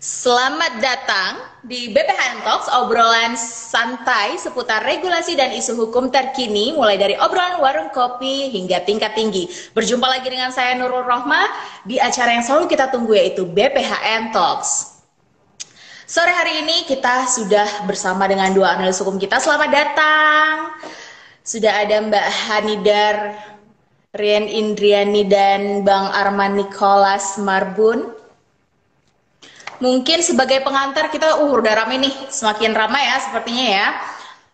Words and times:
Selamat 0.00 0.80
datang 0.80 1.44
di 1.60 1.92
BPHN 1.92 2.40
Talks, 2.40 2.72
obrolan 2.72 3.36
santai 3.36 4.40
seputar 4.40 4.80
regulasi 4.80 5.36
dan 5.36 5.52
isu 5.52 5.76
hukum 5.76 6.08
terkini, 6.08 6.72
mulai 6.72 6.96
dari 6.96 7.20
obrolan 7.20 7.60
warung 7.60 7.92
kopi 7.92 8.48
hingga 8.48 8.80
tingkat 8.88 9.12
tinggi. 9.12 9.52
Berjumpa 9.76 10.08
lagi 10.08 10.32
dengan 10.32 10.56
saya 10.56 10.72
Nurul 10.72 11.04
Rohma 11.04 11.44
di 11.84 12.00
acara 12.00 12.32
yang 12.32 12.40
selalu 12.40 12.72
kita 12.72 12.88
tunggu 12.88 13.12
yaitu 13.12 13.44
BPHN 13.44 14.32
Talks. 14.32 15.04
Sore 16.08 16.32
hari 16.32 16.64
ini 16.64 16.88
kita 16.88 17.28
sudah 17.28 17.84
bersama 17.84 18.24
dengan 18.24 18.56
dua 18.56 18.80
analis 18.80 19.04
hukum 19.04 19.20
kita. 19.20 19.36
Selamat 19.36 19.68
datang. 19.68 20.80
Sudah 21.44 21.76
ada 21.76 22.00
Mbak 22.00 22.26
Hanidar 22.48 23.16
Rian 24.16 24.48
Indriani 24.48 25.28
dan 25.28 25.84
Bang 25.84 26.08
Arman 26.08 26.56
Nicholas 26.56 27.36
Marbun. 27.36 28.16
Mungkin 29.80 30.20
sebagai 30.20 30.60
pengantar 30.60 31.08
kita 31.08 31.40
uh 31.40 31.50
udah 31.56 31.72
rame 31.72 31.96
nih, 32.04 32.14
semakin 32.28 32.76
ramai 32.76 33.00
ya 33.08 33.16
sepertinya 33.16 33.66
ya. 33.66 33.88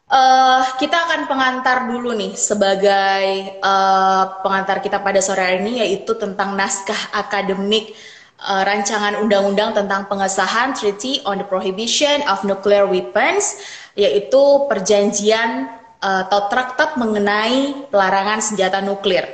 Uh, 0.06 0.62
kita 0.78 0.95
akan 0.95 1.27
pengantar 1.27 1.91
dulu 1.91 2.14
nih 2.14 2.38
sebagai 2.38 3.59
uh, 3.59 4.38
pengantar 4.38 4.78
kita 4.78 5.02
pada 5.02 5.18
sore 5.18 5.42
hari 5.42 5.59
ini 5.66 5.82
yaitu 5.82 6.15
tentang 6.15 6.54
naskah 6.54 7.10
akademik 7.10 7.91
uh, 8.38 8.62
rancangan 8.62 9.18
undang-undang 9.18 9.74
tentang 9.74 10.06
pengesahan 10.06 10.78
Treaty 10.78 11.27
on 11.27 11.43
the 11.43 11.46
Prohibition 11.51 12.23
of 12.30 12.46
Nuclear 12.46 12.87
Weapons 12.87 13.59
yaitu 13.98 14.70
perjanjian 14.70 15.74
atau 15.98 16.46
traktat 16.52 16.95
mengenai 16.95 17.90
pelarangan 17.90 18.38
senjata 18.38 18.79
nuklir. 18.79 19.27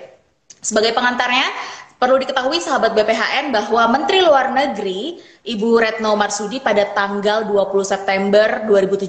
Sebagai 0.63 0.95
pengantarnya, 0.95 1.45
Perlu 2.03 2.19
diketahui 2.19 2.59
sahabat 2.59 2.99
BPHN 2.99 3.55
bahwa 3.55 3.95
Menteri 3.95 4.27
Luar 4.27 4.51
Negeri 4.51 5.23
Ibu 5.47 5.79
Retno 5.79 6.19
Marsudi 6.19 6.59
pada 6.59 6.83
tanggal 6.99 7.47
20 7.47 7.63
September 7.87 8.67
2017 8.67 9.07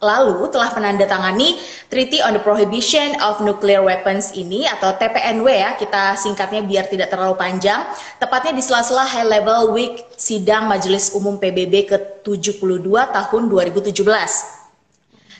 lalu 0.00 0.48
telah 0.48 0.72
menandatangani 0.72 1.60
Treaty 1.92 2.24
on 2.24 2.32
the 2.32 2.40
Prohibition 2.40 3.20
of 3.20 3.44
Nuclear 3.44 3.84
Weapons 3.84 4.32
ini 4.32 4.64
atau 4.64 4.96
TPNW 4.96 5.44
ya, 5.44 5.76
kita 5.76 6.16
singkatnya 6.16 6.64
biar 6.64 6.88
tidak 6.88 7.12
terlalu 7.12 7.36
panjang, 7.36 7.84
tepatnya 8.16 8.56
di 8.56 8.64
sela-sela 8.64 9.04
High 9.04 9.28
Level 9.28 9.76
Week 9.76 10.08
sidang 10.16 10.72
Majelis 10.72 11.12
Umum 11.12 11.36
PBB 11.36 11.84
ke-72 11.92 12.88
tahun 13.12 13.42
2017. 13.52 14.55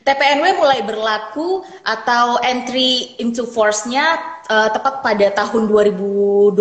TPNW 0.07 0.55
mulai 0.55 0.87
berlaku 0.87 1.67
atau 1.83 2.39
entry 2.39 3.19
into 3.19 3.43
force-nya 3.43 4.23
uh, 4.47 4.71
tepat 4.71 5.03
pada 5.03 5.35
tahun 5.35 5.67
2021 5.67 6.55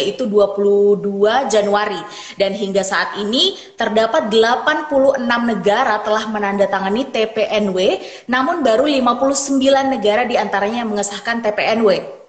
yaitu 0.00 0.24
22 0.24 1.04
Januari 1.52 2.00
dan 2.40 2.56
hingga 2.56 2.80
saat 2.80 3.20
ini 3.20 3.60
terdapat 3.76 4.32
86 4.32 5.20
negara 5.20 6.00
telah 6.00 6.24
menandatangani 6.32 7.12
TPNW 7.12 7.78
namun 8.32 8.64
baru 8.64 8.88
59 8.88 9.60
negara 9.92 10.24
di 10.24 10.40
antaranya 10.40 10.80
yang 10.80 10.88
mengesahkan 10.88 11.44
TPNW. 11.44 12.19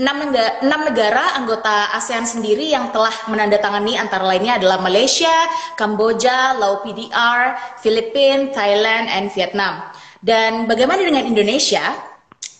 Enam 0.00 0.24
negara, 0.24 0.64
enam 0.64 0.80
negara 0.88 1.24
anggota 1.36 1.92
ASEAN 1.92 2.24
sendiri 2.24 2.72
yang 2.72 2.88
telah 2.96 3.12
menandatangani 3.28 4.00
antara 4.00 4.24
lainnya 4.24 4.56
adalah 4.56 4.80
Malaysia, 4.80 5.32
Kamboja, 5.76 6.56
Laos 6.56 6.80
PDR, 6.80 7.60
Filipina, 7.84 8.48
Thailand, 8.56 9.12
and 9.12 9.28
Vietnam. 9.36 9.84
Dan 10.24 10.64
bagaimana 10.64 11.04
dengan 11.04 11.28
Indonesia? 11.28 11.82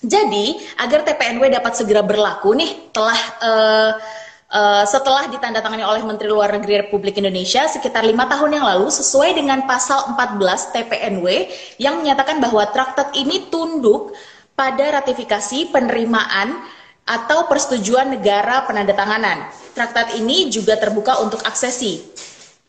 Jadi, 0.03 0.61
agar 0.77 1.09
TPNW 1.09 1.47
dapat 1.57 1.73
segera 1.79 2.05
berlaku 2.05 2.53
nih, 2.53 2.93
telah 2.93 3.21
uh, 3.41 3.91
uh, 4.53 4.85
setelah 4.85 5.31
ditandatangani 5.33 5.87
oleh 5.87 6.03
Menteri 6.05 6.29
Luar 6.29 6.53
Negeri 6.53 6.85
Republik 6.85 7.17
Indonesia 7.17 7.65
sekitar 7.65 8.05
lima 8.05 8.29
tahun 8.29 8.61
yang 8.61 8.67
lalu, 8.67 8.93
sesuai 8.93 9.41
dengan 9.41 9.65
pasal 9.65 10.13
14 10.19 10.75
TPNW 10.77 11.27
yang 11.81 12.03
menyatakan 12.03 12.45
bahwa 12.45 12.69
traktat 12.69 13.17
ini 13.17 13.49
tunduk 13.49 14.13
pada 14.53 15.01
ratifikasi 15.01 15.73
penerimaan 15.73 16.61
atau 17.07 17.51
persetujuan 17.51 18.15
negara 18.15 18.63
penandatanganan. 18.67 19.51
Traktat 19.75 20.15
ini 20.21 20.53
juga 20.53 20.79
terbuka 20.79 21.19
untuk 21.25 21.43
aksesi. 21.43 22.13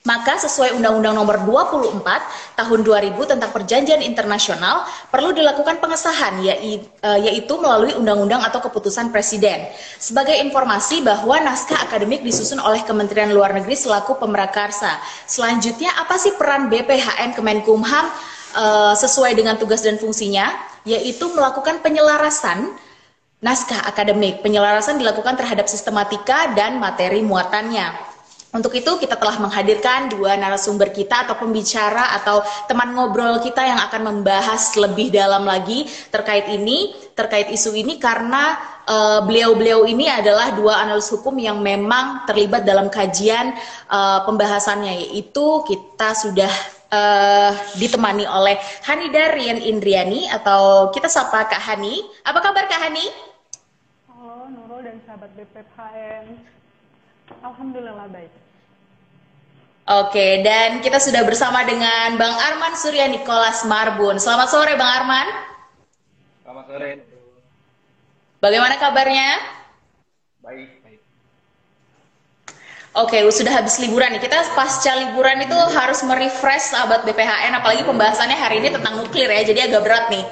Maka 0.03 0.35
sesuai 0.35 0.75
Undang-Undang 0.75 1.15
Nomor 1.15 1.37
24 1.47 2.59
Tahun 2.59 2.79
2000 2.83 3.15
tentang 3.23 3.55
Perjanjian 3.55 4.03
Internasional 4.03 4.83
perlu 5.07 5.31
dilakukan 5.31 5.79
pengesahan 5.79 6.43
e, 6.43 6.83
yaitu 7.23 7.55
melalui 7.55 7.95
undang-undang 7.95 8.43
atau 8.43 8.59
keputusan 8.59 9.15
presiden. 9.15 9.63
Sebagai 9.95 10.35
informasi 10.43 11.07
bahwa 11.07 11.39
naskah 11.39 11.87
akademik 11.87 12.19
disusun 12.19 12.59
oleh 12.59 12.83
Kementerian 12.83 13.31
Luar 13.31 13.55
Negeri 13.55 13.79
selaku 13.79 14.19
pemerakarsa. 14.19 14.99
Selanjutnya 15.23 15.95
apa 15.95 16.19
sih 16.19 16.35
peran 16.35 16.67
BPHN 16.67 17.39
Kemenkumham 17.39 18.11
e, 18.59 18.65
sesuai 18.99 19.39
dengan 19.39 19.55
tugas 19.55 19.87
dan 19.87 19.95
fungsinya 19.95 20.51
yaitu 20.83 21.31
melakukan 21.31 21.79
penyelarasan 21.79 22.75
naskah 23.43 23.83
akademik. 23.85 24.39
Penyelarasan 24.39 24.95
dilakukan 24.97 25.35
terhadap 25.35 25.67
sistematika 25.67 26.55
dan 26.55 26.79
materi 26.79 27.19
muatannya. 27.19 28.15
Untuk 28.53 28.69
itu 28.77 29.01
kita 29.01 29.17
telah 29.17 29.41
menghadirkan 29.41 30.13
dua 30.13 30.37
narasumber 30.37 30.93
kita 30.93 31.25
atau 31.25 31.41
pembicara 31.41 32.13
atau 32.21 32.45
teman 32.69 32.93
ngobrol 32.93 33.41
kita 33.41 33.65
yang 33.65 33.81
akan 33.89 34.13
membahas 34.13 34.77
lebih 34.77 35.09
dalam 35.09 35.41
lagi 35.41 35.89
terkait 36.13 36.45
ini, 36.53 36.93
terkait 37.17 37.49
isu 37.49 37.73
ini 37.73 37.97
karena 37.97 38.53
eh, 38.85 39.19
beliau-beliau 39.25 39.81
uh, 39.81 39.89
ini 39.89 40.05
adalah 40.05 40.53
dua 40.53 40.85
analis 40.85 41.09
hukum 41.09 41.33
yang 41.41 41.65
memang 41.65 42.29
terlibat 42.29 42.61
dalam 42.61 42.93
kajian 42.93 43.57
uh, 43.89 44.21
pembahasannya 44.21 45.01
yaitu 45.01 45.65
kita 45.65 46.13
sudah 46.13 46.53
uh, 46.93 47.57
ditemani 47.81 48.29
oleh 48.29 48.61
Hani 48.85 49.09
Darian 49.09 49.57
Indriani 49.57 50.29
atau 50.29 50.93
kita 50.93 51.09
sapa 51.09 51.49
Kak 51.49 51.73
Hani. 51.73 52.05
Apa 52.21 52.37
kabar 52.37 52.69
Kak 52.69 52.85
Hani? 52.85 53.32
Sahabat 55.13 55.29
BPHN. 55.37 56.25
Alhamdulillah 57.45 58.09
baik. 58.09 58.33
Oke, 59.85 60.41
dan 60.41 60.81
kita 60.81 60.97
sudah 60.97 61.21
bersama 61.21 61.61
dengan 61.61 62.17
Bang 62.17 62.33
Arman 62.33 62.73
Surya 62.73 63.05
Nikolas 63.05 63.61
Marbun. 63.69 64.17
Selamat 64.17 64.49
sore 64.49 64.73
Bang 64.73 64.89
Arman. 64.89 65.27
Selamat 66.41 66.65
sore. 66.65 66.91
Bagaimana 68.41 68.73
kabarnya? 68.81 69.37
Baik, 70.41 70.81
baik. 70.81 70.99
Oke, 72.97 73.21
sudah 73.29 73.53
habis 73.53 73.77
liburan 73.85 74.17
nih. 74.17 74.21
Kita 74.25 74.57
pasca 74.57 74.97
liburan 74.97 75.45
itu 75.45 75.53
harus 75.77 76.01
merefresh 76.01 76.73
sahabat 76.73 77.05
BPHN, 77.05 77.53
apalagi 77.53 77.85
pembahasannya 77.85 78.33
hari 78.33 78.65
ini 78.65 78.73
tentang 78.73 78.97
nuklir 78.97 79.29
ya, 79.29 79.45
jadi 79.45 79.69
agak 79.69 79.85
berat 79.85 80.09
nih. 80.09 80.25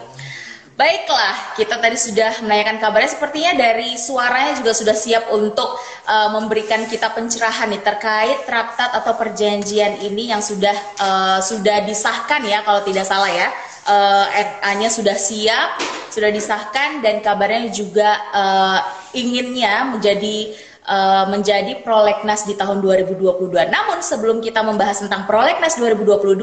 Baiklah, 0.81 1.53
kita 1.53 1.77
tadi 1.77 1.93
sudah 1.93 2.41
menanyakan 2.41 2.81
kabarnya. 2.81 3.13
Sepertinya 3.13 3.53
dari 3.53 4.01
suaranya 4.01 4.57
juga 4.57 4.73
sudah 4.73 4.97
siap 4.97 5.29
untuk 5.29 5.77
uh, 6.09 6.33
memberikan 6.33 6.89
kita 6.89 7.13
pencerahan 7.13 7.69
nih 7.69 7.85
terkait 7.85 8.49
traktat 8.49 8.89
atau 8.89 9.13
perjanjian 9.13 10.01
ini 10.01 10.33
yang 10.33 10.41
sudah 10.41 10.73
uh, 10.97 11.37
sudah 11.37 11.85
disahkan 11.85 12.41
ya, 12.49 12.65
kalau 12.65 12.81
tidak 12.81 13.05
salah 13.05 13.29
ya. 13.29 13.53
Uh, 13.85 14.25
RA-nya 14.33 14.89
sudah 14.89 15.13
siap, 15.13 15.77
sudah 16.09 16.33
disahkan 16.33 17.05
dan 17.05 17.21
kabarnya 17.21 17.69
juga 17.69 18.17
uh, 18.33 18.81
inginnya 19.13 19.85
menjadi 19.85 20.57
uh, 20.89 21.29
menjadi 21.29 21.77
prolegnas 21.85 22.41
di 22.49 22.57
tahun 22.57 22.81
2022. 22.81 23.53
Namun 23.69 24.01
sebelum 24.01 24.41
kita 24.41 24.65
membahas 24.65 25.05
tentang 25.05 25.29
prolegnas 25.29 25.77
2022, 25.77 26.41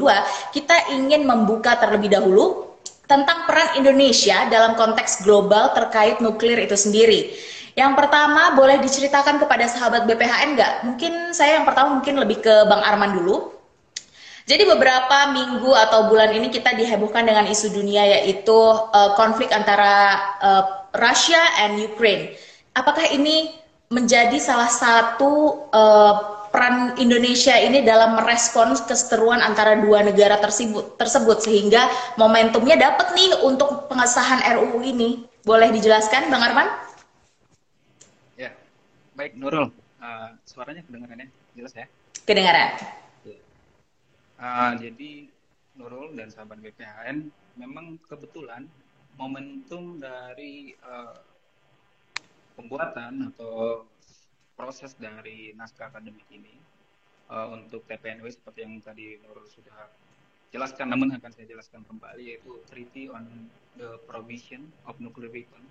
kita 0.55 0.95
ingin 0.95 1.27
membuka 1.27 1.75
terlebih 1.75 2.07
dahulu 2.07 2.68
tentang 3.09 3.49
peran 3.49 3.73
Indonesia 3.81 4.45
dalam 4.53 4.77
konteks 4.77 5.25
global 5.25 5.73
terkait 5.73 6.21
nuklir 6.21 6.61
itu 6.61 6.77
sendiri. 6.77 7.33
Yang 7.73 7.97
pertama, 7.97 8.53
boleh 8.53 8.77
diceritakan 8.77 9.41
kepada 9.41 9.65
sahabat 9.65 10.05
BPHN 10.05 10.53
nggak? 10.53 10.73
Mungkin 10.85 11.33
saya 11.33 11.57
yang 11.57 11.65
pertama 11.65 11.97
mungkin 11.97 12.21
lebih 12.21 12.45
ke 12.45 12.53
Bang 12.69 12.85
Arman 12.85 13.17
dulu. 13.17 13.57
Jadi 14.45 14.65
beberapa 14.65 15.29
minggu 15.29 15.69
atau 15.73 16.09
bulan 16.09 16.33
ini 16.33 16.49
kita 16.49 16.73
dihebohkan 16.73 17.25
dengan 17.25 17.45
isu 17.45 17.69
dunia 17.69 18.01
yaitu 18.17 18.57
uh, 18.57 19.13
konflik 19.13 19.53
antara 19.53 20.17
uh, 20.41 20.63
Rusia 20.93 21.41
and 21.65 21.77
Ukraine. 21.77 22.33
Apakah 22.73 23.09
ini 23.13 23.53
menjadi 23.93 24.37
salah 24.41 24.69
satu 24.69 25.65
uh, 25.69 26.38
peran 26.49 26.97
Indonesia 26.97 27.55
ini 27.57 27.85
dalam 27.85 28.17
merespon 28.17 28.73
keseteruan 28.75 29.41
antara 29.41 29.77
dua 29.77 30.05
negara 30.05 30.37
tersebut, 30.37 30.97
tersebut 30.97 31.45
sehingga 31.45 31.87
momentumnya 32.17 32.77
dapat 32.77 33.13
nih 33.15 33.41
untuk 33.45 33.87
pengesahan 33.87 34.43
RUU 34.59 34.83
ini. 34.83 35.25
Boleh 35.45 35.71
dijelaskan, 35.71 36.27
Bang 36.29 36.43
Arman? 36.43 36.67
Ya, 38.35 38.53
baik 39.15 39.39
Nurul. 39.39 39.71
Uh, 39.99 40.29
suaranya 40.43 40.83
kedengaran 40.85 41.23
ya? 41.23 41.27
Jelas 41.55 41.73
ya? 41.73 41.85
Kedengaran. 42.27 42.69
Uh, 44.39 44.71
jadi 44.79 45.27
Nurul 45.75 46.15
dan 46.15 46.31
sahabat 46.31 46.63
BPHN 46.63 47.27
memang 47.59 47.99
kebetulan 48.07 48.67
momentum 49.19 49.99
dari 49.99 50.75
uh, 50.79 51.19
pembuatan 52.55 53.31
atau 53.35 53.83
proses 54.59 54.91
dari 54.99 55.55
naskah 55.55 55.87
akademik 55.87 56.27
ini 56.35 56.51
uh, 57.31 57.47
untuk 57.55 57.87
TPNW 57.87 58.27
seperti 58.27 58.67
yang 58.67 58.83
tadi 58.83 59.15
Nurul 59.23 59.47
sudah 59.47 59.87
jelaskan, 60.51 60.91
namun 60.91 61.15
akan 61.15 61.31
saya 61.31 61.47
jelaskan 61.47 61.87
kembali 61.87 62.35
yaitu 62.35 62.59
Treaty 62.67 63.07
on 63.07 63.23
the 63.79 63.95
Provision 64.03 64.67
of 64.83 64.99
Nuclear 64.99 65.31
Weapon 65.31 65.63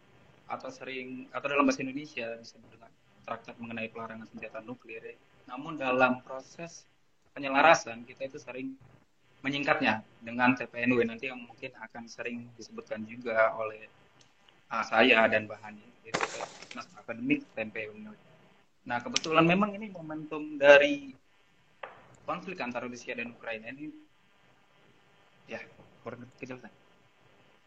atau 0.48 0.72
sering 0.72 1.28
atau 1.36 1.52
dalam 1.52 1.68
bahasa 1.68 1.84
Indonesia 1.84 2.32
disebut 2.40 2.72
dengan 2.72 2.88
traktat 3.28 3.60
mengenai 3.60 3.92
pelarangan 3.92 4.24
senjata 4.32 4.64
nuklir. 4.64 5.04
Namun 5.44 5.76
dalam 5.76 6.24
proses 6.24 6.88
penyelarasan 7.36 8.08
kita 8.08 8.24
itu 8.24 8.40
sering 8.40 8.72
menyingkatnya 9.44 10.00
dengan 10.24 10.56
TPNW 10.56 11.04
nanti 11.04 11.28
yang 11.28 11.44
mungkin 11.44 11.70
akan 11.76 12.08
sering 12.08 12.48
disebutkan 12.56 13.04
juga 13.04 13.52
oleh 13.60 13.84
uh, 14.72 14.80
saya 14.80 15.28
dan 15.28 15.44
bahannya 15.44 15.84
itu 16.08 16.24
Mas 16.72 16.88
Akademik 16.96 17.44
TPNW. 17.52 18.27
Nah 18.88 19.04
kebetulan 19.04 19.44
memang 19.44 19.76
ini 19.76 19.92
momentum 19.92 20.56
dari 20.56 21.12
konflik 22.24 22.56
antara 22.64 22.88
Rusia 22.88 23.12
dan 23.12 23.36
Ukraina 23.36 23.68
ini 23.68 23.92
ya 25.44 25.60
kejelasan. 26.40 26.72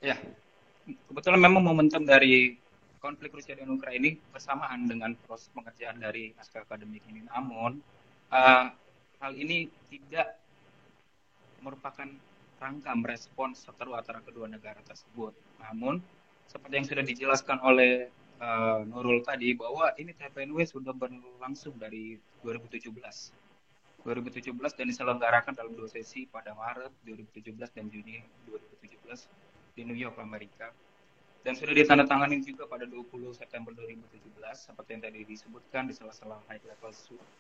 Ya 0.02 0.18
kebetulan 1.06 1.38
memang 1.38 1.62
momentum 1.62 2.02
dari 2.02 2.58
konflik 2.98 3.38
Rusia 3.38 3.54
dan 3.54 3.70
Ukraina 3.70 4.02
ini 4.02 4.12
bersamaan 4.34 4.90
dengan 4.90 5.14
proses 5.30 5.54
pengerjaan 5.54 6.02
dari 6.02 6.34
naskah 6.34 6.66
akademik 6.66 7.06
ini. 7.06 7.22
Namun 7.30 7.78
uh, 8.34 8.74
hal 9.22 9.34
ini 9.38 9.70
tidak 9.94 10.42
merupakan 11.62 12.10
rangka 12.58 12.94
merespons 12.98 13.62
seteru 13.62 13.94
antara 13.94 14.26
kedua 14.26 14.50
negara 14.50 14.82
tersebut. 14.86 15.38
Namun 15.62 16.02
seperti 16.50 16.74
yang 16.82 16.88
sudah 16.90 17.06
dijelaskan 17.06 17.58
oleh 17.62 18.10
uh, 18.42 18.82
Nurul 18.90 19.22
tadi 19.22 19.54
bahwa 19.54 19.94
ini 19.96 20.12
TPNW 20.18 20.66
sudah 20.66 20.92
berlangsung 20.92 21.78
dari 21.78 22.18
2017. 22.42 22.90
2017 24.02 24.58
dan 24.58 24.86
diselenggarakan 24.90 25.54
dalam 25.54 25.78
dua 25.78 25.86
sesi 25.86 26.26
pada 26.26 26.58
Maret 26.58 26.90
2017 27.06 27.54
dan 27.70 27.86
Juni 27.86 28.18
2017 28.50 29.78
di 29.78 29.82
New 29.86 29.94
York, 29.94 30.18
Amerika. 30.18 30.74
Dan 31.42 31.58
sudah 31.58 31.74
ditandatangani 31.74 32.42
juga 32.42 32.70
pada 32.70 32.86
20 32.86 33.34
September 33.34 33.74
2017 33.74 34.22
seperti 34.54 34.90
yang 34.94 35.02
tadi 35.06 35.20
disebutkan 35.26 35.90
di 35.90 35.94
salah-salah 35.94 36.38
High 36.50 36.62
Level 36.66 36.94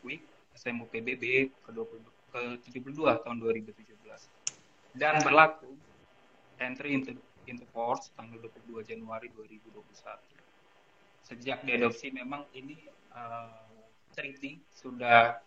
Week 0.05 0.21
SMU 0.57 0.89
PBB 0.89 1.53
ke-20 1.69 2.01
ke-72 2.33 2.97
tahun 2.97 3.37
2017 3.37 4.97
dan 4.97 5.21
berlaku 5.23 5.71
entry 6.59 6.97
into 6.97 7.13
into 7.45 7.63
force 7.71 8.09
tanggal 8.17 8.41
22 8.41 8.89
Januari 8.89 9.29
2021 9.37 10.40
sejak 11.31 11.63
diadopsi 11.63 12.11
memang 12.11 12.43
ini 12.51 12.75
uh, 13.15 13.71
treaty 14.11 14.59
sudah 14.75 15.39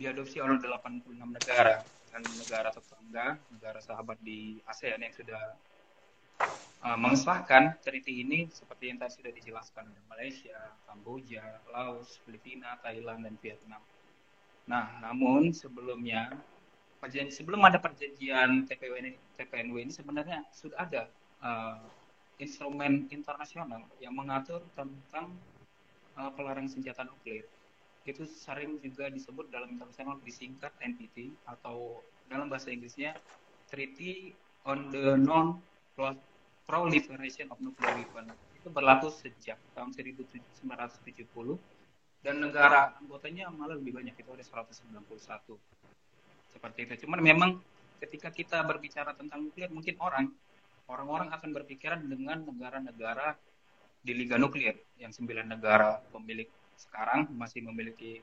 diadopsi 0.00 0.40
oleh 0.40 0.56
86 0.56 1.12
negara 1.12 1.84
dan 2.08 2.24
negara 2.40 2.72
tetangga, 2.72 3.36
negara 3.52 3.78
sahabat 3.84 4.16
di 4.24 4.56
ASEAN 4.64 5.04
yang 5.04 5.12
sudah 5.12 5.44
uh, 6.80 6.96
mengesahkan 6.96 7.76
treaty 7.84 8.24
ini 8.24 8.48
seperti 8.48 8.88
yang 8.88 8.96
tadi 8.96 9.20
sudah 9.20 9.32
dijelaskan 9.36 9.92
ada 9.92 10.02
Malaysia, 10.08 10.56
Kamboja, 10.88 11.44
Laos, 11.68 12.16
Filipina, 12.24 12.80
Thailand 12.80 13.28
dan 13.28 13.36
Vietnam. 13.44 13.84
Nah, 14.64 15.04
namun 15.04 15.52
sebelumnya 15.52 16.32
sebelum 17.28 17.60
ada 17.64 17.76
perjanjian 17.76 18.64
TPW 18.68 18.92
ini, 19.04 19.12
TPNW 19.36 19.76
ini 19.84 19.92
sebenarnya 19.92 20.44
sudah 20.52 20.78
ada 20.80 21.02
uh, 21.44 21.80
instrumen 22.40 23.06
internasional 23.12 23.84
yang 24.00 24.16
mengatur 24.16 24.64
tentang 24.72 25.36
uh, 26.16 26.32
pelarangan 26.32 26.72
senjata 26.72 27.04
nuklir. 27.04 27.44
Itu 28.08 28.24
sering 28.24 28.80
juga 28.80 29.12
disebut 29.12 29.52
dalam 29.52 29.76
internasional 29.76 30.16
disingkat 30.24 30.72
NPT 30.80 31.36
atau 31.44 32.00
dalam 32.32 32.48
bahasa 32.48 32.72
Inggrisnya 32.72 33.12
Treaty 33.68 34.32
on 34.64 34.88
the 34.88 35.20
Non 35.20 35.60
Proliferation 36.64 37.52
of 37.52 37.60
Nuclear 37.60 38.00
Weapon 38.00 38.32
itu 38.60 38.68
berlaku 38.68 39.08
sejak 39.08 39.56
tahun 39.72 39.92
1970 39.96 40.60
dan 42.20 42.34
negara 42.36 42.92
anggotanya 43.00 43.48
malah 43.48 43.76
lebih 43.80 43.96
banyak 43.96 44.12
itu 44.12 44.30
ada 44.32 44.44
191 44.44 45.00
seperti 46.52 46.78
itu. 46.84 46.94
Cuman 47.08 47.20
memang 47.24 47.50
ketika 48.00 48.28
kita 48.28 48.60
berbicara 48.64 49.16
tentang 49.16 49.48
nuklir 49.48 49.72
mungkin 49.72 49.96
orang 50.00 50.28
orang-orang 50.90 51.30
akan 51.30 51.50
berpikiran 51.54 52.02
dengan 52.02 52.42
negara-negara 52.42 53.38
di 54.02 54.12
Liga 54.16 54.34
Nuklir 54.40 54.74
yang 54.98 55.14
sembilan 55.14 55.46
negara 55.54 56.02
pemilik 56.10 56.48
sekarang 56.74 57.30
masih 57.36 57.62
memiliki 57.62 58.18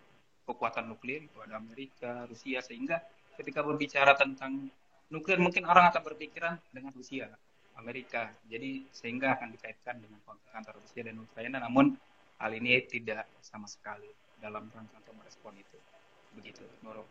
kekuatan 0.47 0.89
nuklir 0.89 1.27
itu 1.27 1.37
ada 1.43 1.59
Amerika, 1.59 2.25
Rusia 2.25 2.63
sehingga 2.63 3.03
ketika 3.37 3.61
berbicara 3.61 4.17
tentang 4.17 4.71
nuklir 5.13 5.37
mungkin 5.37 5.67
orang 5.69 5.93
akan 5.93 6.01
berpikiran 6.01 6.57
dengan 6.73 6.91
Rusia 6.95 7.29
Amerika. 7.77 8.33
Jadi 8.49 8.89
sehingga 8.89 9.37
akan 9.37 9.53
dikaitkan 9.53 10.01
dengan 10.01 10.17
konflik 10.25 10.49
antara 10.57 10.81
Rusia 10.81 11.05
dan 11.05 11.21
Ukraina, 11.21 11.61
namun 11.61 11.93
hal 12.41 12.51
ini 12.57 12.81
tidak 12.89 13.29
sama 13.45 13.69
sekali 13.69 14.09
dalam 14.41 14.65
rangka 14.73 14.97
untuk 14.97 15.15
merespon 15.21 15.53
itu. 15.57 15.77
Begitu, 16.33 16.65
Nurul. 16.81 17.05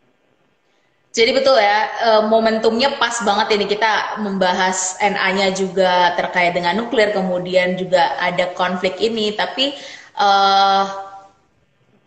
Jadi 1.16 1.32
betul 1.32 1.56
ya, 1.56 1.88
e, 1.96 2.10
momentumnya 2.28 3.00
pas 3.00 3.24
banget 3.24 3.56
ini 3.56 3.64
kita 3.64 4.20
membahas 4.20 5.00
NA-nya 5.00 5.48
juga 5.56 6.12
terkait 6.12 6.52
dengan 6.52 6.76
nuklir, 6.76 7.16
kemudian 7.16 7.80
juga 7.80 8.20
ada 8.20 8.52
konflik 8.52 9.00
ini, 9.00 9.32
tapi 9.32 9.72
uh, 10.20 10.84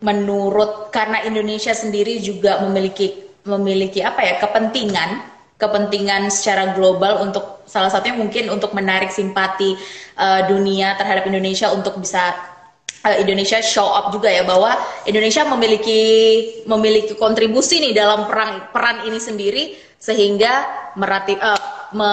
menurut 0.00 0.94
karena 0.94 1.26
Indonesia 1.26 1.74
sendiri 1.74 2.22
juga 2.22 2.62
memiliki 2.64 3.28
memiliki 3.44 4.00
apa 4.04 4.20
ya 4.20 4.34
kepentingan 4.40 5.26
kepentingan 5.60 6.32
secara 6.32 6.72
global 6.72 7.20
untuk 7.20 7.64
salah 7.68 7.92
satunya 7.92 8.16
mungkin 8.16 8.48
untuk 8.48 8.72
menarik 8.72 9.12
simpati 9.12 9.76
uh, 10.16 10.48
dunia 10.48 10.96
terhadap 10.96 11.28
Indonesia 11.28 11.68
untuk 11.68 12.00
bisa 12.00 12.32
Indonesia 13.00 13.64
show 13.64 13.88
up 13.88 14.12
juga 14.12 14.28
ya 14.28 14.44
bahwa 14.44 14.76
Indonesia 15.08 15.40
memiliki 15.48 16.02
memiliki 16.68 17.16
kontribusi 17.16 17.80
nih 17.80 17.96
dalam 17.96 18.28
perang 18.28 18.68
peran 18.76 19.08
ini 19.08 19.16
sendiri 19.16 19.64
sehingga 19.96 20.68
merati, 21.00 21.36
uh, 21.36 21.92
me, 21.96 22.12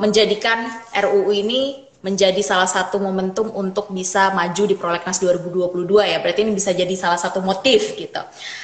menjadikan 0.00 0.68
RUU 0.96 1.32
ini 1.32 1.84
menjadi 2.00 2.40
salah 2.40 2.68
satu 2.68 2.96
momentum 2.96 3.52
untuk 3.52 3.92
bisa 3.92 4.32
maju 4.32 4.62
di 4.64 4.72
prolegnas 4.72 5.20
2022 5.20 5.84
ya. 6.00 6.16
Berarti 6.24 6.40
ini 6.48 6.52
bisa 6.56 6.72
jadi 6.72 6.92
salah 6.96 7.20
satu 7.20 7.44
motif 7.44 7.92
gitu. 7.92 8.20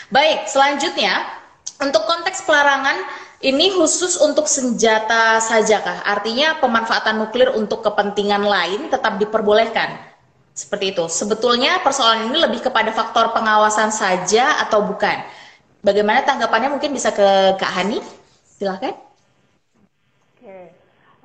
Baik, 0.09 0.49
selanjutnya 0.49 1.21
untuk 1.85 2.09
konteks 2.09 2.49
pelarangan 2.49 2.97
ini 3.45 3.77
khusus 3.77 4.17
untuk 4.17 4.49
senjata 4.49 5.37
saja 5.45 5.85
kah? 5.85 6.01
Artinya 6.09 6.57
pemanfaatan 6.65 7.21
nuklir 7.21 7.53
untuk 7.53 7.85
kepentingan 7.85 8.41
lain 8.41 8.89
tetap 8.89 9.21
diperbolehkan. 9.21 10.16
Seperti 10.57 10.97
itu. 10.97 11.05
Sebetulnya 11.13 11.85
persoalan 11.85 12.33
ini 12.33 12.41
lebih 12.41 12.65
kepada 12.65 12.89
faktor 12.89 13.37
pengawasan 13.37 13.93
saja 13.93 14.65
atau 14.65 14.89
bukan? 14.89 15.21
Bagaimana 15.85 16.25
tanggapannya 16.25 16.73
mungkin 16.73 16.97
bisa 16.97 17.13
ke 17.13 17.61
Kak 17.61 17.73
Hani? 17.77 18.01
Silahkan. 18.57 18.97
Oke, 20.33 20.73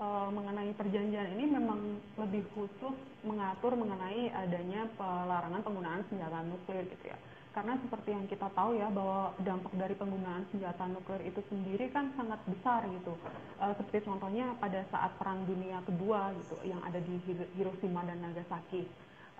uh, 0.03 0.27
mengenai 0.35 0.75
perjanjian 0.75 1.31
ini 1.39 1.47
memang 1.47 1.79
lebih 2.19 2.43
khusus 2.51 2.91
mengatur 3.23 3.71
mengenai 3.79 4.35
adanya 4.35 4.83
pelarangan 4.99 5.63
penggunaan 5.63 6.03
senjata 6.11 6.43
nuklir 6.43 6.83
gitu 6.91 7.13
ya 7.13 7.17
karena 7.51 7.75
seperti 7.83 8.15
yang 8.15 8.25
kita 8.31 8.47
tahu 8.55 8.79
ya 8.79 8.87
bahwa 8.87 9.35
dampak 9.43 9.75
dari 9.75 9.91
penggunaan 9.99 10.47
senjata 10.49 10.87
nuklir 10.87 11.19
itu 11.27 11.43
sendiri 11.51 11.91
kan 11.91 12.09
sangat 12.15 12.39
besar 12.47 12.87
gitu 12.87 13.13
uh, 13.59 13.75
seperti 13.75 14.07
contohnya 14.07 14.55
pada 14.57 14.87
saat 14.89 15.11
perang 15.19 15.43
dunia 15.43 15.83
kedua 15.83 16.31
gitu 16.39 16.55
yang 16.63 16.79
ada 16.81 16.97
di 16.97 17.19
Hiroshima 17.59 18.07
dan 18.07 18.23
Nagasaki 18.23 18.87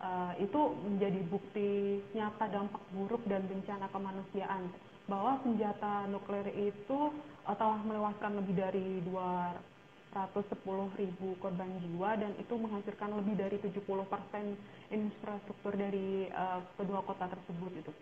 uh, 0.01 0.34
itu 0.41 0.62
menjadi 0.84 1.22
bukti 1.29 2.01
nyata 2.17 2.50
dampak 2.50 2.81
buruk 2.91 3.22
dan 3.29 3.46
bencana 3.46 3.88
kemanusiaan 3.93 4.67
bahwa 5.05 5.38
senjata 5.46 6.10
nuklir 6.10 6.48
itu 6.58 7.13
uh, 7.46 7.55
telah 7.55 7.79
melewaskan 7.86 8.41
lebih 8.41 8.55
dari 8.58 9.01
210 9.08 11.00
ribu 11.00 11.38
korban 11.39 11.72
jiwa 11.86 12.17
dan 12.17 12.34
itu 12.36 12.53
menghasilkan 12.58 13.15
lebih 13.22 13.36
dari 13.38 13.58
70 13.62 13.81
persen 14.10 14.58
infrastruktur 14.89 15.74
dari 15.77 16.27
uh, 16.34 16.60
kedua 16.75 17.05
kota 17.05 17.29
tersebut 17.29 17.72
itu. 17.77 17.93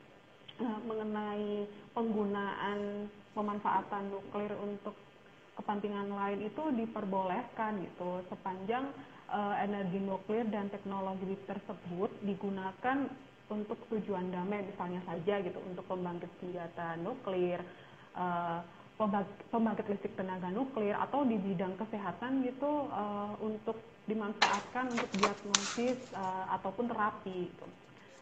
Uh, 0.59 0.79
mengenai 0.83 1.63
penggunaan 1.95 3.07
pemanfaatan 3.31 4.11
nuklir 4.11 4.51
untuk 4.59 4.91
kepentingan 5.59 6.07
lain 6.11 6.47
itu 6.47 6.63
diperbolehkan 6.71 7.83
gitu. 7.83 8.23
Sepanjang 8.31 8.91
uh, 9.29 9.55
energi 9.61 10.01
nuklir 10.01 10.45
dan 10.49 10.67
teknologi 10.73 11.37
tersebut 11.45 12.09
digunakan 12.25 13.07
untuk 13.49 13.81
tujuan 13.89 14.29
damai 14.29 14.61
misalnya 14.61 15.01
saja 15.09 15.41
gitu 15.41 15.57
untuk 15.65 15.85
pembangkit 15.89 16.29
senjata 16.37 16.97
nuklir 17.01 17.57
uh, 18.13 18.61
pembangkit 19.49 19.87
listrik 19.87 20.13
tenaga 20.19 20.51
nuklir 20.51 20.91
atau 20.91 21.23
di 21.23 21.39
bidang 21.39 21.79
kesehatan 21.79 22.43
gitu 22.43 22.91
uh, 22.91 23.31
untuk 23.39 23.79
dimanfaatkan 24.11 24.91
untuk 24.91 25.07
diagnosis 25.15 25.97
uh, 26.11 26.51
ataupun 26.59 26.91
terapi. 26.91 27.47
Gitu. 27.47 27.67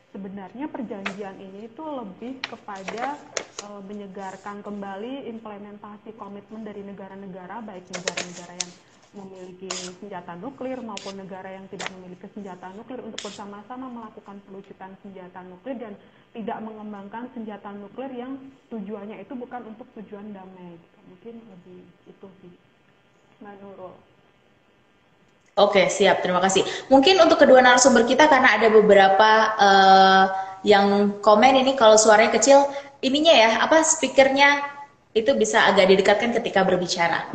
sebenarnya 0.08 0.72
perjanjian 0.72 1.36
ini 1.42 1.68
itu 1.68 1.84
lebih 1.84 2.40
kepada 2.48 3.20
uh, 3.66 3.82
menyegarkan 3.84 4.64
kembali 4.64 5.28
implementasi 5.34 6.16
komitmen 6.16 6.64
dari 6.64 6.86
negara-negara 6.86 7.60
baik 7.66 7.90
negara-negara 7.92 8.54
yang 8.56 8.72
memiliki 9.16 9.72
senjata 10.04 10.36
nuklir 10.36 10.80
maupun 10.84 11.16
negara 11.16 11.48
yang 11.48 11.66
tidak 11.72 11.88
memiliki 11.96 12.28
senjata 12.36 12.72
nuklir 12.76 13.00
untuk 13.00 13.20
bersama-sama 13.24 13.88
melakukan 13.88 14.38
pelucutan 14.44 14.92
senjata 15.00 15.40
nuklir 15.48 15.80
dan 15.80 15.94
tidak 16.36 16.60
mengembangkan 16.60 17.32
senjata 17.32 17.72
nuklir 17.72 18.12
yang 18.12 18.36
tujuannya 18.68 19.24
itu 19.24 19.34
bukan 19.34 19.62
untuk 19.72 19.88
tujuan 20.02 20.36
damai. 20.36 20.76
Mungkin 21.08 21.40
lebih 21.40 21.88
itu 22.04 22.28
sih, 22.44 22.54
Mbak 23.40 23.56
Oke, 25.58 25.90
siap. 25.90 26.22
Terima 26.22 26.38
kasih. 26.38 26.62
Mungkin 26.86 27.18
untuk 27.18 27.42
kedua 27.42 27.66
narasumber 27.66 28.06
kita 28.06 28.30
karena 28.30 28.62
ada 28.62 28.70
beberapa 28.70 29.32
uh, 29.58 30.24
yang 30.62 31.18
komen 31.18 31.66
ini 31.66 31.74
kalau 31.74 31.98
suaranya 31.98 32.38
kecil, 32.38 32.70
ininya 33.02 33.34
ya, 33.34 33.50
apa 33.66 33.82
speakernya 33.82 34.62
itu 35.18 35.34
bisa 35.34 35.66
agak 35.66 35.90
didekatkan 35.90 36.30
ketika 36.38 36.62
berbicara. 36.62 37.26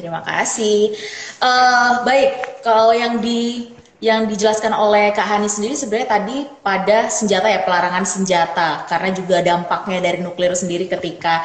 Terima 0.00 0.24
kasih. 0.24 0.96
Uh, 1.44 2.00
baik, 2.08 2.64
kalau 2.64 2.96
yang 2.96 3.20
di 3.20 3.68
yang 4.00 4.24
dijelaskan 4.24 4.72
oleh 4.72 5.12
Kak 5.12 5.28
Hani 5.28 5.44
sendiri 5.44 5.76
sebenarnya 5.76 6.08
tadi 6.08 6.36
pada 6.64 7.12
senjata 7.12 7.52
ya 7.52 7.60
pelarangan 7.68 8.08
senjata 8.08 8.88
karena 8.88 9.12
juga 9.12 9.44
dampaknya 9.44 10.00
dari 10.00 10.24
nuklir 10.24 10.56
sendiri 10.56 10.88
ketika 10.88 11.44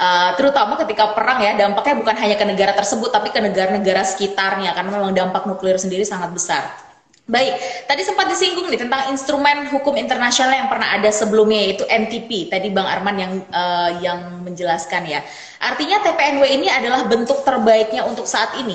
uh, 0.00 0.32
terutama 0.32 0.80
ketika 0.80 1.12
perang 1.12 1.44
ya 1.44 1.60
dampaknya 1.60 2.00
bukan 2.00 2.16
hanya 2.16 2.40
ke 2.40 2.44
negara 2.48 2.72
tersebut 2.72 3.12
tapi 3.12 3.28
ke 3.28 3.44
negara-negara 3.44 4.00
sekitarnya 4.16 4.72
karena 4.72 4.90
memang 4.96 5.12
dampak 5.12 5.44
nuklir 5.44 5.76
sendiri 5.76 6.08
sangat 6.08 6.32
besar. 6.32 6.89
Baik, 7.30 7.86
tadi 7.86 8.02
sempat 8.02 8.26
disinggung 8.26 8.66
nih 8.66 8.82
tentang 8.82 9.06
instrumen 9.14 9.70
hukum 9.70 9.94
internasional 9.94 10.50
yang 10.50 10.66
pernah 10.66 10.98
ada 10.98 11.14
sebelumnya 11.14 11.62
yaitu 11.62 11.86
NTP. 11.86 12.50
Tadi 12.50 12.74
Bang 12.74 12.90
Arman 12.90 13.16
yang 13.22 13.32
uh, 13.54 13.90
yang 14.02 14.42
menjelaskan 14.42 15.06
ya. 15.06 15.22
Artinya 15.62 16.02
TPNW 16.02 16.42
ini 16.50 16.66
adalah 16.66 17.06
bentuk 17.06 17.46
terbaiknya 17.46 18.02
untuk 18.02 18.26
saat 18.26 18.58
ini 18.58 18.74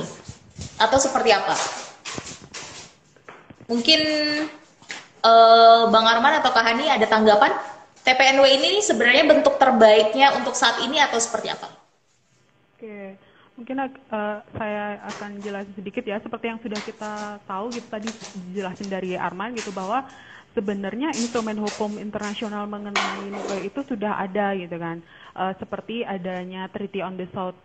atau 0.79 0.95
seperti 0.95 1.35
apa? 1.35 1.51
Mungkin 3.67 4.01
uh, 5.19 5.91
Bang 5.91 6.07
Arman 6.07 6.39
atau 6.39 6.55
Kak 6.55 6.63
Hani 6.63 6.87
ada 6.87 7.03
tanggapan? 7.11 7.51
TPNW 8.07 8.45
ini 8.55 8.79
sebenarnya 8.79 9.27
bentuk 9.27 9.59
terbaiknya 9.59 10.31
untuk 10.39 10.55
saat 10.55 10.79
ini 10.79 10.95
atau 11.03 11.19
seperti 11.19 11.51
apa? 11.51 11.84
Mungkin 13.65 13.81
uh, 13.81 14.45
saya 14.61 15.01
akan 15.09 15.41
jelasin 15.41 15.73
sedikit 15.73 16.05
ya, 16.05 16.21
seperti 16.21 16.53
yang 16.53 16.61
sudah 16.61 16.85
kita 16.85 17.41
tahu 17.49 17.73
gitu 17.73 17.89
tadi 17.89 18.13
dijelasin 18.37 18.93
dari 18.93 19.17
Arman 19.17 19.57
gitu 19.57 19.73
bahwa 19.73 20.05
sebenarnya 20.53 21.17
instrumen 21.17 21.57
hukum 21.57 21.97
internasional 21.97 22.69
mengenai 22.69 23.25
nuklir 23.33 23.65
itu 23.65 23.81
sudah 23.89 24.21
ada 24.21 24.53
gitu 24.53 24.77
kan, 24.77 25.01
uh, 25.33 25.49
seperti 25.57 26.05
adanya 26.05 26.69
Treaty 26.69 27.01
on 27.01 27.17
the 27.17 27.25
South 27.33 27.57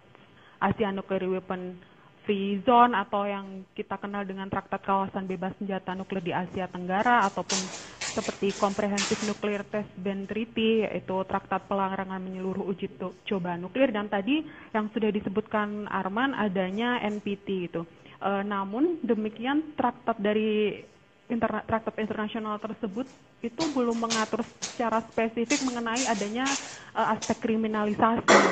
Asia 0.57 0.89
Nuclear 0.89 1.37
Weapon 1.37 1.77
Free 2.25 2.65
Zone 2.65 2.97
atau 2.97 3.29
yang 3.29 3.69
kita 3.77 4.01
kenal 4.01 4.25
dengan 4.25 4.49
Traktat 4.49 4.81
Kawasan 4.81 5.29
Bebas 5.29 5.53
Senjata 5.61 5.93
Nuklir 5.93 6.25
di 6.25 6.33
Asia 6.33 6.65
Tenggara 6.73 7.29
ataupun 7.29 7.69
seperti 8.13 8.55
Comprehensive 8.59 9.23
Nuclear 9.23 9.63
Test 9.69 9.91
Ban 9.99 10.27
Treaty 10.27 10.87
yaitu 10.87 11.17
traktat 11.27 11.65
pelarangan 11.71 12.19
menyeluruh 12.19 12.67
uji 12.71 12.91
coba 13.27 13.55
nuklir 13.57 13.95
dan 13.95 14.11
tadi 14.11 14.43
yang 14.75 14.91
sudah 14.91 15.11
disebutkan 15.15 15.87
Arman 15.87 16.35
adanya 16.35 16.99
NPT 17.03 17.71
itu. 17.71 17.83
E, 18.19 18.31
namun 18.45 18.99
demikian 19.01 19.75
traktat 19.79 20.19
dari 20.19 20.83
inter, 21.31 21.63
traktat 21.65 21.97
internasional 22.03 22.59
tersebut 22.59 23.07
itu 23.41 23.63
belum 23.71 23.97
mengatur 23.97 24.45
secara 24.75 25.07
spesifik 25.15 25.63
mengenai 25.63 26.05
adanya 26.05 26.59
e, 26.93 27.01
aspek 27.01 27.39
kriminalisasi 27.39 28.43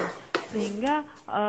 sehingga 0.55 1.05
e, 1.27 1.43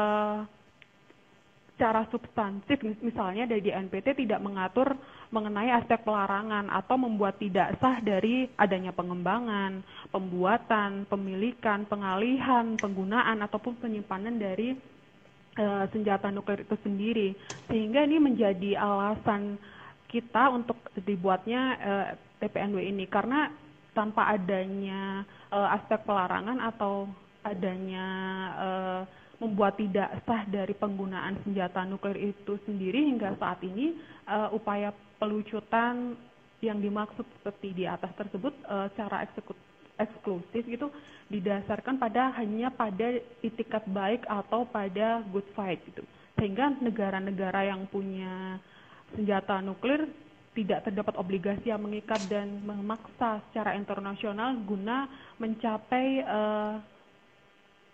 secara 1.79 2.03
substansif 2.11 2.83
misalnya 2.99 3.47
dari 3.47 3.71
NPT 3.71 4.11
tidak 4.27 4.43
mengatur 4.43 4.99
mengenai 5.29 5.69
aspek 5.77 6.01
pelarangan 6.01 6.73
atau 6.73 6.97
membuat 6.97 7.37
tidak 7.37 7.77
sah 7.77 8.01
dari 8.01 8.49
adanya 8.57 8.89
pengembangan, 8.89 9.85
pembuatan, 10.09 11.05
pemilikan, 11.05 11.85
pengalihan, 11.85 12.73
penggunaan 12.81 13.37
ataupun 13.45 13.77
penyimpanan 13.77 14.41
dari 14.41 14.73
uh, 15.61 15.85
senjata 15.93 16.33
nuklir 16.33 16.65
itu 16.65 16.75
sendiri. 16.81 17.29
Sehingga 17.69 18.09
ini 18.09 18.17
menjadi 18.17 18.81
alasan 18.81 19.61
kita 20.09 20.49
untuk 20.49 20.81
dibuatnya 20.97 21.61
uh, 21.77 22.05
eh, 22.09 22.17
TPNW 22.41 22.81
ini 22.81 23.05
karena 23.05 23.53
tanpa 23.93 24.33
adanya 24.33 25.21
uh, 25.53 25.77
aspek 25.77 26.01
pelarangan 26.09 26.57
atau 26.73 27.05
adanya 27.45 28.07
uh, 28.57 29.01
membuat 29.39 29.79
tidak 29.79 30.19
sah 30.27 30.43
dari 30.45 30.75
penggunaan 30.75 31.39
senjata 31.47 31.87
nuklir 31.87 32.35
itu 32.35 32.59
sendiri 32.67 33.07
hingga 33.07 33.39
saat 33.39 33.63
ini 33.63 33.95
uh, 34.27 34.51
upaya 34.51 34.91
pelucutan 35.15 36.19
yang 36.59 36.83
dimaksud 36.83 37.23
seperti 37.39 37.71
di 37.71 37.83
atas 37.87 38.11
tersebut 38.19 38.51
uh, 38.67 38.91
secara 38.91 39.23
eksklusif 39.95 40.63
itu 40.67 40.91
didasarkan 41.31 41.95
pada 41.95 42.35
hanya 42.35 42.67
pada 42.67 43.15
itikat 43.39 43.87
baik 43.87 44.27
atau 44.27 44.67
pada 44.67 45.23
good 45.31 45.47
fight 45.55 45.79
gitu. 45.87 46.03
Sehingga 46.35 46.75
negara-negara 46.83 47.67
yang 47.67 47.87
punya 47.87 48.59
senjata 49.15 49.63
nuklir 49.63 50.07
tidak 50.51 50.83
terdapat 50.83 51.15
obligasi 51.15 51.71
yang 51.71 51.79
mengikat 51.79 52.19
dan 52.27 52.59
memaksa 52.67 53.39
secara 53.49 53.79
internasional 53.79 54.51
guna 54.67 55.07
mencapai 55.39 56.25
uh, 56.27 56.75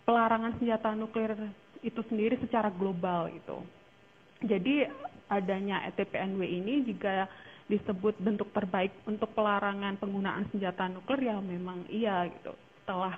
pelarangan 0.05 0.55
senjata 0.61 0.93
nuklir 0.93 1.33
itu 1.81 2.01
sendiri 2.07 2.37
secara 2.39 2.69
global 2.69 3.29
itu. 3.29 3.57
Jadi 4.45 4.85
adanya 5.29 5.85
ETPNW 5.89 6.41
ini 6.45 6.85
juga 6.85 7.25
disebut 7.65 8.21
bentuk 8.21 8.53
terbaik 8.53 8.93
untuk 9.09 9.33
pelarangan 9.33 9.97
penggunaan 9.97 10.45
senjata 10.53 10.85
nuklir 10.85 11.33
ya 11.33 11.37
memang 11.41 11.89
iya 11.89 12.29
gitu. 12.29 12.53
Setelah 12.85 13.17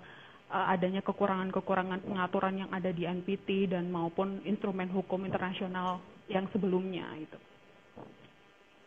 uh, 0.52 0.72
adanya 0.72 1.04
kekurangan-kekurangan 1.04 2.08
pengaturan 2.08 2.64
yang 2.64 2.72
ada 2.72 2.92
di 2.96 3.04
NPT 3.04 3.76
dan 3.76 3.92
maupun 3.92 4.40
instrumen 4.48 4.88
hukum 4.88 5.28
internasional 5.28 6.00
yang 6.32 6.48
sebelumnya 6.56 7.08
itu. 7.20 7.40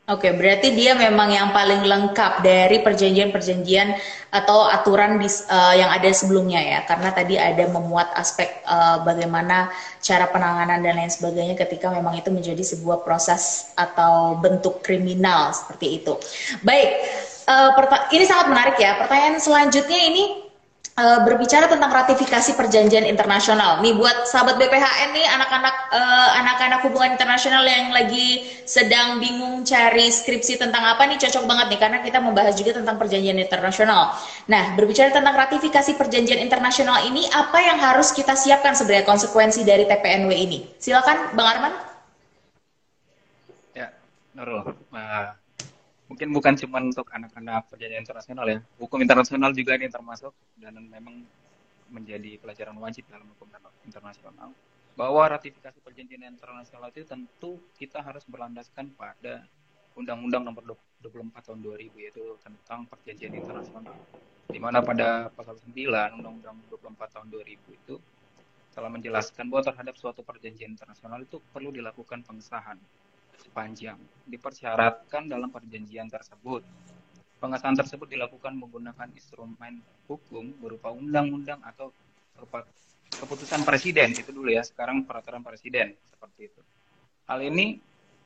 Oke, 0.09 0.35
berarti 0.35 0.75
dia 0.75 0.99
memang 0.99 1.31
yang 1.31 1.55
paling 1.55 1.87
lengkap 1.87 2.43
dari 2.43 2.83
perjanjian-perjanjian 2.83 3.95
atau 4.35 4.67
aturan 4.67 5.23
di, 5.23 5.31
uh, 5.31 5.75
yang 5.77 5.87
ada 5.87 6.11
sebelumnya 6.11 6.59
ya, 6.59 6.83
karena 6.83 7.15
tadi 7.15 7.39
ada 7.39 7.71
memuat 7.71 8.11
aspek 8.19 8.59
uh, 8.67 9.07
bagaimana 9.07 9.71
cara 10.03 10.27
penanganan 10.27 10.83
dan 10.83 10.99
lain 10.99 11.13
sebagainya 11.15 11.55
ketika 11.55 11.95
memang 11.95 12.19
itu 12.19 12.27
menjadi 12.27 12.59
sebuah 12.59 13.07
proses 13.07 13.71
atau 13.79 14.35
bentuk 14.41 14.83
kriminal 14.83 15.55
seperti 15.55 16.03
itu. 16.03 16.19
Baik, 16.67 16.91
uh, 17.47 17.71
ini 18.11 18.25
sangat 18.27 18.51
menarik 18.51 18.77
ya. 18.83 18.99
Pertanyaan 18.99 19.39
selanjutnya 19.39 20.01
ini 20.11 20.40
uh, 20.97 21.21
berbicara 21.23 21.71
tentang 21.71 21.91
ratifikasi 21.93 22.57
perjanjian 22.59 23.07
internasional. 23.07 23.79
Nih 23.85 23.95
buat 23.95 24.27
sahabat 24.27 24.59
BPHN 24.59 25.11
nih 25.15 25.27
anak-anak 25.27 25.75
uh, 25.93 26.31
anak-anak 26.43 26.81
hubungan 26.87 27.15
internasional 27.15 27.63
yang 27.63 27.93
lagi 27.95 28.47
sedang 28.67 29.23
bingung 29.23 29.63
cari 29.63 30.11
skripsi 30.11 30.59
tentang 30.59 30.83
apa 30.87 31.07
nih 31.07 31.19
cocok 31.21 31.45
banget 31.47 31.67
nih 31.77 31.81
karena 31.81 31.99
kita 32.03 32.19
membahas 32.19 32.55
juga 32.57 32.81
tentang 32.81 32.97
perjanjian 32.99 33.39
internasional. 33.39 34.17
Nah, 34.51 34.75
berbicara 34.75 35.15
tentang 35.15 35.35
ratifikasi 35.37 35.95
perjanjian 35.95 36.41
internasional 36.43 37.05
ini 37.07 37.27
apa 37.31 37.59
yang 37.61 37.79
harus 37.79 38.11
kita 38.11 38.35
siapkan 38.35 38.75
sebenarnya 38.75 39.07
konsekuensi 39.07 39.63
dari 39.63 39.87
TPNW 39.87 40.31
ini? 40.33 40.59
Silakan 40.81 41.37
Bang 41.37 41.49
Arman. 41.59 41.75
Ya, 43.77 43.95
Nurul. 44.35 44.75
Uh, 44.91 45.35
mungkin 46.11 46.35
bukan 46.35 46.59
cuma 46.59 46.83
untuk 46.83 47.07
anak-anak 47.15 47.71
perjanjian 47.71 48.03
internasional 48.03 48.47
ya. 48.51 48.59
Hukum 48.83 48.99
internasional 48.99 49.55
juga 49.55 49.79
ini 49.79 49.87
termasuk. 49.87 50.35
Dan 50.59 50.91
memang 50.91 51.23
menjadi 51.87 52.35
pelajaran 52.43 52.75
wajib 52.83 53.07
dalam 53.07 53.31
hukum 53.31 53.47
internasional. 53.87 54.51
Bahwa 54.99 55.23
ratifikasi 55.31 55.79
perjanjian 55.79 56.27
internasional 56.27 56.91
itu 56.91 57.07
tentu 57.07 57.63
kita 57.79 58.03
harus 58.03 58.27
berlandaskan 58.27 58.91
pada 58.99 59.47
Undang-Undang 59.95 60.51
Nomor 60.51 60.75
24 60.99 61.31
Tahun 61.31 61.61
2000 61.63 62.03
yaitu 62.03 62.23
tentang 62.43 62.91
perjanjian 62.91 63.31
internasional. 63.31 63.95
Di 64.51 64.59
mana 64.59 64.83
pada 64.83 65.31
pasal 65.31 65.55
9 65.63 65.71
Undang-Undang 66.19 66.59
24 66.75 67.15
Tahun 67.15 67.29
2000 67.31 67.55
itu 67.55 67.95
telah 68.71 68.91
menjelaskan 68.91 69.51
bahwa 69.51 69.63
terhadap 69.67 69.95
suatu 69.99 70.23
perjanjian 70.27 70.75
internasional 70.75 71.23
itu 71.23 71.43
perlu 71.51 71.75
dilakukan 71.75 72.23
pengesahan 72.23 72.79
sepanjang 73.41 73.97
dipersyaratkan 74.29 75.27
dalam 75.27 75.49
perjanjian 75.49 76.07
tersebut. 76.13 76.63
Pengesahan 77.41 77.75
tersebut 77.75 78.07
dilakukan 78.07 78.53
menggunakan 78.53 79.09
instrumen 79.17 79.81
hukum 80.05 80.53
berupa 80.61 80.93
undang-undang 80.93 81.59
atau 81.65 81.89
keputusan 83.17 83.65
presiden 83.65 84.13
itu 84.17 84.33
dulu 84.33 84.49
ya 84.49 84.65
sekarang 84.65 85.05
peraturan 85.05 85.45
presiden 85.45 85.93
seperti 86.09 86.49
itu 86.49 86.61
hal 87.31 87.47
ini 87.47 87.79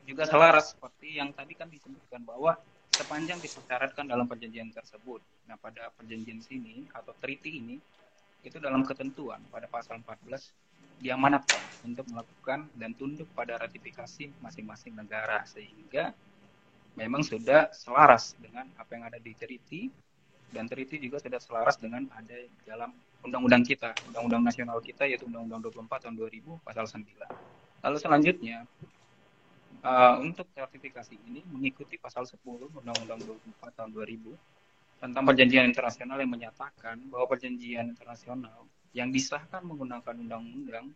juga 0.08 0.24
selaras 0.24 0.72
seperti 0.72 1.20
yang 1.20 1.36
tadi 1.36 1.52
kan 1.52 1.68
disebutkan 1.68 2.24
bahwa 2.24 2.56
sepanjang 2.96 3.36
disyaratkan 3.42 4.08
dalam 4.08 4.24
perjanjian 4.24 4.72
tersebut. 4.72 5.20
Nah, 5.50 5.60
pada 5.60 5.92
perjanjian 5.92 6.40
sini 6.40 6.88
atau 6.92 7.12
treaty 7.20 7.60
ini 7.60 7.76
itu 8.44 8.56
dalam 8.60 8.84
ketentuan 8.84 9.40
pada 9.48 9.68
pasal 9.68 10.00
14 10.00 10.24
diamanatkan 11.04 11.60
untuk 11.84 12.08
melakukan 12.08 12.72
dan 12.80 12.96
tunduk 12.96 13.28
pada 13.36 13.60
ratifikasi 13.60 14.32
masing-masing 14.40 14.96
negara 14.96 15.44
sehingga 15.44 16.16
memang 16.96 17.20
sudah 17.20 17.68
selaras 17.76 18.32
dengan 18.40 18.64
apa 18.80 18.90
yang 18.96 19.04
ada 19.04 19.20
di 19.20 19.36
treaty 19.36 19.92
dan 20.48 20.64
treaty 20.64 20.96
juga 20.96 21.20
sudah 21.20 21.36
selaras 21.36 21.76
dengan 21.76 22.08
ada 22.16 22.48
dalam 22.64 22.96
undang-undang 23.20 23.60
kita, 23.66 23.92
undang-undang 24.08 24.48
nasional 24.48 24.80
kita 24.80 25.04
yaitu 25.04 25.28
undang-undang 25.28 25.60
24 25.60 26.08
tahun 26.08 26.16
2000 26.16 26.64
pasal 26.64 26.88
9. 26.88 27.04
Lalu 27.84 27.96
selanjutnya 28.00 28.64
uh, 29.84 30.16
untuk 30.24 30.48
sertifikasi 30.56 31.14
ini 31.28 31.44
mengikuti 31.52 32.00
pasal 32.00 32.24
10 32.24 32.40
Undang-Undang 32.80 33.20
24 33.28 33.76
tahun 33.76 33.90
2000 33.92 35.04
tentang 35.04 35.22
perjanjian 35.28 35.68
internasional 35.68 36.16
yang 36.16 36.32
menyatakan 36.32 36.96
bahwa 37.12 37.28
perjanjian 37.28 37.92
internasional 37.92 38.64
yang 38.94 39.10
disahkan 39.10 39.66
menggunakan 39.66 40.14
undang-undang 40.14 40.94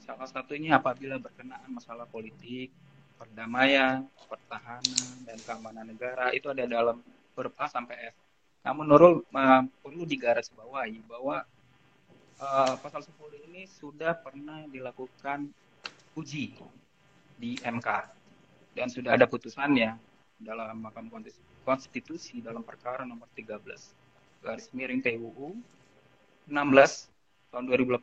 salah 0.00 0.24
satunya 0.24 0.80
apabila 0.80 1.20
berkenaan 1.20 1.68
masalah 1.68 2.08
politik, 2.08 2.72
perdamaian, 3.20 4.08
pertahanan, 4.24 5.12
dan 5.28 5.36
keamanan 5.44 5.92
negara 5.92 6.32
itu 6.32 6.48
ada 6.48 6.64
dalam 6.64 7.04
huruf 7.36 7.52
sampai 7.68 8.10
F. 8.10 8.16
Namun 8.64 8.88
Nurul 8.88 9.14
uh, 9.22 9.62
perlu 9.84 10.08
digarisbawahi 10.08 11.04
bahwa 11.04 11.44
uh, 12.40 12.74
pasal 12.80 13.04
10 13.04 13.46
ini 13.52 13.68
sudah 13.68 14.16
pernah 14.16 14.64
dilakukan 14.66 15.52
uji 16.16 16.56
di 17.38 17.54
MK 17.60 17.88
dan 18.74 18.88
sudah 18.90 19.14
ada 19.14 19.28
putusannya 19.30 19.94
dalam 20.40 20.82
Mahkamah 20.82 21.22
Konstitusi 21.62 22.40
dalam 22.42 22.64
perkara 22.64 23.04
nomor 23.04 23.30
13 23.36 23.62
garis 24.42 24.70
miring 24.70 25.02
PUU 25.02 25.54
16 26.46 27.17
tahun 27.50 27.64
2018 27.68 27.98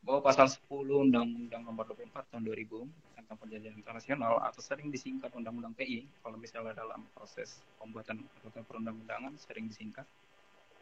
bahwa 0.00 0.20
pasal 0.24 0.48
10 0.48 0.64
Undang-Undang 1.10 1.62
nomor 1.66 1.84
24 1.92 2.32
tahun 2.32 2.42
2000 2.48 3.20
tentang 3.20 3.36
perjanjian 3.36 3.76
internasional. 3.76 4.40
Atau 4.40 4.64
sering 4.64 4.88
disingkat 4.88 5.28
Undang-Undang 5.36 5.76
PI 5.76 6.08
kalau 6.24 6.40
misalnya 6.40 6.72
dalam 6.72 7.04
proses 7.12 7.60
pembuatan 7.76 8.24
atau 8.40 8.64
perundang-undangan 8.64 9.36
sering 9.36 9.68
disingkat. 9.68 10.08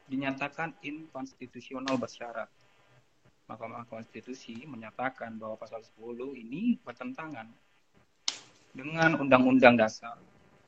Dinyatakan 0.09 0.73
inkonstitusional 0.81 2.01
bersyarat. 2.01 2.49
Mahkamah 3.49 3.89
Konstitusi 3.89 4.69
menyatakan 4.69 5.41
bahwa 5.41 5.57
pasal 5.57 5.81
10 5.81 6.37
ini 6.37 6.77
bertentangan 6.85 7.49
dengan 8.77 9.17
Undang-Undang 9.17 9.81
Dasar 9.81 10.21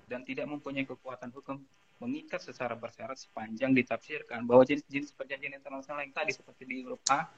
dan 0.08 0.24
tidak 0.24 0.48
mempunyai 0.48 0.88
kekuatan 0.88 1.28
hukum 1.30 1.60
mengikat 2.00 2.40
secara 2.40 2.72
bersyarat 2.72 3.20
sepanjang 3.20 3.76
ditafsirkan 3.76 4.48
bahwa 4.48 4.64
jenis-jenis 4.64 5.12
perjanjian 5.12 5.52
internasional 5.52 6.00
yang 6.00 6.16
tadi 6.16 6.32
seperti 6.32 6.64
di 6.64 6.80
Eropa 6.80 7.28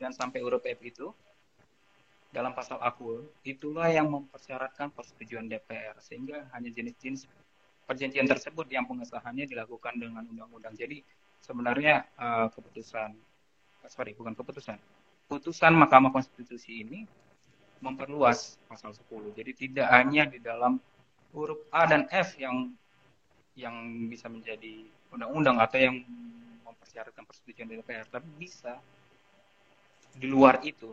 dan 0.00 0.16
sampai 0.16 0.40
F 0.40 0.80
itu 0.80 1.12
dalam 2.32 2.52
pasal 2.56 2.80
akul 2.80 3.28
itulah 3.44 3.88
yang 3.92 4.08
mempersyaratkan 4.08 4.92
persetujuan 4.92 5.48
DPR 5.48 5.96
sehingga 6.00 6.48
hanya 6.56 6.72
jenis-jenis 6.72 7.28
perjanjian 7.86 8.26
tersebut 8.26 8.66
yang 8.72 8.84
pengesahannya 8.88 9.46
dilakukan 9.46 9.94
dengan 9.96 10.26
undang-undang. 10.26 10.74
Jadi 10.74 11.00
sebenarnya 11.40 12.04
uh, 12.18 12.48
keputusan 12.50 13.14
sorry 13.86 14.16
bukan 14.18 14.34
keputusan. 14.34 14.76
Putusan 15.30 15.72
Mahkamah 15.76 16.10
Konstitusi 16.10 16.82
ini 16.82 17.06
memperluas 17.84 18.56
pasal 18.66 18.96
10 18.96 19.36
jadi 19.36 19.52
tidak 19.52 19.88
hanya 19.92 20.24
di 20.26 20.40
dalam 20.40 20.80
huruf 21.36 21.60
A 21.68 21.84
dan 21.84 22.08
F 22.08 22.40
yang 22.40 22.72
yang 23.56 24.06
bisa 24.12 24.28
menjadi 24.28 24.84
undang-undang 25.10 25.56
atau 25.58 25.80
yang 25.80 25.96
mempersyaratkan 26.62 27.24
persetujuan 27.24 27.72
DPR 27.72 28.06
tapi 28.08 28.28
bisa 28.36 28.76
di 30.16 30.28
luar 30.28 30.60
itu 30.64 30.92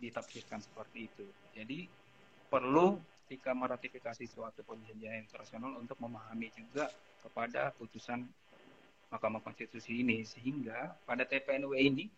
ditafsirkan 0.00 0.64
seperti 0.64 1.08
itu. 1.08 1.26
Jadi 1.52 1.84
perlu 2.48 2.96
ketika 3.30 3.54
meratifikasi 3.54 4.26
suatu 4.26 4.66
perjanjian 4.66 5.22
internasional 5.22 5.78
untuk 5.78 6.00
memahami 6.02 6.50
juga 6.56 6.90
kepada 7.22 7.70
putusan 7.76 8.26
Mahkamah 9.12 9.38
Konstitusi 9.42 10.02
ini 10.02 10.26
sehingga 10.26 10.98
pada 11.06 11.22
TPNW 11.22 11.74
ini 11.78 12.10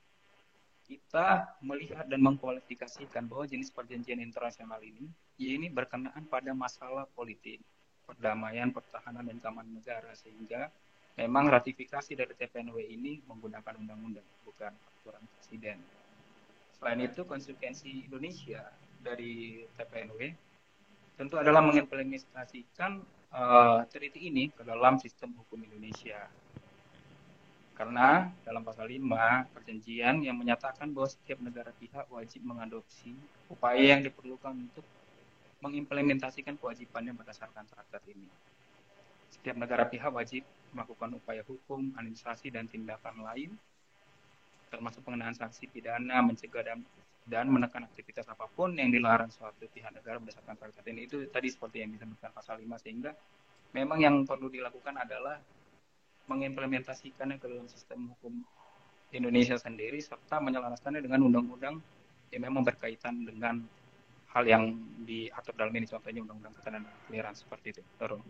kita 0.88 1.56
melihat 1.64 2.04
dan 2.08 2.20
mengkualifikasikan 2.20 3.28
bahwa 3.28 3.44
jenis 3.48 3.72
perjanjian 3.72 4.20
internasional 4.20 4.80
ini 4.80 5.08
ya 5.40 5.56
ini 5.56 5.72
berkenaan 5.72 6.24
pada 6.28 6.52
masalah 6.52 7.08
politik, 7.16 7.60
perdamaian, 8.04 8.70
pertahanan 8.70 9.26
dan 9.26 9.38
keamanan 9.38 9.74
negara 9.78 10.12
sehingga 10.14 10.68
memang 11.16 11.48
ratifikasi 11.48 12.12
dari 12.16 12.32
TPNW 12.36 12.78
ini 12.88 13.20
menggunakan 13.28 13.74
undang-undang 13.78 14.26
bukan 14.44 14.72
aturan 14.72 15.24
presiden. 15.38 15.78
Selain 16.78 17.00
itu 17.02 17.22
konsekuensi 17.22 18.10
Indonesia 18.10 18.66
dari 19.02 19.62
TPNW 19.78 20.20
tentu 21.18 21.36
adalah 21.36 21.60
mengimplementasikan 21.62 23.04
uh, 23.30 23.84
treaty 23.86 24.32
ini 24.32 24.48
ke 24.50 24.64
dalam 24.64 24.96
sistem 24.98 25.36
hukum 25.36 25.60
Indonesia 25.62 26.26
karena 27.72 28.28
dalam 28.44 28.62
pasal 28.62 28.86
5 28.86 29.00
perjanjian 29.56 30.20
yang 30.22 30.36
menyatakan 30.36 30.92
bahwa 30.92 31.08
setiap 31.08 31.40
negara 31.40 31.72
pihak 31.80 32.04
wajib 32.12 32.44
mengadopsi 32.44 33.16
upaya 33.48 33.96
yang 33.96 34.04
diperlukan 34.04 34.52
untuk 34.52 34.84
mengimplementasikan 35.62 36.58
kewajibannya 36.58 37.14
berdasarkan 37.14 37.64
traktat 37.70 38.02
ini. 38.10 38.26
Setiap 39.30 39.56
negara 39.56 39.86
pihak 39.86 40.10
wajib 40.10 40.42
melakukan 40.74 41.14
upaya 41.16 41.46
hukum, 41.46 41.94
administrasi, 41.94 42.50
dan 42.50 42.66
tindakan 42.66 43.22
lain, 43.22 43.54
termasuk 44.68 45.06
pengenaan 45.06 45.32
sanksi 45.32 45.70
pidana, 45.70 46.18
mencegah 46.20 46.66
dan, 46.66 46.82
dan 47.24 47.46
menekan 47.46 47.86
aktivitas 47.86 48.26
apa 48.26 48.50
pun 48.50 48.74
yang 48.74 48.90
dilarang 48.90 49.30
suatu 49.30 49.70
pihak 49.70 49.94
negara 49.94 50.18
berdasarkan 50.18 50.58
traktat 50.58 50.84
ini. 50.90 51.06
Itu 51.06 51.22
tadi 51.30 51.48
seperti 51.48 51.86
yang 51.86 51.94
disebutkan 51.94 52.34
pasal 52.34 52.58
5, 52.58 52.82
sehingga 52.82 53.14
memang 53.72 54.02
yang 54.02 54.14
perlu 54.26 54.50
dilakukan 54.50 54.98
adalah 54.98 55.38
mengimplementasikannya 56.26 57.38
ke 57.38 57.46
dalam 57.46 57.66
sistem 57.70 58.10
hukum 58.18 58.42
Indonesia 59.12 59.60
sendiri 59.60 60.00
serta 60.00 60.40
menyelaraskannya 60.40 61.04
dengan 61.04 61.28
undang-undang 61.28 61.76
yang 62.32 62.42
memang 62.48 62.64
berkaitan 62.64 63.28
dengan 63.28 63.60
hal 64.32 64.44
yang 64.48 64.74
diatur 65.04 65.52
dalam 65.54 65.72
ini 65.76 65.84
contohnya 65.84 66.20
undang-undang 66.24 66.54
ketenaga 66.56 66.88
kerjaan 67.08 67.34
seperti 67.36 67.66
itu. 67.76 67.82
Terus. 68.00 68.20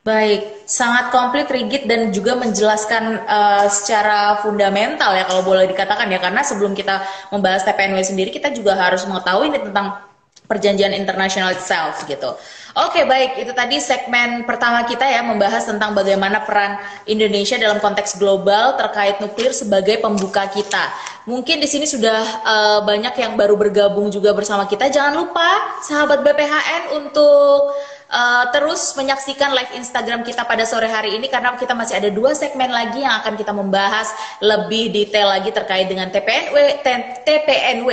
Baik, 0.00 0.64
sangat 0.64 1.12
komplit, 1.12 1.44
rigid, 1.52 1.84
dan 1.84 2.08
juga 2.08 2.32
menjelaskan 2.32 3.20
uh, 3.20 3.68
secara 3.68 4.40
fundamental 4.40 5.12
ya 5.12 5.28
kalau 5.28 5.44
boleh 5.44 5.68
dikatakan 5.68 6.08
ya 6.08 6.16
karena 6.16 6.40
sebelum 6.40 6.72
kita 6.72 7.04
membahas 7.28 7.68
TPNW 7.68 8.00
sendiri 8.00 8.32
kita 8.32 8.48
juga 8.48 8.80
harus 8.80 9.04
mengetahui 9.04 9.52
ini 9.52 9.60
tentang 9.60 10.00
perjanjian 10.48 10.96
internasional 10.96 11.52
itself 11.52 12.00
gitu. 12.08 12.32
Oke 12.74 13.02
baik 13.02 13.38
itu 13.38 13.52
tadi 13.54 13.82
segmen 13.82 14.46
pertama 14.46 14.86
kita 14.86 15.02
ya 15.02 15.22
membahas 15.26 15.66
tentang 15.66 15.94
bagaimana 15.94 16.42
peran 16.42 16.78
Indonesia 17.06 17.58
dalam 17.58 17.82
konteks 17.82 18.18
global 18.18 18.78
terkait 18.78 19.18
nuklir 19.22 19.54
sebagai 19.54 19.98
pembuka 20.02 20.46
kita. 20.50 20.90
Mungkin 21.28 21.60
di 21.60 21.68
sini 21.68 21.84
sudah 21.84 22.20
uh, 22.40 22.80
banyak 22.88 23.12
yang 23.20 23.36
baru 23.36 23.52
bergabung 23.52 24.08
juga 24.08 24.32
bersama 24.32 24.64
kita. 24.64 24.88
Jangan 24.88 25.20
lupa 25.20 25.76
sahabat 25.84 26.24
BPHN 26.24 26.96
untuk 26.96 27.76
uh, 28.08 28.44
terus 28.56 28.96
menyaksikan 28.96 29.52
live 29.52 29.76
Instagram 29.76 30.24
kita 30.24 30.48
pada 30.48 30.64
sore 30.64 30.88
hari 30.88 31.20
ini 31.20 31.28
karena 31.28 31.52
kita 31.60 31.76
masih 31.76 32.00
ada 32.00 32.08
dua 32.08 32.32
segmen 32.32 32.72
lagi 32.72 33.04
yang 33.04 33.20
akan 33.20 33.36
kita 33.36 33.52
membahas 33.52 34.08
lebih 34.40 34.96
detail 34.96 35.28
lagi 35.28 35.52
terkait 35.52 35.92
dengan 35.92 36.08
TPNW, 36.08 36.56
TPNW 37.28 37.90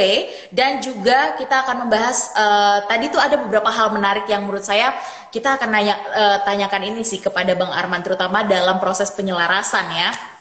dan 0.56 0.80
juga 0.80 1.36
kita 1.36 1.68
akan 1.68 1.84
membahas 1.84 2.32
uh, 2.32 2.88
tadi 2.88 3.12
tuh 3.12 3.20
ada 3.20 3.36
beberapa 3.44 3.68
hal 3.68 3.92
menarik 3.92 4.24
yang 4.32 4.48
menurut 4.48 4.64
saya 4.64 4.96
kita 5.36 5.60
akan 5.60 5.68
nanya, 5.68 6.00
uh, 6.16 6.38
tanyakan 6.48 6.96
ini 6.96 7.04
sih 7.04 7.20
kepada 7.20 7.52
Bang 7.60 7.76
Arman 7.76 8.00
terutama 8.08 8.48
dalam 8.48 8.80
proses 8.80 9.12
penyelarasan 9.12 9.88
ya 9.92 10.37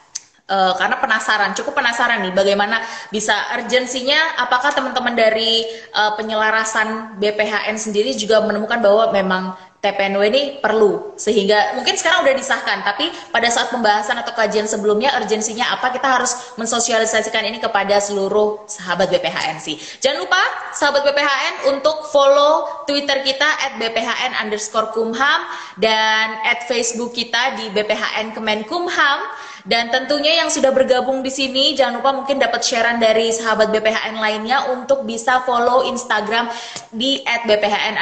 uh, 0.47 0.73
karena 0.75 0.97
penasaran, 0.99 1.51
cukup 1.53 1.77
penasaran 1.77 2.23
nih 2.23 2.33
bagaimana 2.33 2.81
bisa 3.11 3.35
urgensinya 3.55 4.39
apakah 4.39 4.71
teman-teman 4.73 5.13
dari 5.13 5.63
uh, 5.93 6.15
penyelarasan 6.15 7.19
BPHN 7.19 7.77
sendiri 7.77 8.15
juga 8.15 8.41
menemukan 8.43 8.79
bahwa 8.79 9.11
memang 9.11 9.43
TPNW 9.77 10.23
ini 10.33 10.41
perlu? 10.57 11.13
Sehingga 11.21 11.77
mungkin 11.77 11.93
sekarang 11.93 12.25
udah 12.25 12.33
disahkan 12.33 12.81
tapi 12.81 13.13
pada 13.29 13.45
saat 13.47 13.69
pembahasan 13.69 14.17
atau 14.17 14.33
kajian 14.33 14.65
sebelumnya 14.65 15.13
urgensinya 15.21 15.69
apa? 15.77 15.93
Kita 15.93 16.17
harus 16.17 16.33
mensosialisasikan 16.57 17.45
ini 17.45 17.61
kepada 17.61 18.01
seluruh 18.01 18.65
sahabat 18.65 19.13
BPHN 19.13 19.61
sih. 19.61 19.77
Jangan 20.01 20.25
lupa 20.25 20.41
sahabat 20.73 21.05
BPHN 21.05 21.55
untuk 21.77 22.09
follow 22.09 22.83
Twitter 22.89 23.21
kita 23.21 23.45
at 23.45 23.77
BPHN 23.77 24.33
underscore 24.41 24.89
Kumham 24.97 25.45
dan 25.77 26.41
at 26.41 26.65
Facebook 26.65 27.13
kita 27.13 27.61
di 27.61 27.69
BPHN 27.69 28.33
Kemenkumham 28.33 29.19
Dan 29.67 29.91
tentunya 29.91 30.39
yang 30.39 30.47
sudah 30.47 30.71
bergabung 30.71 31.19
di 31.19 31.27
sini 31.27 31.75
jangan 31.75 31.99
lupa 31.99 32.15
mungkin 32.15 32.39
dapat 32.39 32.63
sharean 32.63 33.03
dari 33.03 33.35
sahabat 33.35 33.67
BPHN 33.75 34.15
lainnya 34.15 34.63
untuk 34.71 35.03
bisa 35.03 35.43
follow 35.43 35.83
Instagram 35.83 36.47
di 36.95 37.19
@bphn. 37.27 37.99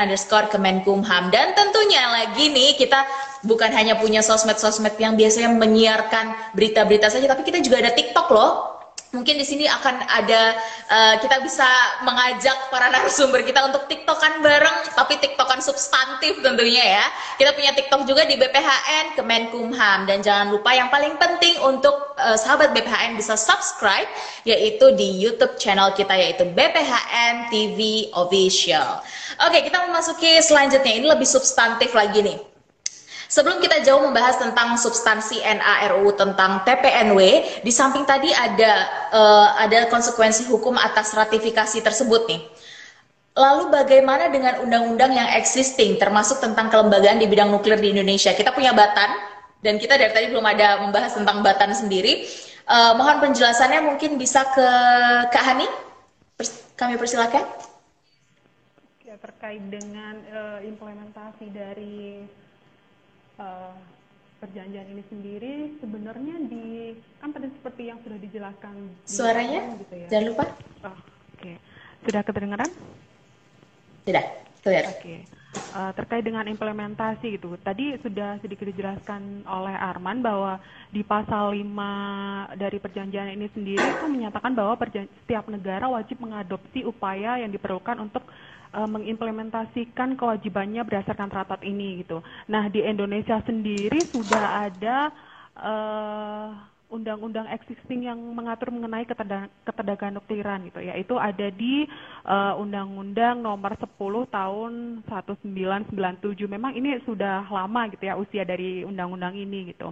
Dan 1.34 1.48
tentunya 1.58 2.04
lagi 2.14 2.54
nih 2.54 2.78
kita 2.78 3.02
bukan 3.50 3.74
hanya 3.74 3.98
punya 3.98 4.22
sosmed-sosmed 4.22 4.94
yang 5.02 5.18
biasanya 5.18 5.50
menyiarkan 5.58 6.54
berita-berita 6.54 7.10
saja, 7.10 7.26
tapi 7.34 7.42
kita 7.42 7.66
juga 7.66 7.82
ada 7.82 7.98
TikTok 7.98 8.30
loh 8.30 8.75
mungkin 9.16 9.40
di 9.40 9.46
sini 9.48 9.66
akan 9.66 9.96
ada 10.12 10.60
uh, 10.92 11.16
kita 11.24 11.40
bisa 11.40 11.66
mengajak 12.04 12.68
para 12.68 12.92
narasumber 12.92 13.42
kita 13.48 13.64
untuk 13.64 13.88
tiktokan 13.88 14.44
bareng 14.44 14.92
tapi 14.92 15.16
tiktokan 15.24 15.64
substantif 15.64 16.44
tentunya 16.44 17.00
ya. 17.00 17.06
Kita 17.40 17.56
punya 17.56 17.72
tiktok 17.72 18.04
juga 18.04 18.28
di 18.28 18.36
BPHN 18.36 19.16
Kemenkumham. 19.16 20.04
Dan 20.06 20.20
jangan 20.20 20.52
lupa 20.52 20.76
yang 20.76 20.92
paling 20.92 21.16
penting 21.16 21.56
untuk 21.64 22.14
uh, 22.20 22.36
sahabat 22.36 22.76
BPHN 22.76 23.16
bisa 23.16 23.40
subscribe 23.40 24.08
yaitu 24.44 24.92
di 25.00 25.08
YouTube 25.16 25.56
channel 25.56 25.96
kita 25.96 26.14
yaitu 26.14 26.44
BPHN 26.52 27.48
TV 27.48 28.12
Official. 28.12 29.00
Oke 29.48 29.64
kita 29.64 29.88
memasuki 29.88 30.44
selanjutnya. 30.44 30.94
Ini 31.00 31.08
lebih 31.08 31.28
substantif 31.28 31.96
lagi 31.96 32.22
nih 32.22 32.55
Sebelum 33.26 33.58
kita 33.58 33.82
jauh 33.82 34.06
membahas 34.06 34.38
tentang 34.38 34.78
substansi 34.78 35.42
NARU 35.42 36.14
tentang 36.14 36.62
TPNW, 36.62 37.20
di 37.66 37.72
samping 37.74 38.06
tadi 38.06 38.30
ada 38.30 38.86
uh, 39.10 39.50
ada 39.58 39.90
konsekuensi 39.90 40.46
hukum 40.46 40.78
atas 40.78 41.18
ratifikasi 41.18 41.82
tersebut 41.82 42.30
nih. 42.30 42.42
Lalu 43.36 43.68
bagaimana 43.68 44.32
dengan 44.32 44.64
undang-undang 44.64 45.12
yang 45.12 45.28
existing 45.36 46.00
termasuk 46.00 46.40
tentang 46.40 46.72
kelembagaan 46.72 47.20
di 47.20 47.28
bidang 47.28 47.52
nuklir 47.52 47.76
di 47.82 47.92
Indonesia? 47.92 48.32
Kita 48.32 48.56
punya 48.56 48.72
Batan 48.72 49.12
dan 49.60 49.76
kita 49.82 49.98
dari 50.00 50.14
tadi 50.14 50.32
belum 50.32 50.46
ada 50.46 50.86
membahas 50.86 51.18
tentang 51.18 51.42
Batan 51.42 51.74
sendiri. 51.76 52.30
Uh, 52.66 52.94
mohon 52.96 53.20
penjelasannya 53.20 53.84
mungkin 53.84 54.22
bisa 54.22 54.46
ke 54.54 54.68
Kak 55.34 55.44
Hani. 55.44 55.68
Pers 56.38 56.64
kami 56.80 56.96
persilakan. 56.96 57.44
Ya, 59.04 59.20
terkait 59.20 59.64
dengan 59.68 60.16
uh, 60.32 60.60
implementasi 60.64 61.52
dari 61.52 62.24
uh, 63.40 63.76
perjanjian 64.40 64.88
ini 64.92 65.04
sendiri 65.10 65.54
sebenarnya 65.80 66.36
di 66.46 66.94
kan 67.18 67.32
tadi 67.32 67.48
seperti 67.50 67.90
yang 67.90 68.00
sudah 68.04 68.20
dijelaskan 68.20 68.76
suaranya 69.08 69.62
gitu 69.80 69.94
ya. 69.96 70.08
jangan 70.12 70.26
lupa 70.30 70.46
oh, 70.86 70.92
oke 70.92 71.00
okay. 71.40 71.56
sudah 72.06 72.22
kedengaran 72.22 72.70
tidak 74.06 74.26
clear 74.62 74.86
oke 74.86 75.00
okay. 75.02 75.18
uh, 75.74 75.92
terkait 75.96 76.22
dengan 76.22 76.46
implementasi 76.46 77.40
gitu 77.40 77.58
tadi 77.64 77.96
sudah 78.04 78.38
sedikit 78.44 78.70
dijelaskan 78.70 79.48
oleh 79.48 79.74
Arman 79.74 80.20
bahwa 80.22 80.60
di 80.92 81.02
pasal 81.02 81.56
5 81.56 82.60
dari 82.60 82.78
perjanjian 82.78 83.34
ini 83.34 83.48
sendiri 83.50 83.82
itu 83.82 84.06
menyatakan 84.06 84.54
bahwa 84.54 84.78
setiap 85.26 85.48
negara 85.50 85.90
wajib 85.90 86.22
mengadopsi 86.22 86.86
upaya 86.86 87.40
yang 87.42 87.50
diperlukan 87.50 87.98
untuk 87.98 88.22
uh, 88.76 88.90
mengimplementasikan 88.92 90.20
kewajibannya 90.20 90.84
berdasarkan 90.84 91.32
traktat 91.32 91.64
ini 91.64 92.04
gitu. 92.04 92.20
Nah 92.52 92.68
di 92.68 92.84
Indonesia 92.84 93.40
sendiri 93.48 94.04
sudah 94.12 94.68
ada 94.68 95.10
uh, 95.56 96.52
undang-undang 96.92 97.50
existing 97.50 98.06
yang 98.06 98.20
mengatur 98.36 98.70
mengenai 98.70 99.08
ketenagaan 99.66 100.16
nukliran 100.22 100.70
gitu 100.70 100.80
yaitu 100.86 101.18
ada 101.18 101.50
di 101.50 101.90
uh, 102.24 102.54
Undang-Undang 102.62 103.42
Nomor 103.42 103.74
10 103.74 103.90
Tahun 104.30 104.72
1997. 105.04 106.46
Memang 106.46 106.78
ini 106.78 107.00
sudah 107.04 107.48
lama 107.50 107.90
gitu 107.90 108.04
ya 108.06 108.16
usia 108.16 108.46
dari 108.46 108.86
undang-undang 108.86 109.34
ini 109.34 109.74
gitu. 109.74 109.92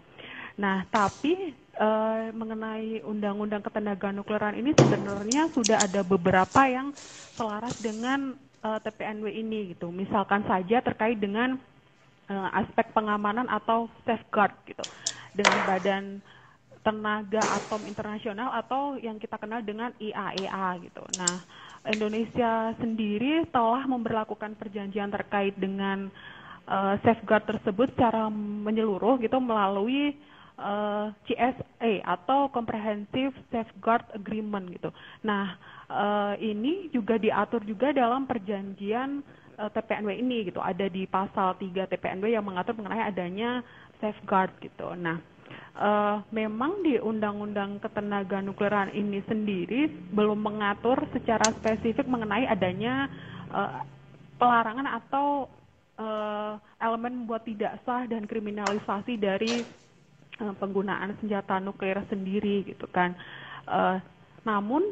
Nah, 0.53 0.85
tapi 0.93 1.49
uh, 1.81 2.29
mengenai 2.29 3.01
undang-undang 3.01 3.65
ketenagaan 3.65 4.21
nukliran 4.21 4.53
ini 4.53 4.77
sebenarnya 4.77 5.49
sudah 5.49 5.81
ada 5.81 6.05
beberapa 6.05 6.69
yang 6.69 6.93
selaras 7.33 7.81
dengan 7.81 8.37
uh, 8.63 8.75
eh, 8.75 8.79
TPNW 8.87 9.27
ini 9.29 9.75
gitu. 9.75 9.91
Misalkan 9.91 10.47
saja 10.47 10.79
terkait 10.79 11.19
dengan 11.19 11.59
uh, 12.31 12.49
aspek 12.63 12.89
pengamanan 12.95 13.45
atau 13.51 13.91
safeguard 14.07 14.55
gitu 14.65 14.87
dengan 15.35 15.59
Badan 15.61 16.23
Tenaga 16.83 17.47
Atom 17.47 17.87
Internasional 17.87 18.51
atau 18.59 18.99
yang 18.99 19.15
kita 19.15 19.39
kenal 19.39 19.63
dengan 19.63 19.95
IAEA 20.03 20.83
e 20.83 20.83
gitu. 20.91 21.03
Nah, 21.15 21.39
Indonesia 21.87 22.75
sendiri 22.75 23.47
telah 23.55 23.87
memperlakukan 23.87 24.59
perjanjian 24.59 25.07
terkait 25.07 25.55
dengan 25.55 26.11
uh, 26.67 26.99
safeguard 27.07 27.47
tersebut 27.47 27.91
secara 27.95 28.27
menyeluruh 28.31 29.15
gitu 29.23 29.39
melalui 29.39 30.15
uh, 30.57 31.13
CSA 31.25 32.03
atau 32.05 32.49
Comprehensive 32.49 33.33
Safeguard 33.49 34.05
Agreement 34.13 34.69
gitu. 34.73 34.89
Nah, 35.25 35.57
uh, 35.89 36.33
ini 36.37 36.89
juga 36.93 37.17
diatur 37.17 37.63
juga 37.65 37.93
dalam 37.93 38.25
perjanjian 38.29 39.23
uh, 39.57 39.67
eh, 39.67 39.69
TPNW 39.73 40.09
ini 40.19 40.37
gitu. 40.49 40.59
Ada 40.61 40.89
di 40.89 41.05
pasal 41.09 41.57
3 41.57 41.89
TPNW 41.89 42.33
yang 42.33 42.45
mengatur 42.45 42.77
mengenai 42.77 43.05
adanya 43.05 43.61
safeguard 44.01 44.51
gitu. 44.61 44.93
Nah, 44.97 45.21
uh, 45.77 46.21
memang 46.33 46.81
di 46.85 46.97
Undang-Undang 46.99 47.81
Ketenaga 47.81 48.41
Nukliran 48.41 48.93
ini 48.93 49.21
sendiri 49.25 49.89
belum 50.13 50.39
mengatur 50.41 51.01
secara 51.13 51.53
spesifik 51.61 52.05
mengenai 52.05 52.45
adanya 52.49 53.09
uh, 53.53 53.81
pelarangan 54.37 54.99
atau 54.99 55.47
uh, 55.97 56.57
elemen 56.81 57.23
membuat 57.23 57.45
tidak 57.47 57.79
sah 57.85 58.03
dan 58.09 58.25
kriminalisasi 58.25 59.15
dari 59.15 59.63
uh, 60.41 60.53
penggunaan 60.57 61.17
senjata 61.21 61.59
nuklir 61.59 61.99
sendiri 62.07 62.63
gitu 62.65 62.87
kan. 62.89 63.13
Uh, 63.67 63.99
namun 64.47 64.83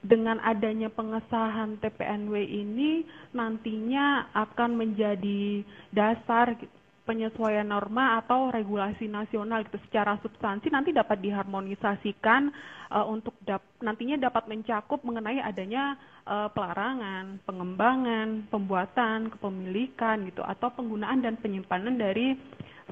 dengan 0.00 0.40
adanya 0.40 0.88
pengesahan 0.88 1.76
TPNW 1.80 2.34
ini 2.40 3.04
nantinya 3.36 4.32
akan 4.32 4.80
menjadi 4.80 5.60
dasar 5.92 6.56
gitu, 6.56 6.72
penyesuaian 7.10 7.66
norma 7.66 8.22
atau 8.22 8.54
regulasi 8.54 9.10
nasional 9.10 9.66
gitu 9.66 9.82
secara 9.90 10.14
substansi 10.22 10.70
nanti 10.70 10.94
dapat 10.94 11.18
diharmonisasikan 11.18 12.54
uh, 12.94 13.02
untuk 13.10 13.34
dap 13.42 13.66
nantinya 13.82 14.30
dapat 14.30 14.46
mencakup 14.46 15.02
mengenai 15.02 15.42
adanya 15.42 15.98
uh, 16.22 16.46
pelarangan, 16.54 17.42
pengembangan, 17.42 18.46
pembuatan, 18.46 19.26
kepemilikan 19.34 20.22
gitu 20.30 20.46
atau 20.46 20.70
penggunaan 20.70 21.18
dan 21.18 21.34
penyimpanan 21.42 21.98
dari 21.98 22.38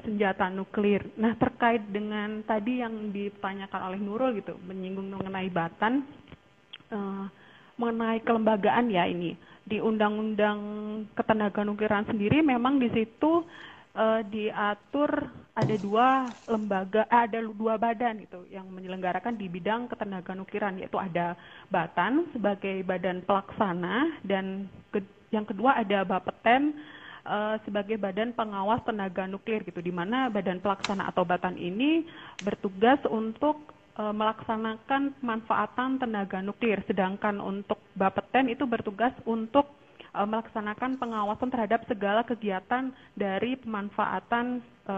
senjata 0.03 0.47
nuklir. 0.51 1.03
Nah, 1.19 1.35
terkait 1.35 1.83
dengan 1.89 2.41
tadi 2.43 2.81
yang 2.83 3.11
ditanyakan 3.13 3.81
oleh 3.91 3.99
Nurul 3.99 4.31
gitu, 4.39 4.55
menyinggung 4.65 5.11
mengenai 5.11 5.49
Batan 5.51 6.03
uh, 6.93 7.25
mengenai 7.79 8.19
kelembagaan 8.25 8.91
ya 8.91 9.07
ini 9.07 9.33
di 9.63 9.77
Undang-Undang 9.77 10.59
Ketenaga 11.13 11.61
Nukliran 11.61 12.03
sendiri 12.09 12.41
memang 12.41 12.81
di 12.81 12.89
situ 12.91 13.45
uh, 13.95 14.21
diatur 14.27 15.29
ada 15.59 15.75
dua 15.75 16.07
lembaga, 16.47 17.03
eh, 17.11 17.21
ada 17.27 17.39
dua 17.43 17.75
badan 17.75 18.23
itu 18.23 18.47
yang 18.47 18.65
menyelenggarakan 18.71 19.35
di 19.35 19.51
bidang 19.51 19.91
ketenaga 19.91 20.31
nukliran 20.31 20.79
yaitu 20.79 20.95
ada 20.95 21.35
Batan 21.67 22.31
sebagai 22.31 22.79
badan 22.87 23.19
pelaksana 23.27 24.23
dan 24.23 24.71
ke, 24.89 25.03
yang 25.35 25.43
kedua 25.43 25.75
ada 25.83 26.07
Bapeten 26.07 26.79
uh, 27.29 27.55
sebagai 27.61 28.01
badan 28.01 28.33
pengawas 28.33 28.81
tenaga 28.81 29.29
nuklir 29.29 29.61
gitu 29.61 29.77
di 29.79 29.93
mana 29.93 30.33
badan 30.33 30.57
pelaksana 30.57 31.05
atau 31.13 31.21
Batan 31.21 31.55
ini 31.61 32.09
bertugas 32.41 32.97
untuk 33.05 33.79
e, 33.99 34.03
melaksanakan 34.15 35.19
pemanfaatan 35.19 35.99
tenaga 35.99 36.39
nuklir, 36.39 36.79
sedangkan 36.87 37.43
untuk 37.43 37.83
Bapeten 37.99 38.47
itu 38.47 38.63
bertugas 38.63 39.11
untuk 39.27 39.67
e, 40.15 40.19
melaksanakan 40.23 40.95
pengawasan 40.95 41.51
terhadap 41.51 41.83
segala 41.91 42.23
kegiatan 42.23 42.95
dari 43.19 43.59
pemanfaatan 43.59 44.63
e, 44.87 44.95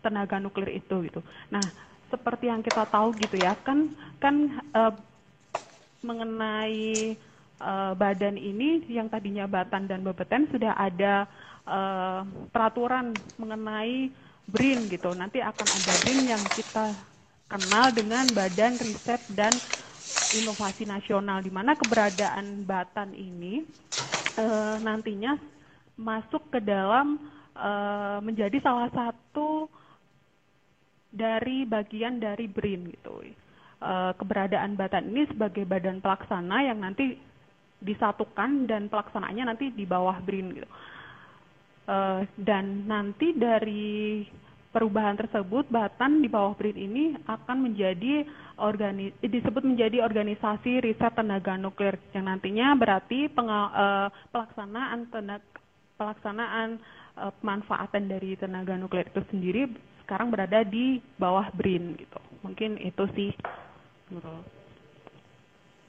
tenaga 0.00 0.40
nuklir 0.40 0.72
itu 0.72 0.96
gitu. 1.04 1.20
Nah, 1.52 1.68
seperti 2.08 2.48
yang 2.48 2.64
kita 2.64 2.88
tahu 2.88 3.12
gitu 3.20 3.36
ya, 3.36 3.52
kan 3.60 3.92
kan 4.16 4.48
e, 4.72 4.82
mengenai 6.00 7.16
e, 7.60 7.72
badan 7.96 8.36
ini 8.36 8.84
yang 8.88 9.08
tadinya 9.08 9.48
Batan 9.48 9.88
dan 9.88 10.04
Bapeten 10.04 10.48
sudah 10.52 10.76
ada 10.76 11.24
e, 11.64 11.80
peraturan 12.52 13.16
mengenai 13.40 14.12
BRIN 14.46 14.86
gitu. 14.92 15.10
Nanti 15.16 15.42
akan 15.42 15.68
ada 15.74 15.98
BRIN 15.98 16.30
yang 16.30 16.44
kita 16.52 16.94
kenal 17.50 17.90
dengan 17.94 18.30
Badan 18.30 18.78
Riset 18.78 19.22
dan 19.30 19.58
Inovasi 20.34 20.82
Nasional, 20.86 21.42
di 21.42 21.50
mana 21.50 21.78
keberadaan 21.78 22.66
Batan 22.66 23.14
ini 23.14 23.64
e, 24.36 24.46
nantinya 24.82 25.38
masuk 25.96 26.52
ke 26.52 26.60
dalam 26.60 27.18
e, 27.56 27.70
menjadi 28.20 28.60
salah 28.60 28.90
satu 28.92 29.70
dari 31.16 31.64
bagian 31.64 32.20
dari 32.20 32.44
BRIN 32.44 32.92
gitu. 32.92 33.24
Keberadaan 34.16 34.72
Batan 34.72 35.12
ini 35.12 35.28
sebagai 35.28 35.68
badan 35.68 36.00
pelaksana 36.00 36.64
yang 36.64 36.80
nanti 36.80 37.20
disatukan 37.80 38.64
dan 38.64 38.88
pelaksanaannya 38.88 39.44
nanti 39.52 39.72
di 39.72 39.84
bawah 39.84 40.16
BRIN 40.24 40.56
gitu. 40.56 40.68
E, 41.86 41.96
dan 42.40 42.88
nanti 42.88 43.36
dari 43.36 44.24
perubahan 44.76 45.16
tersebut 45.16 45.72
Batan 45.72 46.20
di 46.20 46.28
bawah 46.28 46.52
BRIN 46.52 46.76
ini 46.76 47.04
akan 47.24 47.64
menjadi 47.64 48.28
organi 48.60 49.08
disebut 49.24 49.64
menjadi 49.64 50.04
organisasi 50.04 50.84
riset 50.84 51.12
tenaga 51.16 51.56
nuklir 51.56 51.96
yang 52.12 52.28
nantinya 52.28 52.76
berarti 52.76 53.28
pengal, 53.32 53.72
uh, 53.72 54.08
pelaksanaan 54.32 55.08
tenaga 55.08 55.44
pelaksanaan 55.96 56.76
uh, 57.16 57.32
pemanfaatan 57.40 58.04
dari 58.04 58.36
tenaga 58.36 58.76
nuklir 58.76 59.08
itu 59.08 59.24
sendiri 59.32 59.72
sekarang 60.04 60.28
berada 60.28 60.60
di 60.60 61.00
bawah 61.16 61.48
BRIN 61.56 61.96
gitu. 61.96 62.20
Mungkin 62.44 62.76
itu 62.80 63.04
sih. 63.16 63.32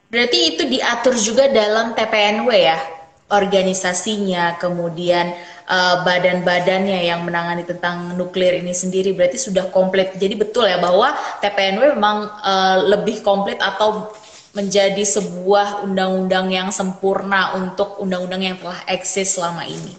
Berarti 0.08 0.56
itu 0.56 0.63
diatur 0.72 1.15
juga 1.20 1.52
dalam 1.52 1.91
TPNW 1.91 2.48
ya, 2.56 2.80
organisasinya, 3.28 4.56
kemudian 4.56 5.36
uh, 5.67 6.08
badan-badannya 6.08 7.12
yang 7.12 7.28
menangani 7.28 7.67
tentang 7.67 8.15
nuklir 8.15 8.56
ini 8.56 8.72
sendiri. 8.72 9.12
Berarti 9.12 9.36
sudah 9.36 9.67
komplit. 9.67 10.15
Jadi 10.15 10.39
betul 10.39 10.63
ya 10.63 10.80
bahwa 10.80 11.12
TPNW 11.43 12.00
memang 12.00 12.32
uh, 12.39 12.88
lebih 12.88 13.20
komplit 13.20 13.60
atau 13.60 14.15
menjadi 14.56 15.04
sebuah 15.04 15.86
undang-undang 15.86 16.50
yang 16.50 16.72
sempurna 16.72 17.54
untuk 17.60 18.00
undang-undang 18.02 18.41
yang 18.41 18.58
telah 18.58 18.80
eksis 18.88 19.38
selama 19.38 19.67
ini. 19.67 19.93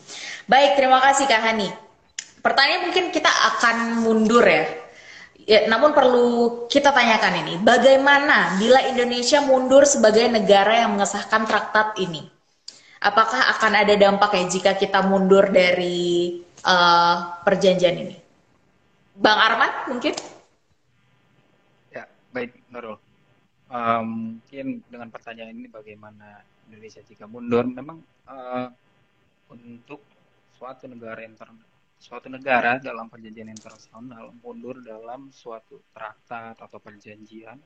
Baik, 0.48 0.80
terima 0.80 0.98
kasih 1.04 1.28
Kak 1.28 1.42
Hani. 1.44 1.68
Pertanyaan 2.40 2.88
mungkin 2.88 3.12
kita 3.12 3.28
akan 3.28 4.02
mundur 4.02 4.42
ya. 4.42 4.87
Ya, 5.48 5.64
namun 5.64 5.96
perlu 5.96 6.68
kita 6.68 6.92
tanyakan 6.92 7.40
ini, 7.40 7.54
bagaimana 7.64 8.60
bila 8.60 8.84
Indonesia 8.84 9.40
mundur 9.40 9.88
sebagai 9.88 10.28
negara 10.28 10.84
yang 10.84 10.92
mengesahkan 10.92 11.48
traktat 11.48 11.96
ini? 11.96 12.28
Apakah 13.00 13.56
akan 13.56 13.72
ada 13.80 13.96
dampak 13.96 14.36
ya 14.36 14.44
jika 14.44 14.76
kita 14.76 15.00
mundur 15.08 15.48
dari 15.48 16.36
uh, 16.68 17.40
perjanjian 17.48 17.96
ini? 17.96 18.16
Bang 19.16 19.40
Arman 19.40 19.72
mungkin? 19.88 20.12
Ya, 21.96 22.04
baik 22.28 22.52
Nurul. 22.68 23.00
Um, 23.72 24.36
mungkin 24.44 24.84
dengan 24.84 25.08
pertanyaan 25.08 25.56
ini 25.56 25.72
bagaimana 25.72 26.44
Indonesia 26.68 27.00
jika 27.00 27.24
mundur, 27.24 27.64
memang 27.64 28.04
uh, 28.28 28.68
untuk 29.48 30.04
suatu 30.60 30.84
negara 30.84 31.24
inter 31.24 31.48
suatu 31.98 32.30
negara 32.30 32.78
dalam 32.78 33.10
perjanjian 33.10 33.50
internasional 33.50 34.30
mundur 34.38 34.78
dalam 34.80 35.34
suatu 35.34 35.82
traktat 35.90 36.54
atau 36.54 36.78
perjanjian 36.78 37.58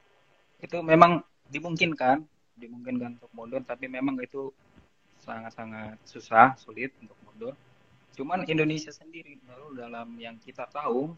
itu 0.59 0.79
memang 0.81 1.21
dimungkinkan 1.53 2.25
dimungkinkan 2.57 3.21
untuk 3.21 3.33
mundur 3.37 3.61
tapi 3.65 3.89
memang 3.93 4.17
itu 4.25 4.53
sangat-sangat 5.23 6.03
susah 6.03 6.59
sulit 6.59 6.91
untuk 6.99 7.15
mundur. 7.23 7.55
Cuman 8.13 8.45
Indonesia 8.45 8.93
sendiri 8.93 9.39
baru 9.47 9.73
dalam 9.73 10.19
yang 10.19 10.37
kita 10.43 10.69
tahu 10.69 11.15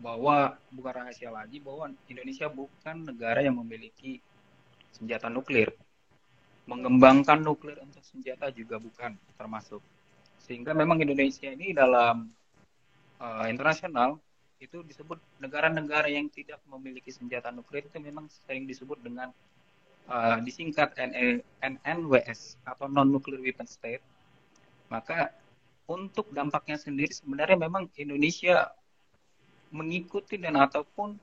bahwa 0.00 0.56
bukan 0.72 0.92
rahasia 1.04 1.28
lagi 1.28 1.60
bahwa 1.60 1.92
Indonesia 2.08 2.48
bukan 2.48 3.04
negara 3.04 3.44
yang 3.44 3.60
memiliki 3.60 4.22
senjata 4.96 5.28
nuklir. 5.28 5.76
Mengembangkan 6.64 7.42
nuklir 7.42 7.76
untuk 7.82 8.00
senjata 8.06 8.48
juga 8.54 8.80
bukan 8.80 9.12
termasuk 9.36 9.82
sehingga 10.50 10.74
memang 10.74 10.98
Indonesia 10.98 11.46
ini 11.46 11.70
dalam 11.70 12.26
uh, 13.22 13.46
internasional 13.46 14.18
itu 14.58 14.82
disebut 14.82 15.14
negara-negara 15.38 16.10
yang 16.10 16.26
tidak 16.26 16.58
memiliki 16.66 17.14
senjata 17.14 17.54
nuklir 17.54 17.86
itu 17.86 18.02
memang 18.02 18.26
sering 18.26 18.66
disebut 18.66 18.98
dengan 18.98 19.30
uh, 20.10 20.42
disingkat 20.42 20.98
NNWS 21.62 22.66
atau 22.66 22.90
non 22.90 23.06
nuclear 23.06 23.38
weapon 23.38 23.70
state. 23.70 24.02
Maka 24.90 25.30
untuk 25.86 26.26
dampaknya 26.34 26.82
sendiri 26.82 27.14
sebenarnya 27.14 27.54
memang 27.54 27.86
Indonesia 27.94 28.74
mengikuti 29.70 30.34
dan 30.34 30.58
ataupun 30.58 31.14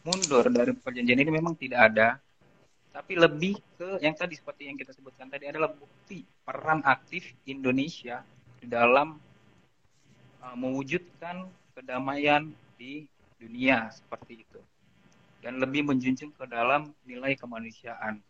mundur 0.00 0.48
dari 0.48 0.72
perjanjian 0.72 1.20
ini 1.20 1.28
memang 1.28 1.52
tidak 1.60 1.92
ada 1.92 2.16
tapi 2.90 3.14
lebih 3.14 3.54
ke 3.78 4.02
yang 4.02 4.14
tadi 4.18 4.34
seperti 4.34 4.66
yang 4.66 4.74
kita 4.74 4.90
sebutkan 4.90 5.30
tadi 5.30 5.46
adalah 5.46 5.70
bukti 5.70 6.26
peran 6.42 6.82
aktif 6.82 7.22
Indonesia 7.46 8.26
di 8.58 8.66
dalam 8.66 9.14
uh, 10.42 10.56
mewujudkan 10.58 11.46
kedamaian 11.74 12.50
di 12.74 13.06
dunia 13.38 13.88
seperti 13.94 14.42
itu 14.42 14.60
dan 15.40 15.56
lebih 15.56 15.88
menjunjung 15.88 16.36
ke 16.36 16.44
dalam 16.44 16.92
nilai 17.08 17.32
kemanusiaan. 17.38 18.20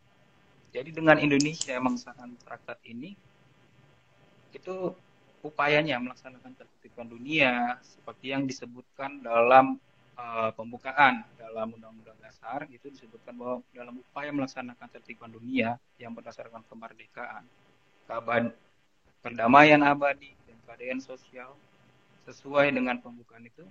Jadi 0.71 0.95
dengan 0.95 1.19
Indonesia 1.19 1.75
mengesahkan 1.83 2.31
traktat 2.47 2.79
ini 2.87 3.19
itu 4.55 4.95
upayanya 5.43 5.99
melaksanakan 5.99 6.55
ketertiban 6.55 7.11
dunia 7.11 7.81
seperti 7.83 8.31
yang 8.31 8.47
disebutkan 8.47 9.25
dalam 9.25 9.83
uh, 10.17 10.51
pembukaan 10.55 11.23
dalam 11.37 11.75
Undang-Undang 11.75 12.19
Dasar 12.23 12.67
itu 12.71 12.91
disebutkan 12.91 13.35
bahwa 13.37 13.63
dalam 13.75 14.01
upaya 14.01 14.31
melaksanakan 14.31 14.89
tertiban 14.91 15.31
dunia 15.31 15.77
yang 16.01 16.15
berdasarkan 16.15 16.63
kemerdekaan, 16.67 17.45
keabad, 18.07 18.55
perdamaian 19.21 19.83
abadi 19.85 20.33
dan 20.49 20.57
keadaan 20.67 21.01
sosial 21.03 21.53
sesuai 22.25 22.73
dengan 22.73 22.99
pembukaan 22.99 23.45
itu 23.45 23.67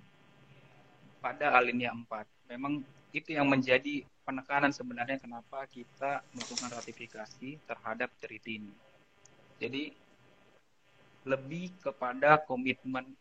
pada 1.20 1.56
alinea 1.56 1.92
4. 1.92 2.52
Memang 2.52 2.80
itu 3.10 3.34
yang 3.34 3.50
menjadi 3.50 4.06
penekanan 4.22 4.70
sebenarnya 4.70 5.18
kenapa 5.18 5.66
kita 5.66 6.22
melakukan 6.30 6.70
ratifikasi 6.70 7.58
terhadap 7.66 8.08
treaty 8.22 8.62
ini. 8.62 8.74
Jadi 9.60 9.92
lebih 11.26 11.74
kepada 11.84 12.40
komitmen 12.40 13.12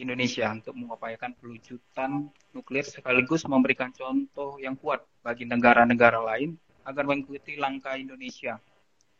Indonesia 0.00 0.48
untuk 0.50 0.74
mengupayakan 0.76 1.36
pelucutan 1.36 2.32
nuklir 2.56 2.84
sekaligus 2.84 3.44
memberikan 3.44 3.92
contoh 3.92 4.56
yang 4.56 4.74
kuat 4.80 5.04
bagi 5.20 5.44
negara-negara 5.44 6.18
lain 6.24 6.56
agar 6.88 7.04
mengikuti 7.04 7.60
langkah 7.60 7.94
Indonesia 7.94 8.56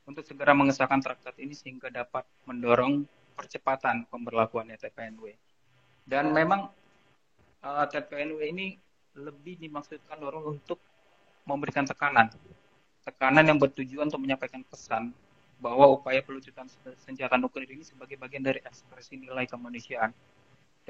untuk 0.08 0.24
segera 0.24 0.56
mengesahkan 0.56 0.98
traktat 1.04 1.36
ini 1.38 1.52
sehingga 1.52 1.92
dapat 1.92 2.24
mendorong 2.48 3.04
percepatan 3.36 4.08
pemberlakuan 4.10 4.72
TPNW. 4.74 5.36
Dan 6.02 6.34
memang 6.34 6.72
uh, 7.62 7.84
eh, 7.84 7.86
TPNW 7.86 8.40
ini 8.50 8.66
lebih 9.14 9.60
dimaksudkan 9.60 10.18
dorong 10.18 10.58
untuk 10.58 10.80
memberikan 11.46 11.84
tekanan. 11.86 12.32
Tekanan 13.06 13.44
yang 13.48 13.58
bertujuan 13.60 14.08
untuk 14.10 14.20
menyampaikan 14.20 14.64
pesan 14.66 15.14
bahwa 15.60 15.92
upaya 15.92 16.24
pelucutan 16.24 16.64
senjata 17.04 17.36
nuklir 17.36 17.68
ini 17.68 17.84
sebagai 17.84 18.16
bagian 18.16 18.40
dari 18.40 18.64
ekspresi 18.64 19.20
nilai 19.20 19.44
kemanusiaan 19.44 20.08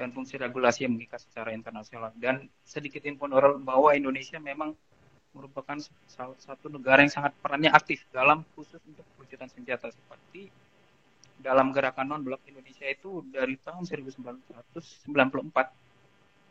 dan 0.01 0.09
fungsi 0.09 0.41
regulasi 0.41 0.89
yang 0.89 0.97
mengikat 0.97 1.21
secara 1.21 1.53
internasional. 1.53 2.09
Dan 2.17 2.49
sedikit 2.65 3.05
info 3.05 3.29
bahwa 3.61 3.93
Indonesia 3.93 4.41
memang 4.41 4.73
merupakan 5.31 5.77
salah 6.09 6.35
satu 6.41 6.67
negara 6.67 7.05
yang 7.05 7.13
sangat 7.13 7.37
perannya 7.39 7.69
aktif 7.71 8.03
dalam 8.09 8.43
khusus 8.57 8.81
untuk 8.83 9.05
pelucutan 9.15 9.47
senjata 9.47 9.87
seperti 9.93 10.49
dalam 11.41 11.71
gerakan 11.73 12.05
non 12.05 12.21
blok 12.21 12.43
Indonesia 12.45 12.85
itu 12.85 13.25
dari 13.31 13.57
tahun 13.57 13.87
1994 13.87 14.77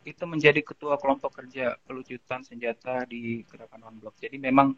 itu 0.08 0.24
menjadi 0.24 0.64
ketua 0.64 0.96
kelompok 0.96 1.44
kerja 1.44 1.76
pelucutan 1.84 2.40
senjata 2.40 3.04
di 3.04 3.44
gerakan 3.44 3.80
non 3.84 3.96
blok. 4.00 4.16
Jadi 4.16 4.40
memang 4.40 4.72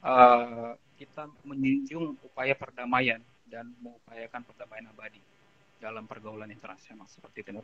uh, 0.00 0.72
kita 0.96 1.28
menjunjung 1.44 2.16
upaya 2.24 2.56
perdamaian 2.56 3.20
dan 3.46 3.68
mengupayakan 3.84 4.42
perdamaian 4.48 4.88
abadi 4.90 5.20
dalam 5.76 6.08
pergaulan 6.08 6.48
internasional 6.48 7.04
seperti 7.06 7.44
itu. 7.44 7.60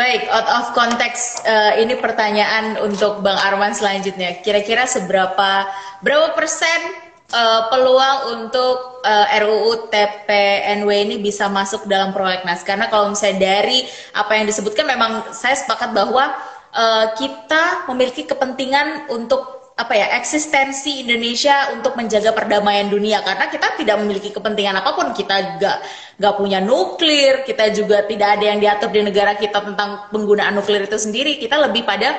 Baik, 0.00 0.32
out 0.32 0.48
of 0.48 0.64
context 0.72 1.44
uh, 1.44 1.76
ini 1.76 1.92
pertanyaan 1.92 2.80
untuk 2.80 3.20
Bang 3.20 3.36
Arman 3.36 3.76
selanjutnya. 3.76 4.40
Kira-kira 4.40 4.88
seberapa 4.88 5.68
berapa 6.00 6.32
persen 6.32 6.96
uh, 7.28 7.68
peluang 7.68 8.40
untuk 8.40 9.04
uh, 9.04 9.26
RUU 9.44 9.92
TPNW 9.92 10.88
ini 10.88 11.20
bisa 11.20 11.52
masuk 11.52 11.84
dalam 11.84 12.16
prolegnas? 12.16 12.64
Karena 12.64 12.88
kalau 12.88 13.12
misalnya 13.12 13.60
dari 13.60 13.84
apa 14.16 14.40
yang 14.40 14.48
disebutkan, 14.48 14.88
memang 14.88 15.36
saya 15.36 15.60
sepakat 15.60 15.92
bahwa 15.92 16.32
uh, 16.72 17.12
kita 17.20 17.84
memiliki 17.92 18.24
kepentingan 18.24 19.12
untuk 19.12 19.59
apa 19.80 19.96
ya 19.96 20.12
eksistensi 20.20 21.08
Indonesia 21.08 21.72
untuk 21.72 21.96
menjaga 21.96 22.36
perdamaian 22.36 22.92
dunia. 22.92 23.24
Karena 23.24 23.48
kita 23.48 23.80
tidak 23.80 23.96
memiliki 24.04 24.28
kepentingan 24.28 24.76
apa 24.76 24.92
pun. 24.92 25.16
Kita 25.16 25.56
gak 25.56 25.78
gak 26.20 26.34
punya 26.36 26.60
nuklir. 26.60 27.48
Kita 27.48 27.72
juga 27.72 28.04
tidak 28.04 28.36
ada 28.36 28.44
yang 28.44 28.60
diatur 28.60 28.92
di 28.92 29.00
negara 29.00 29.32
kita 29.40 29.64
tentang 29.64 30.12
penggunaan 30.12 30.52
nuklir 30.52 30.84
itu 30.84 31.00
sendiri. 31.00 31.40
Kita 31.40 31.56
lebih 31.56 31.88
pada 31.88 32.12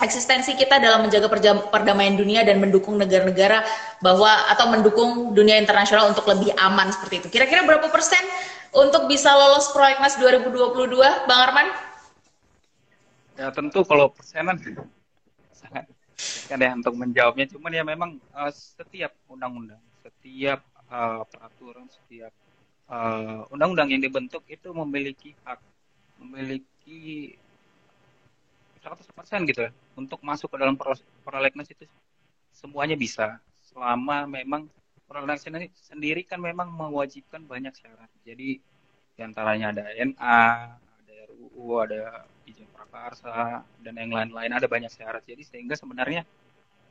eksistensi 0.00 0.56
kita 0.56 0.80
dalam 0.80 1.04
menjaga 1.06 1.28
perdamaian 1.70 2.16
dunia 2.16 2.42
dan 2.42 2.58
mendukung 2.58 2.96
negara-negara 2.96 3.62
bahwa 4.00 4.48
atau 4.48 4.72
mendukung 4.72 5.36
dunia 5.36 5.60
internasional 5.60 6.08
untuk 6.08 6.24
lebih 6.26 6.50
aman 6.58 6.90
seperti 6.90 7.22
itu. 7.22 7.28
Kira-kira 7.28 7.62
berapa 7.62 7.92
persen 7.92 8.20
untuk 8.72 9.06
bisa 9.06 9.30
lolos 9.36 9.68
proyeknas 9.70 10.16
2022 10.16 11.28
Bang 11.28 11.40
Arman? 11.44 11.68
Ya 13.36 13.52
tentu 13.52 13.84
kalau 13.84 14.12
persenan 14.12 14.56
kan 16.48 16.58
ya 16.58 16.70
untuk 16.74 16.94
menjawabnya. 16.98 17.46
Cuman 17.50 17.72
ya 17.72 17.84
memang 17.86 18.10
uh, 18.34 18.52
setiap 18.52 19.12
undang-undang 19.30 19.80
setiap 20.02 20.60
uh, 20.90 21.22
peraturan 21.30 21.86
setiap 21.86 22.34
eh, 22.90 23.40
undang-undang 23.54 23.94
yang 23.94 24.02
dibentuk 24.02 24.42
itu 24.50 24.68
memiliki 24.74 25.30
hak 25.46 25.62
memiliki 26.18 26.66
memiliki 26.82 27.38
100% 28.82 29.46
gitu 29.46 29.60
ya 29.62 29.70
untuk 29.94 30.18
masuk 30.26 30.50
ke 30.50 30.56
dalam 30.58 30.74
prolegnas 31.22 31.70
itu 31.70 31.86
semuanya 32.50 32.98
bisa. 32.98 33.38
Selama 33.62 34.26
memang 34.26 34.66
prolegnas 35.06 35.46
sendiri 35.78 36.26
kan 36.26 36.42
memang 36.42 36.66
mewajibkan 36.66 37.46
banyak 37.46 37.70
syarat. 37.78 38.10
Jadi 38.26 38.58
di 39.12 39.20
antaranya 39.22 39.70
ada 39.70 39.84
NA 39.94 40.42
ada 40.74 41.16
RUU 41.30 41.78
ada 41.86 42.26
prakarsa 42.92 43.64
dan 43.80 43.94
yang 43.96 44.12
lain-lain. 44.12 44.52
Ada 44.52 44.68
banyak 44.68 44.92
syarat. 44.92 45.24
Jadi 45.24 45.40
sehingga 45.48 45.72
sebenarnya 45.72 46.28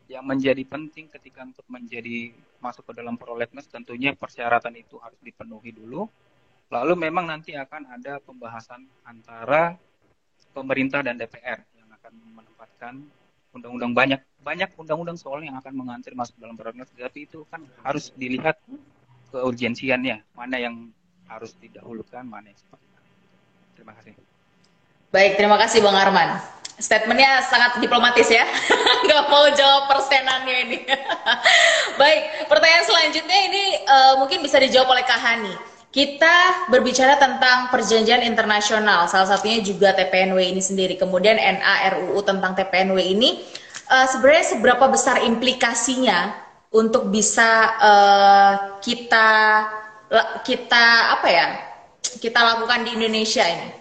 yang 0.09 0.25
menjadi 0.25 0.65
penting 0.65 1.07
ketika 1.13 1.45
untuk 1.45 1.63
menjadi 1.69 2.33
masuk 2.57 2.89
ke 2.89 2.93
dalam 2.97 3.15
prolegnas 3.15 3.69
tentunya 3.69 4.17
persyaratan 4.17 4.73
itu 4.73 4.97
harus 4.97 5.21
dipenuhi 5.21 5.69
dulu. 5.69 6.09
Lalu 6.73 6.97
memang 6.97 7.29
nanti 7.29 7.53
akan 7.53 7.85
ada 7.93 8.17
pembahasan 8.17 8.89
antara 9.05 9.77
pemerintah 10.51 11.05
dan 11.05 11.21
DPR 11.21 11.61
akan 12.01 12.13
menempatkan 12.33 12.93
undang-undang. 13.53 13.93
Banyak 13.93 14.21
banyak 14.41 14.69
undang-undang 14.73 15.21
soalnya 15.21 15.53
yang 15.53 15.59
akan 15.61 15.73
mengantar 15.77 16.17
masuk 16.17 16.35
dalam 16.41 16.57
prolegnas 16.57 16.89
tapi 16.97 17.29
itu 17.29 17.45
kan 17.47 17.61
harus 17.85 18.09
dilihat 18.17 18.57
keurgensiannya. 19.29 20.25
Mana 20.33 20.57
yang 20.57 20.89
harus 21.29 21.55
didahulukan 21.61 22.27
mana 22.27 22.51
yang 22.51 22.59
seperti 22.59 22.85
terima 23.71 23.95
kasih 23.95 24.13
baik 25.11 25.35
terima 25.35 25.59
kasih 25.59 25.83
bang 25.83 25.95
Arman 25.95 26.39
statementnya 26.79 27.43
sangat 27.45 27.77
diplomatis 27.83 28.25
ya 28.31 28.47
nggak 29.05 29.23
mau 29.27 29.45
jawab 29.51 29.91
persenannya 29.91 30.55
ini 30.65 30.77
baik 32.01 32.47
pertanyaan 32.47 32.85
selanjutnya 32.87 33.39
ini 33.51 33.63
uh, 33.85 34.13
mungkin 34.23 34.39
bisa 34.39 34.57
dijawab 34.57 34.95
oleh 34.95 35.05
Kahani 35.05 35.53
kita 35.91 36.71
berbicara 36.71 37.19
tentang 37.19 37.67
perjanjian 37.67 38.23
internasional, 38.23 39.11
salah 39.11 39.27
satunya 39.27 39.59
juga 39.59 39.91
TPNW 39.91 40.39
ini 40.39 40.63
sendiri. 40.63 40.95
Kemudian 40.95 41.35
NARUU 41.35 42.15
tentang 42.23 42.55
TPNW 42.55 42.95
ini, 43.11 43.43
uh, 43.91 44.07
sebenarnya 44.07 44.55
seberapa 44.55 44.87
besar 44.87 45.19
implikasinya 45.19 46.31
untuk 46.71 47.11
bisa 47.11 47.75
uh, 47.83 48.53
kita 48.79 49.27
kita 50.47 50.85
apa 51.19 51.27
ya 51.27 51.45
kita 52.23 52.39
lakukan 52.39 52.87
di 52.87 52.95
Indonesia 52.95 53.43
ini? 53.43 53.80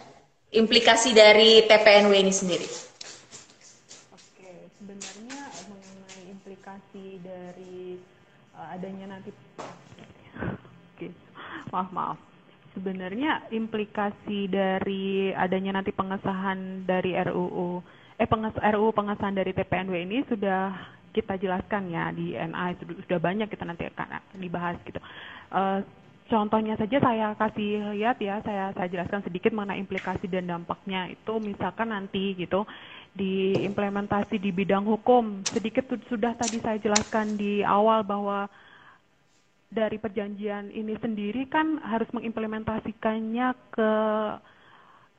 Implikasi 0.50 1.14
dari 1.14 1.62
TPNW 1.62 2.12
ini 2.18 2.34
sendiri. 2.34 2.66
Oke, 4.10 4.50
sebenarnya 4.82 5.40
mengenai 5.70 6.22
implikasi 6.34 7.22
dari 7.22 7.94
uh, 8.58 8.74
adanya 8.74 9.14
nanti 9.14 9.30
maaf 11.70 11.90
maaf 11.94 12.18
sebenarnya 12.74 13.46
implikasi 13.54 14.50
dari 14.50 15.30
adanya 15.34 15.80
nanti 15.80 15.94
pengesahan 15.94 16.86
dari 16.86 17.14
RUU 17.14 17.82
eh 18.20 18.28
penges, 18.28 18.52
RUU 18.58 18.92
pengesahan 18.92 19.32
dari 19.32 19.56
TPNW 19.56 19.94
ini 20.04 20.20
sudah 20.28 20.76
kita 21.10 21.40
jelaskan 21.40 21.90
ya 21.90 22.12
di 22.14 22.36
sudah, 22.78 22.94
sudah 23.08 23.18
banyak 23.18 23.48
kita 23.50 23.64
nanti 23.66 23.88
akan 23.90 24.22
dibahas 24.38 24.76
gitu. 24.86 25.00
Uh, 25.50 25.82
contohnya 26.30 26.78
saja 26.78 27.02
saya 27.02 27.34
kasih 27.34 27.98
lihat 27.98 28.22
ya, 28.22 28.38
saya 28.46 28.70
saya 28.72 28.88
jelaskan 28.88 29.26
sedikit 29.26 29.50
mengenai 29.50 29.82
implikasi 29.82 30.30
dan 30.30 30.46
dampaknya 30.46 31.10
itu 31.10 31.36
misalkan 31.42 31.90
nanti 31.90 32.38
gitu 32.38 32.62
di 33.10 33.66
implementasi 33.66 34.38
di 34.38 34.54
bidang 34.54 34.86
hukum 34.86 35.42
sedikit 35.50 35.90
sudah 36.06 36.38
tadi 36.38 36.62
saya 36.62 36.78
jelaskan 36.78 37.34
di 37.34 37.66
awal 37.66 38.06
bahwa 38.06 38.46
dari 39.70 39.98
perjanjian 39.98 40.70
ini 40.70 40.94
sendiri 40.98 41.46
kan 41.46 41.78
harus 41.82 42.10
mengimplementasikannya 42.10 43.48
ke 43.70 43.90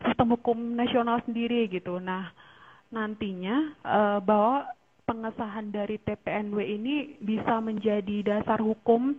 sistem 0.03 0.35
hukum 0.35 0.75
nasional 0.75 1.23
sendiri 1.23 1.71
gitu. 1.71 2.03
Nah, 2.03 2.31
nantinya 2.91 3.71
uh, 3.85 4.19
bahwa 4.19 4.67
pengesahan 5.07 5.71
dari 5.71 5.95
TPNW 6.03 6.57
ini 6.59 6.95
bisa 7.23 7.63
menjadi 7.63 8.23
dasar 8.23 8.59
hukum 8.59 9.15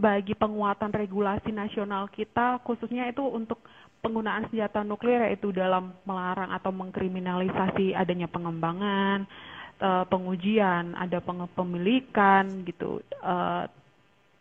bagi 0.00 0.32
penguatan 0.32 0.88
regulasi 0.96 1.52
nasional 1.52 2.08
kita 2.08 2.64
khususnya 2.64 3.12
itu 3.12 3.20
untuk 3.20 3.60
penggunaan 4.00 4.48
senjata 4.48 4.80
nuklir 4.80 5.20
yaitu 5.28 5.52
dalam 5.52 5.92
melarang 6.08 6.48
atau 6.56 6.72
mengkriminalisasi 6.72 7.92
adanya 7.92 8.24
pengembangan, 8.32 9.28
uh, 9.76 10.08
pengujian, 10.08 10.96
ada 10.96 11.20
pemilikan 11.52 12.64
gitu, 12.64 13.04
uh, 13.20 13.68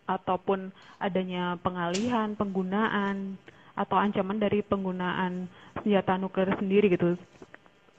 ataupun 0.08 0.72
adanya 0.98 1.60
pengalihan 1.60 2.34
penggunaan 2.40 3.36
atau 3.76 4.00
ancaman 4.00 4.40
dari 4.40 4.64
penggunaan 4.64 5.46
senjata 5.84 6.16
nuklir 6.16 6.56
sendiri 6.56 6.88
gitu. 6.96 7.20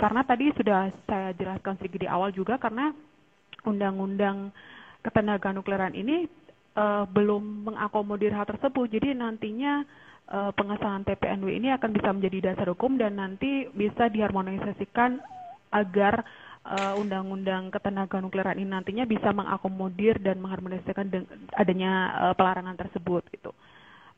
Karena 0.01 0.25
tadi 0.25 0.49
sudah 0.57 0.89
saya 1.05 1.37
jelaskan 1.37 1.77
sedikit 1.77 2.01
di 2.01 2.09
awal 2.09 2.33
juga 2.33 2.57
karena 2.57 2.89
undang-undang 3.69 4.49
ketenaga 5.05 5.53
nukliran 5.53 5.93
ini 5.93 6.29
uh, 6.81 7.05
belum 7.05 7.69
mengakomodir 7.69 8.33
hal 8.33 8.49
tersebut. 8.49 8.89
Jadi 8.89 9.13
nantinya 9.13 9.85
uh, 10.33 10.51
pengesahan 10.57 11.05
TPNW 11.05 11.61
ini 11.61 11.69
akan 11.77 11.91
bisa 11.93 12.11
menjadi 12.11 12.53
dasar 12.53 12.73
hukum 12.73 12.97
dan 12.97 13.21
nanti 13.21 13.69
bisa 13.77 14.09
diharmonisasikan 14.09 15.21
agar 15.71 16.25
uh, 16.65 16.99
undang-undang 16.99 17.69
ketenaga 17.71 18.19
nukliran 18.19 18.57
ini 18.59 18.71
nantinya 18.73 19.05
bisa 19.05 19.31
mengakomodir 19.31 20.19
dan 20.19 20.41
mengharmonisasikan 20.41 21.13
adanya 21.55 21.93
uh, 22.17 22.35
pelarangan 22.35 22.81
tersebut 22.81 23.23
gitu. 23.37 23.53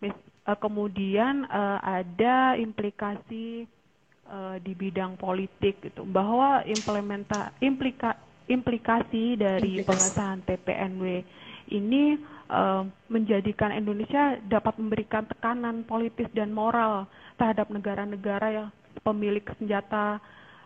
Mis, 0.00 0.14
uh, 0.46 0.58
kemudian 0.58 1.44
uh, 1.50 1.78
ada 1.82 2.56
implikasi 2.56 3.66
uh, 4.30 4.56
di 4.62 4.72
bidang 4.72 5.18
politik 5.18 5.82
gitu 5.82 6.06
bahwa 6.08 6.62
implementa 6.64 7.52
implika, 7.60 8.16
implikasi 8.48 9.38
dari 9.38 9.84
pengesahan 9.86 10.42
TPNW 10.42 11.22
ini 11.72 12.18
uh, 12.52 12.84
menjadikan 13.08 13.72
Indonesia 13.72 14.36
dapat 14.44 14.76
memberikan 14.76 15.24
tekanan 15.24 15.88
politis 15.88 16.28
dan 16.36 16.52
moral 16.52 17.08
terhadap 17.40 17.72
negara-negara 17.72 18.48
yang 18.52 18.68
pemilik 19.00 19.42
senjata 19.56 20.20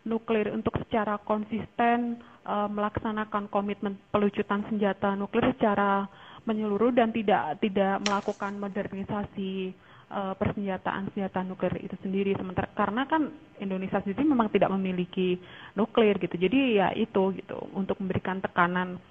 nuklir 0.06 0.50
untuk 0.54 0.74
secara 0.86 1.18
konsisten 1.22 2.18
uh, 2.46 2.66
melaksanakan 2.66 3.46
komitmen 3.50 3.94
pelucutan 4.10 4.66
senjata 4.66 5.14
nuklir 5.14 5.54
secara 5.54 6.06
menyeluruh 6.46 6.94
dan 6.94 7.10
tidak 7.10 7.58
tidak 7.58 7.98
melakukan 8.06 8.54
modernisasi 8.54 9.74
uh, 10.14 10.34
persenjataan 10.38 11.10
senjata 11.10 11.42
nuklir 11.42 11.74
itu 11.82 11.98
sendiri. 12.02 12.38
Sementara 12.38 12.70
karena 12.74 13.02
kan 13.10 13.34
Indonesia 13.58 13.98
sendiri 13.98 14.22
memang 14.22 14.46
tidak 14.54 14.70
memiliki 14.70 15.42
nuklir 15.74 16.18
gitu. 16.22 16.38
Jadi 16.38 16.78
ya 16.78 16.94
itu 16.94 17.34
gitu 17.34 17.58
untuk 17.74 17.98
memberikan 17.98 18.38
tekanan 18.38 19.02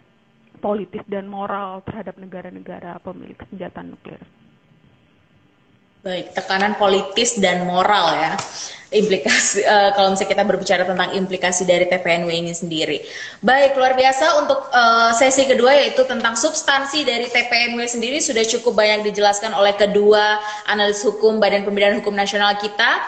politis 0.58 1.04
dan 1.06 1.28
moral 1.28 1.84
terhadap 1.84 2.16
negara-negara 2.18 2.98
pemilik 3.04 3.38
senjata 3.52 3.84
nuklir. 3.84 4.22
Baik, 6.06 6.38
tekanan 6.38 6.78
politis 6.78 7.42
dan 7.42 7.66
moral 7.66 8.14
ya. 8.14 8.38
Implikasi 8.94 9.66
uh, 9.66 9.90
kalau 9.98 10.14
misalnya 10.14 10.38
kita 10.38 10.44
berbicara 10.46 10.84
tentang 10.86 11.18
implikasi 11.18 11.66
dari 11.66 11.90
TPNW 11.90 12.30
ini 12.30 12.54
sendiri. 12.54 13.02
Baik, 13.42 13.74
luar 13.74 13.98
biasa 13.98 14.46
untuk 14.46 14.70
uh, 14.70 15.10
sesi 15.18 15.50
kedua 15.50 15.74
yaitu 15.74 16.06
tentang 16.06 16.38
substansi 16.38 17.02
dari 17.10 17.26
TPNW 17.26 17.82
sendiri 17.90 18.22
sudah 18.22 18.46
cukup 18.46 18.78
banyak 18.78 19.10
dijelaskan 19.10 19.58
oleh 19.58 19.74
kedua 19.74 20.38
analis 20.70 21.02
hukum 21.02 21.42
Badan 21.42 21.66
Pembinaan 21.66 21.98
Hukum 21.98 22.14
Nasional 22.14 22.54
kita. 22.62 23.02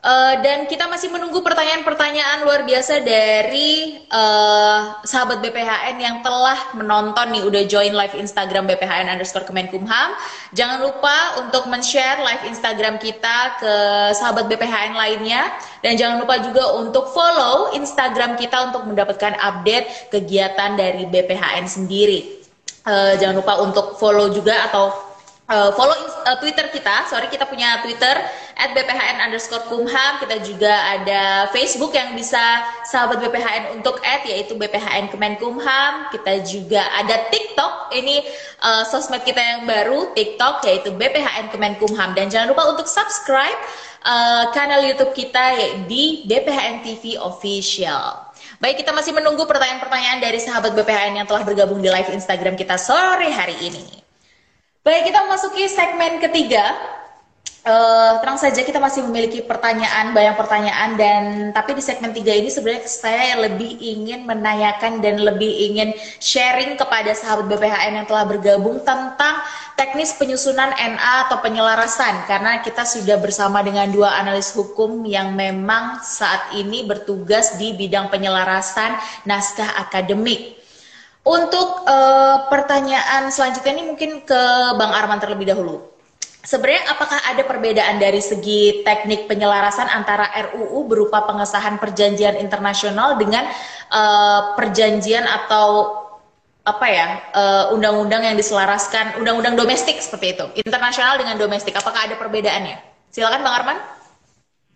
Uh, 0.00 0.32
dan 0.40 0.64
kita 0.64 0.88
masih 0.88 1.12
menunggu 1.12 1.44
pertanyaan-pertanyaan 1.44 2.48
luar 2.48 2.64
biasa 2.64 3.04
dari 3.04 4.00
uh, 4.08 4.96
sahabat 5.04 5.44
BPHN 5.44 6.00
yang 6.00 6.24
telah 6.24 6.56
menonton 6.72 7.28
nih 7.28 7.44
udah 7.44 7.62
join 7.68 7.92
live 7.92 8.16
Instagram 8.16 8.64
BPHN 8.64 9.12
underscore 9.12 9.44
Kemenkumham. 9.44 10.16
Jangan 10.56 10.80
lupa 10.80 11.44
untuk 11.44 11.68
men-share 11.68 12.16
live 12.24 12.48
Instagram 12.48 12.96
kita 12.96 13.60
ke 13.60 13.74
sahabat 14.16 14.48
BPHN 14.48 14.96
lainnya 14.96 15.52
dan 15.84 16.00
jangan 16.00 16.24
lupa 16.24 16.40
juga 16.40 16.80
untuk 16.80 17.12
follow 17.12 17.76
Instagram 17.76 18.40
kita 18.40 18.72
untuk 18.72 18.88
mendapatkan 18.88 19.36
update 19.36 20.08
kegiatan 20.08 20.80
dari 20.80 21.12
BPHN 21.12 21.68
sendiri. 21.68 22.40
Uh, 22.88 23.20
jangan 23.20 23.44
lupa 23.44 23.60
untuk 23.60 24.00
follow 24.00 24.32
juga 24.32 24.64
atau 24.64 25.10
uh, 25.50 25.70
follow 25.74 25.98
uh, 26.24 26.36
Twitter 26.38 26.70
kita. 26.70 27.10
Sorry, 27.10 27.26
kita 27.26 27.44
punya 27.50 27.82
Twitter 27.82 28.14
at 28.60 28.76
BPHN 28.76 29.24
underscore 29.24 29.64
Kumham. 29.66 30.12
Kita 30.20 30.36
juga 30.44 30.68
ada 30.68 31.48
Facebook 31.50 31.96
yang 31.96 32.12
bisa 32.12 32.40
sahabat 32.84 33.24
BPHN 33.24 33.80
untuk 33.80 33.98
add 34.04 34.28
yaitu 34.28 34.52
BPHN 34.60 35.08
Kemenkumham. 35.08 36.12
Kita 36.12 36.44
juga 36.44 36.84
ada 36.92 37.32
TikTok. 37.32 37.96
Ini 37.96 38.16
uh, 38.60 38.84
sosmed 38.84 39.24
kita 39.24 39.40
yang 39.40 39.60
baru 39.64 40.12
TikTok 40.12 40.62
yaitu 40.68 40.92
BPHN 40.92 41.48
Kemenkumham. 41.48 42.12
Dan 42.12 42.28
jangan 42.28 42.52
lupa 42.52 42.68
untuk 42.68 42.84
subscribe 42.84 43.56
uh, 44.04 44.52
kanal 44.52 44.84
YouTube 44.84 45.16
kita 45.16 45.56
di 45.88 46.28
BPHN 46.28 46.84
TV 46.84 47.16
Official. 47.16 48.28
Baik, 48.60 48.84
kita 48.84 48.92
masih 48.92 49.16
menunggu 49.16 49.48
pertanyaan-pertanyaan 49.48 50.20
dari 50.20 50.36
sahabat 50.36 50.76
BPHN 50.76 51.24
yang 51.24 51.26
telah 51.28 51.48
bergabung 51.48 51.80
di 51.80 51.88
live 51.88 52.12
Instagram 52.12 52.60
kita 52.60 52.76
sore 52.76 53.32
hari 53.32 53.56
ini. 53.56 53.88
Baik, 54.84 55.08
kita 55.08 55.24
memasuki 55.24 55.64
segmen 55.68 56.20
ketiga. 56.20 56.99
Uh, 57.64 58.20
tenang 58.20 58.38
saja 58.40 58.60
kita 58.64 58.80
masih 58.80 59.04
memiliki 59.04 59.44
pertanyaan 59.44 60.16
banyak 60.16 60.36
pertanyaan 60.36 60.90
dan 60.96 61.22
tapi 61.52 61.76
di 61.76 61.82
segmen 61.84 62.12
tiga 62.14 62.32
ini 62.32 62.48
sebenarnya 62.48 62.84
saya 62.88 63.36
lebih 63.40 63.76
ingin 63.80 64.24
menanyakan 64.24 65.04
dan 65.04 65.20
lebih 65.20 65.50
ingin 65.70 65.92
sharing 66.22 66.76
kepada 66.80 67.12
sahabat 67.12 67.48
BPHN 67.50 68.02
yang 68.02 68.06
telah 68.08 68.24
bergabung 68.24 68.80
tentang 68.84 69.44
teknis 69.76 70.12
penyusunan 70.16 70.72
NA 70.76 71.14
atau 71.28 71.40
penyelarasan 71.40 72.28
karena 72.28 72.60
kita 72.60 72.84
sudah 72.84 73.16
bersama 73.16 73.64
dengan 73.64 73.88
dua 73.88 74.20
analis 74.20 74.52
hukum 74.52 75.04
yang 75.08 75.32
memang 75.32 76.04
saat 76.04 76.52
ini 76.56 76.84
bertugas 76.84 77.56
di 77.56 77.72
bidang 77.76 78.12
penyelarasan 78.12 78.96
naskah 79.24 79.80
akademik. 79.80 80.60
Untuk 81.20 81.84
uh, 81.84 82.48
pertanyaan 82.48 83.28
selanjutnya 83.28 83.76
ini 83.76 83.92
mungkin 83.92 84.24
ke 84.24 84.42
Bang 84.80 84.88
Arman 84.88 85.20
terlebih 85.20 85.52
dahulu. 85.52 85.99
Sebenarnya 86.40 86.88
apakah 86.88 87.20
ada 87.20 87.42
perbedaan 87.44 88.00
dari 88.00 88.24
segi 88.24 88.80
teknik 88.80 89.28
penyelarasan 89.28 89.92
antara 89.92 90.24
RUU 90.48 90.88
berupa 90.88 91.28
pengesahan 91.28 91.76
perjanjian 91.76 92.40
internasional 92.40 93.20
dengan 93.20 93.44
uh, 93.92 94.56
perjanjian 94.56 95.28
atau 95.28 96.00
apa 96.64 96.86
ya 96.88 97.06
uh, 97.36 97.64
undang-undang 97.76 98.24
yang 98.24 98.36
diselaraskan 98.36 99.20
undang-undang 99.20 99.56
domestik 99.56 99.96
seperti 100.00 100.36
itu 100.36 100.46
internasional 100.60 101.16
dengan 101.16 101.36
domestik 101.36 101.76
apakah 101.76 102.08
ada 102.08 102.16
perbedaannya? 102.16 102.76
Silakan 103.12 103.40
Bang 103.44 103.54
Arman. 103.60 103.78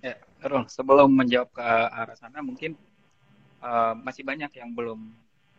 Ya, 0.04 0.20
Errol, 0.44 0.68
sebelum 0.68 1.12
menjawab 1.16 1.48
ke 1.48 1.64
arah 1.64 2.16
sana 2.18 2.44
mungkin 2.44 2.76
uh, 3.64 3.96
masih 4.04 4.20
banyak 4.20 4.52
yang 4.52 4.76
belum 4.76 5.00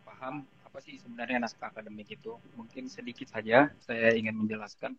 paham 0.06 0.46
apa 0.62 0.78
sih 0.82 1.02
sebenarnya 1.02 1.42
naskah 1.42 1.74
akademik 1.74 2.14
itu. 2.14 2.38
Mungkin 2.54 2.86
sedikit 2.86 3.26
saja 3.26 3.74
saya 3.82 4.14
ingin 4.14 4.38
menjelaskan 4.38 4.94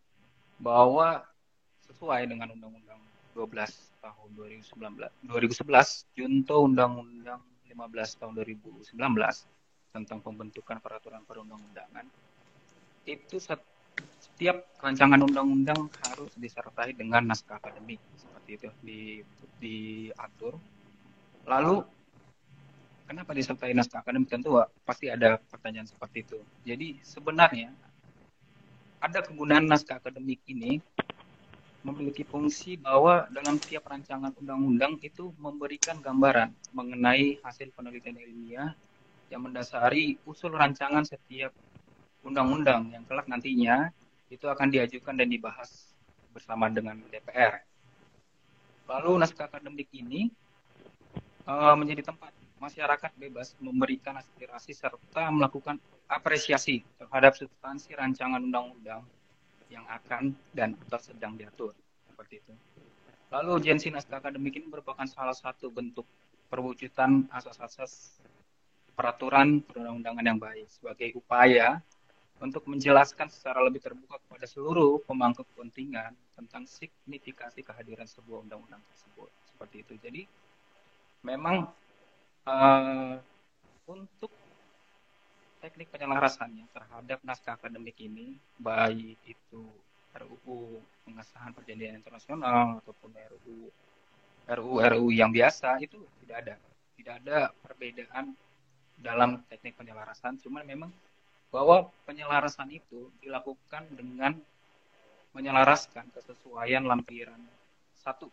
bahwa 0.58 1.24
sesuai 1.86 2.28
dengan 2.28 2.52
Undang-Undang 2.52 3.00
12 3.34 4.02
tahun 4.02 4.28
2019, 4.34 5.30
2011, 5.30 6.18
junto 6.18 6.56
Undang-Undang 6.66 7.40
15 7.70 8.18
tahun 8.18 8.32
2019 8.34 8.94
tentang 9.94 10.18
pembentukan 10.20 10.76
peraturan 10.82 11.22
perundang-undangan, 11.24 12.04
itu 13.08 13.36
setiap 13.38 14.68
rancangan 14.78 15.18
undang-undang 15.24 15.88
harus 16.06 16.30
disertai 16.36 16.92
dengan 16.94 17.24
naskah 17.24 17.58
akademik 17.58 17.98
seperti 18.14 18.50
itu 18.54 18.68
di 18.84 19.00
diatur. 19.58 20.54
Lalu 21.48 21.82
kenapa 23.08 23.32
disertai 23.32 23.72
naskah 23.72 24.04
akademik 24.04 24.28
tentu 24.28 24.60
pasti 24.84 25.08
ada 25.08 25.40
pertanyaan 25.40 25.88
seperti 25.88 26.22
itu. 26.22 26.38
Jadi 26.62 27.00
sebenarnya 27.00 27.72
ada 28.98 29.22
kegunaan 29.22 29.66
naskah 29.66 30.02
akademik 30.02 30.42
ini 30.50 30.82
memiliki 31.86 32.26
fungsi 32.26 32.74
bahwa 32.76 33.30
dalam 33.30 33.56
tiap 33.62 33.86
rancangan 33.86 34.34
undang-undang 34.36 34.98
itu 35.00 35.30
memberikan 35.38 36.02
gambaran 36.02 36.50
mengenai 36.74 37.38
hasil 37.46 37.70
penelitian 37.72 38.18
ilmiah 38.18 38.74
yang 39.30 39.46
mendasari 39.46 40.18
usul 40.26 40.52
rancangan 40.58 41.06
setiap 41.06 41.54
undang-undang 42.26 42.90
yang 42.90 43.06
kelak 43.06 43.30
nantinya 43.30 43.94
itu 44.28 44.44
akan 44.50 44.68
diajukan 44.68 45.14
dan 45.14 45.28
dibahas 45.30 45.94
bersama 46.34 46.68
dengan 46.68 46.98
DPR. 47.08 47.62
Lalu 48.88 49.20
naskah 49.20 49.48
akademik 49.48 49.88
ini 49.94 50.28
uh, 51.48 51.76
menjadi 51.78 52.12
tempat 52.12 52.32
masyarakat 52.58 53.14
bebas 53.18 53.54
memberikan 53.62 54.18
aspirasi 54.18 54.74
serta 54.74 55.30
melakukan 55.30 55.78
apresiasi 56.10 56.82
terhadap 56.98 57.34
substansi 57.38 57.94
rancangan 57.94 58.42
undang-undang 58.42 59.02
yang 59.68 59.84
akan 59.88 60.32
dan 60.52 60.74
atau 60.88 61.00
sedang 61.00 61.36
diatur 61.36 61.72
seperti 62.08 62.40
itu. 62.42 62.54
Lalu 63.28 63.48
urgensi 63.60 63.92
naskah 63.92 64.24
akademik 64.24 64.56
ini 64.56 64.66
merupakan 64.66 65.04
salah 65.04 65.36
satu 65.36 65.68
bentuk 65.68 66.08
perwujudan 66.48 67.28
asas-asas 67.28 68.16
peraturan 68.96 69.60
perundang-undangan 69.62 70.24
yang 70.24 70.40
baik 70.40 70.66
sebagai 70.72 71.14
upaya 71.14 71.78
untuk 72.40 72.64
menjelaskan 72.70 73.28
secara 73.28 73.60
lebih 73.62 73.82
terbuka 73.82 74.16
kepada 74.16 74.46
seluruh 74.46 75.02
pemangku 75.04 75.44
kepentingan 75.54 76.14
tentang 76.38 76.64
signifikasi 76.64 77.60
kehadiran 77.62 78.06
sebuah 78.06 78.46
undang-undang 78.46 78.80
tersebut 78.94 79.30
seperti 79.44 79.76
itu. 79.84 79.94
Jadi 80.00 80.22
memang 81.26 81.66
uh, 82.48 83.14
untuk 83.84 84.32
teknik 85.60 85.92
penyelarasannya 85.92 86.64
terhadap 86.72 87.18
naskah 87.20 87.60
akademik 87.60 87.98
ini, 88.00 88.40
baik 88.56 89.20
itu 89.28 89.62
RUU 90.16 90.80
pengesahan 91.04 91.52
perjanjian 91.52 92.00
internasional 92.00 92.80
ataupun 92.80 93.12
RUU 93.12 93.68
RUU 94.48 94.76
RUU 94.80 95.08
yang 95.12 95.28
biasa 95.28 95.76
itu 95.84 96.00
tidak 96.24 96.36
ada, 96.46 96.54
tidak 96.96 97.14
ada 97.20 97.38
perbedaan 97.60 98.32
dalam 98.96 99.44
teknik 99.52 99.76
penyelarasan. 99.76 100.40
Cuman 100.40 100.64
memang 100.64 100.90
bahwa 101.52 101.92
penyelarasan 102.08 102.72
itu 102.72 103.12
dilakukan 103.20 103.84
dengan 103.92 104.36
menyelaraskan 105.36 106.08
kesesuaian 106.16 106.82
lampiran 106.88 107.38
satu 108.00 108.32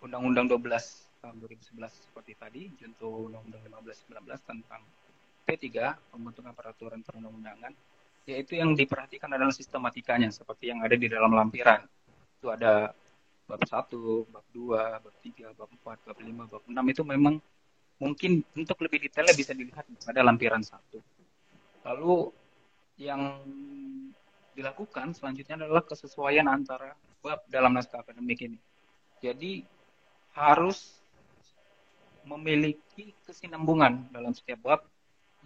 Undang-Undang 0.00 0.48
12 0.48 1.09
tahun 1.20 1.36
2011 1.36 2.08
seperti 2.10 2.32
tadi, 2.34 2.62
junto 2.80 3.28
Undang-Undang 3.28 3.84
1519 3.84 4.40
tentang 4.40 4.80
P3, 5.44 5.68
pembentukan 6.08 6.52
peraturan 6.56 7.04
perundang-undangan, 7.04 7.72
yaitu 8.24 8.56
yang 8.56 8.72
diperhatikan 8.72 9.28
adalah 9.28 9.52
sistematikanya, 9.52 10.32
seperti 10.32 10.72
yang 10.72 10.80
ada 10.80 10.96
di 10.96 11.06
dalam 11.12 11.36
lampiran. 11.36 11.84
Itu 12.40 12.48
ada 12.48 12.96
bab 13.44 13.60
1, 13.60 14.32
bab 14.32 14.46
2, 14.56 15.04
bab 15.04 15.14
3, 15.20 15.52
bab 15.52 15.68
4, 15.68 16.08
bab 16.08 16.18
5, 16.18 16.52
bab 16.56 16.64
6, 16.64 16.92
itu 16.96 17.02
memang 17.04 17.34
mungkin 18.00 18.40
untuk 18.56 18.80
lebih 18.80 19.04
detailnya 19.04 19.36
bisa 19.36 19.52
dilihat 19.52 19.84
pada 20.00 20.20
lampiran 20.24 20.64
1. 20.64 20.72
Lalu 21.84 22.32
yang 22.96 23.44
dilakukan 24.56 25.12
selanjutnya 25.12 25.60
adalah 25.60 25.84
kesesuaian 25.84 26.48
antara 26.48 26.96
bab 27.20 27.44
dalam 27.52 27.76
naskah 27.76 28.00
akademik 28.00 28.40
ini. 28.40 28.56
Jadi 29.20 29.60
harus 30.32 30.99
memiliki 32.24 33.16
kesinambungan 33.24 34.10
dalam 34.12 34.32
setiap 34.36 34.60
bab 34.60 34.80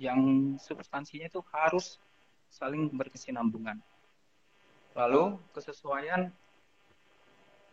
yang 0.00 0.54
substansinya 0.58 1.30
itu 1.30 1.40
harus 1.54 2.02
saling 2.50 2.90
berkesinambungan. 2.90 3.78
Lalu 4.94 5.38
kesesuaian 5.54 6.30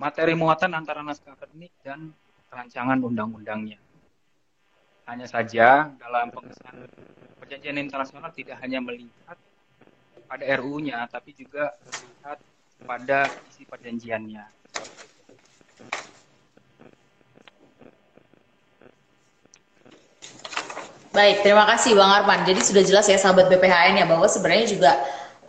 materi 0.02 0.34
muatan 0.34 0.74
antara 0.74 1.06
naskah 1.06 1.38
akademik 1.38 1.70
dan 1.86 2.10
rancangan 2.50 2.98
undang-undangnya. 2.98 3.78
Hanya 5.06 5.30
saja 5.30 5.94
dalam 5.98 6.34
pengesahan 6.34 6.90
perjanjian 7.42 7.78
internasional 7.78 8.30
tidak 8.34 8.58
hanya 8.62 8.82
melihat 8.82 9.38
pada 10.26 10.44
RU-nya, 10.58 11.06
tapi 11.12 11.36
juga 11.36 11.76
melihat 11.84 12.38
pada 12.86 13.30
isi 13.50 13.68
perjanjiannya. 13.68 14.46
Baik, 21.12 21.44
terima 21.44 21.68
kasih 21.68 21.92
Bang 22.00 22.08
Arman. 22.08 22.48
Jadi 22.48 22.64
sudah 22.64 22.84
jelas 22.88 23.04
ya 23.12 23.20
sahabat 23.20 23.52
BPHN 23.52 24.00
ya 24.00 24.06
bahwa 24.08 24.32
sebenarnya 24.32 24.68
juga 24.72 24.92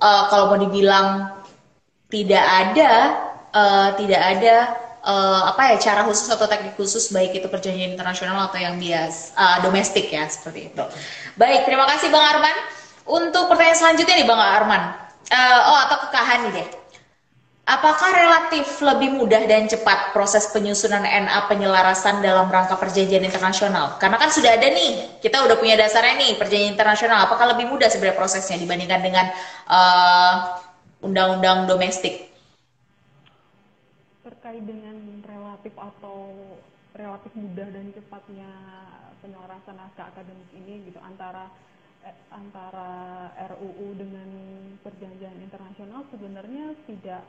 uh, 0.03 0.27
kalau 0.27 0.51
mau 0.51 0.59
dibilang 0.59 1.39
tidak 2.11 2.43
ada 2.43 2.91
uh, 3.55 3.89
tidak 3.95 4.19
ada 4.19 4.55
uh, 5.07 5.55
apa 5.55 5.71
ya 5.71 5.77
cara 5.79 6.03
khusus 6.03 6.27
atau 6.35 6.51
teknik 6.51 6.75
khusus 6.75 7.15
baik 7.15 7.39
itu 7.39 7.47
perjanjian 7.47 7.95
internasional 7.95 8.51
atau 8.51 8.59
yang 8.59 8.75
bias 8.75 9.31
uh, 9.39 9.63
domestik 9.63 10.11
ya 10.11 10.27
seperti 10.27 10.75
itu. 10.75 10.85
Baik, 11.39 11.63
terima 11.63 11.87
kasih 11.95 12.11
Bang 12.11 12.27
Arman. 12.27 12.57
Untuk 13.07 13.47
pertanyaan 13.47 13.79
selanjutnya 13.79 14.19
nih 14.19 14.27
Bang 14.27 14.43
Arman. 14.43 14.83
Uh, 15.31 15.61
oh 15.71 15.79
atau 15.87 15.97
kekahan 16.11 16.51
nih 16.51 16.53
deh. 16.59 16.82
Apakah 17.63 18.11
relatif 18.11 18.67
lebih 18.83 19.15
mudah 19.15 19.47
dan 19.47 19.71
cepat 19.71 20.11
proses 20.11 20.51
penyusunan 20.51 21.07
NA 21.07 21.47
penyelarasan 21.47 22.19
dalam 22.19 22.51
rangka 22.51 22.75
perjanjian 22.75 23.23
internasional? 23.23 24.03
Karena 24.03 24.19
kan 24.19 24.35
sudah 24.35 24.59
ada 24.59 24.67
nih, 24.67 25.23
kita 25.23 25.47
udah 25.47 25.63
punya 25.63 25.79
dasarnya 25.79 26.19
nih 26.27 26.31
perjanjian 26.43 26.75
internasional. 26.75 27.23
Apakah 27.31 27.55
lebih 27.55 27.71
mudah 27.71 27.87
sebenarnya 27.87 28.19
prosesnya 28.19 28.59
dibandingkan 28.59 28.99
dengan 29.07 29.31
eh, 29.71 30.35
undang-undang 31.07 31.59
uh, 31.63 31.67
domestik? 31.71 32.35
Terkait 34.27 34.67
dengan 34.67 35.23
relatif 35.23 35.75
atau 35.79 36.35
relatif 36.99 37.31
mudah 37.39 37.69
dan 37.71 37.95
cepatnya 37.95 38.51
penyelarasan 39.23 39.79
naskah 39.79 40.11
akademik 40.11 40.51
ini 40.51 40.91
gitu 40.91 40.99
antara 40.99 41.47
eh, 42.03 42.17
antara 42.35 43.31
RUU 43.55 43.95
dengan 43.95 44.29
perjanjian 44.83 45.39
internasional 45.39 46.03
sebenarnya 46.11 46.75
tidak 46.91 47.23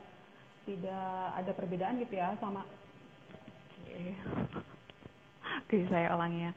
tidak 0.64 1.08
ada 1.36 1.52
perbedaan 1.52 2.00
gitu 2.00 2.16
ya 2.16 2.34
sama 2.40 2.64
oke 5.64 5.76
saya 5.90 6.12
ulangi 6.14 6.50
ya. 6.50 6.52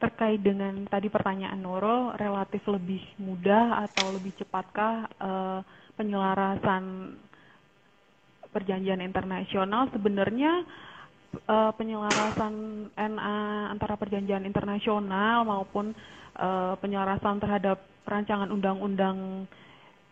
Terkait 0.00 0.40
dengan 0.40 0.88
tadi 0.88 1.12
pertanyaan 1.12 1.60
Nurul 1.60 2.16
relatif 2.16 2.64
lebih 2.64 3.04
mudah 3.20 3.84
atau 3.84 4.16
lebih 4.16 4.32
cepatkah 4.40 5.12
uh, 5.20 5.60
penyelarasan 5.92 7.14
perjanjian 8.48 9.04
internasional? 9.04 9.92
Sebenarnya 9.92 10.64
uh, 11.44 11.72
penyelarasan 11.76 12.88
NA 12.96 13.36
antara 13.68 14.00
perjanjian 14.00 14.48
internasional 14.48 15.44
maupun 15.44 15.92
uh, 16.40 16.80
penyelarasan 16.80 17.36
terhadap 17.36 17.84
rancangan 18.08 18.48
undang-undang 18.48 19.44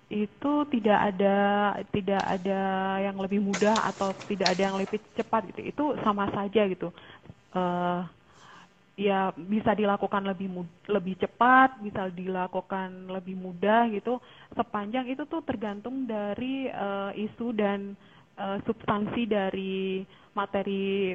itu 0.08 0.52
tidak 0.72 0.98
ada 1.12 1.36
tidak 1.92 2.22
ada 2.24 2.60
yang 3.04 3.16
lebih 3.20 3.44
mudah 3.44 3.84
atau 3.92 4.16
tidak 4.24 4.56
ada 4.56 4.62
yang 4.72 4.76
lebih 4.80 5.00
cepat 5.12 5.52
gitu. 5.52 5.60
Itu 5.68 5.84
sama 6.00 6.32
saja 6.32 6.64
gitu. 6.64 6.88
Uh, 7.52 8.04
ya 8.98 9.30
bisa 9.36 9.78
dilakukan 9.78 10.26
lebih 10.26 10.50
mud 10.50 10.68
lebih 10.90 11.14
cepat 11.22 11.78
bisa 11.84 12.08
dilakukan 12.08 13.12
lebih 13.12 13.36
mudah 13.36 13.86
gitu. 13.92 14.16
Sepanjang 14.56 15.12
itu 15.12 15.28
tuh 15.28 15.44
tergantung 15.44 16.08
dari 16.08 16.72
uh, 16.72 17.12
isu 17.12 17.52
dan 17.52 17.92
uh, 18.40 18.58
substansi 18.64 19.28
dari 19.28 20.02
materi 20.32 21.12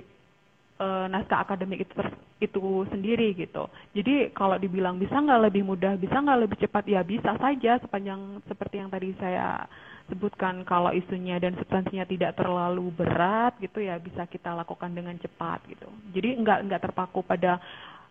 uh, 0.79 1.05
naskah 1.09 1.45
akademik 1.45 1.85
itu 1.85 1.93
itu 2.41 2.63
sendiri 2.91 3.31
gitu. 3.37 3.69
Jadi 3.95 4.33
kalau 4.35 4.59
dibilang 4.59 4.99
bisa 4.99 5.15
nggak 5.15 5.51
lebih 5.51 5.63
mudah, 5.63 5.95
bisa 5.95 6.19
nggak 6.19 6.39
lebih 6.43 6.57
cepat, 6.59 6.83
ya 6.89 7.01
bisa 7.05 7.35
saja 7.39 7.79
sepanjang 7.79 8.43
seperti 8.49 8.75
yang 8.81 8.89
tadi 8.91 9.15
saya 9.15 9.63
sebutkan 10.11 10.67
kalau 10.67 10.91
isunya 10.91 11.39
dan 11.39 11.55
substansinya 11.55 12.03
tidak 12.03 12.35
terlalu 12.35 12.91
berat 12.91 13.55
gitu 13.63 13.79
ya 13.79 13.95
bisa 14.03 14.27
kita 14.27 14.51
lakukan 14.51 14.91
dengan 14.91 15.15
cepat 15.15 15.63
gitu. 15.71 15.87
Jadi 16.11 16.43
nggak 16.43 16.59
nggak 16.67 16.83
terpaku 16.89 17.23
pada 17.23 17.57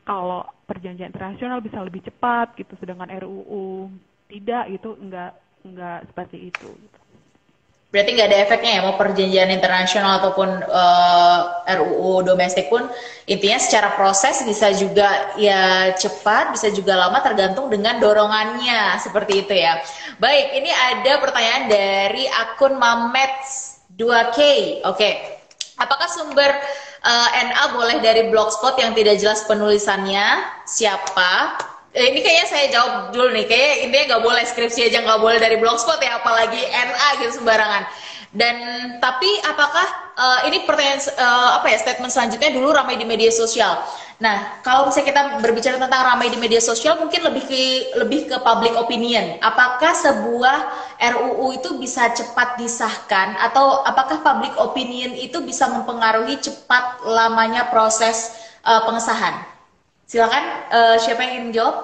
kalau 0.02 0.42
perjanjian 0.66 1.12
internasional 1.12 1.62
bisa 1.62 1.78
lebih 1.84 2.02
cepat 2.02 2.56
gitu, 2.58 2.74
sedangkan 2.80 3.12
RUU 3.22 3.92
tidak 4.26 4.72
itu 4.72 4.96
nggak 4.96 5.32
nggak 5.68 5.98
seperti 6.10 6.50
itu. 6.50 6.68
Gitu. 6.72 7.01
Berarti 7.92 8.16
nggak 8.16 8.28
ada 8.32 8.38
efeknya 8.48 8.70
ya 8.72 8.80
mau 8.88 8.96
perjanjian 8.96 9.52
internasional 9.52 10.24
ataupun 10.24 10.48
uh, 10.64 11.68
eh, 11.68 11.76
RUU 11.76 12.24
domestik 12.24 12.72
pun 12.72 12.88
intinya 13.28 13.60
secara 13.60 13.92
proses 13.92 14.40
bisa 14.48 14.72
juga 14.72 15.36
ya 15.36 15.92
cepat, 15.92 16.56
bisa 16.56 16.72
juga 16.72 16.96
lama 16.96 17.20
tergantung 17.20 17.68
dengan 17.68 18.00
dorongannya 18.00 18.96
seperti 18.96 19.44
itu 19.44 19.52
ya. 19.52 19.84
Baik, 20.16 20.56
ini 20.56 20.72
ada 20.72 21.20
pertanyaan 21.20 21.68
dari 21.68 22.24
akun 22.32 22.80
Mamets 22.80 23.84
2K. 23.92 24.38
Oke. 24.88 25.36
Apakah 25.76 26.08
sumber 26.08 26.48
uh, 27.04 27.28
eh, 27.36 27.44
NA 27.44 27.64
boleh 27.76 28.00
dari 28.00 28.32
blogspot 28.32 28.80
yang 28.80 28.96
tidak 28.96 29.20
jelas 29.20 29.44
penulisannya? 29.44 30.40
Siapa? 30.64 31.60
Eh, 31.92 32.08
ini 32.08 32.24
kayaknya 32.24 32.46
saya 32.48 32.66
jawab 32.72 33.12
dulu 33.12 33.36
nih, 33.36 33.44
kayak 33.44 33.84
intinya 33.84 34.04
nggak 34.16 34.24
boleh 34.24 34.44
skripsi 34.48 34.88
aja 34.88 35.04
nggak 35.04 35.20
boleh 35.20 35.36
dari 35.36 35.60
blogspot 35.60 36.00
ya, 36.00 36.24
apalagi 36.24 36.56
NA 36.56 37.08
gitu 37.20 37.44
sembarangan. 37.44 37.84
Dan 38.32 38.56
tapi 38.96 39.28
apakah 39.44 40.16
uh, 40.16 40.40
ini 40.48 40.64
pertanyaan 40.64 41.04
uh, 41.20 41.60
apa 41.60 41.68
ya 41.68 41.76
statement 41.84 42.08
selanjutnya 42.08 42.48
dulu 42.56 42.72
ramai 42.72 42.96
di 42.96 43.04
media 43.04 43.28
sosial. 43.28 43.76
Nah, 44.24 44.64
kalau 44.64 44.88
misalnya 44.88 45.12
kita 45.12 45.22
berbicara 45.44 45.76
tentang 45.76 46.00
ramai 46.00 46.32
di 46.32 46.40
media 46.40 46.64
sosial, 46.64 46.96
mungkin 46.96 47.28
lebih 47.28 47.44
ke 47.44 47.92
lebih 48.00 48.24
ke 48.24 48.40
public 48.40 48.72
opinion. 48.72 49.36
Apakah 49.44 49.92
sebuah 49.92 50.58
RUU 50.96 51.60
itu 51.60 51.76
bisa 51.76 52.08
cepat 52.16 52.56
disahkan 52.56 53.36
atau 53.36 53.84
apakah 53.84 54.24
public 54.24 54.56
opinion 54.56 55.12
itu 55.12 55.44
bisa 55.44 55.68
mempengaruhi 55.68 56.40
cepat 56.40 57.04
lamanya 57.04 57.68
proses 57.68 58.32
uh, 58.64 58.80
pengesahan? 58.88 59.51
Silakan 60.06 60.44
uh, 60.68 60.96
siapa 61.00 61.24
yang 61.24 61.32
ingin 61.46 61.62
jawab? 61.62 61.76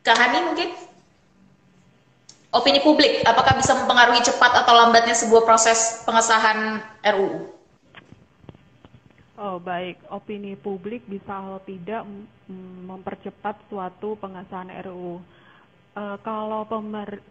Kak 0.00 0.16
Hani 0.16 0.38
mungkin? 0.48 0.70
Opini 2.50 2.82
publik, 2.82 3.22
apakah 3.22 3.54
bisa 3.54 3.78
mempengaruhi 3.78 4.26
cepat 4.26 4.66
atau 4.66 4.74
lambatnya 4.74 5.14
sebuah 5.14 5.46
proses 5.46 6.02
pengesahan 6.02 6.82
RUU? 7.14 7.46
Oh 9.38 9.56
baik, 9.62 10.02
opini 10.10 10.58
publik 10.58 11.06
bisa 11.06 11.30
atau 11.30 11.62
tidak 11.62 12.02
mempercepat 12.84 13.54
suatu 13.70 14.18
pengesahan 14.18 14.68
RUU. 14.82 15.22
Uh, 15.94 15.96
eh, 15.96 16.16
kalau 16.26 16.66
pemer, 16.66 17.22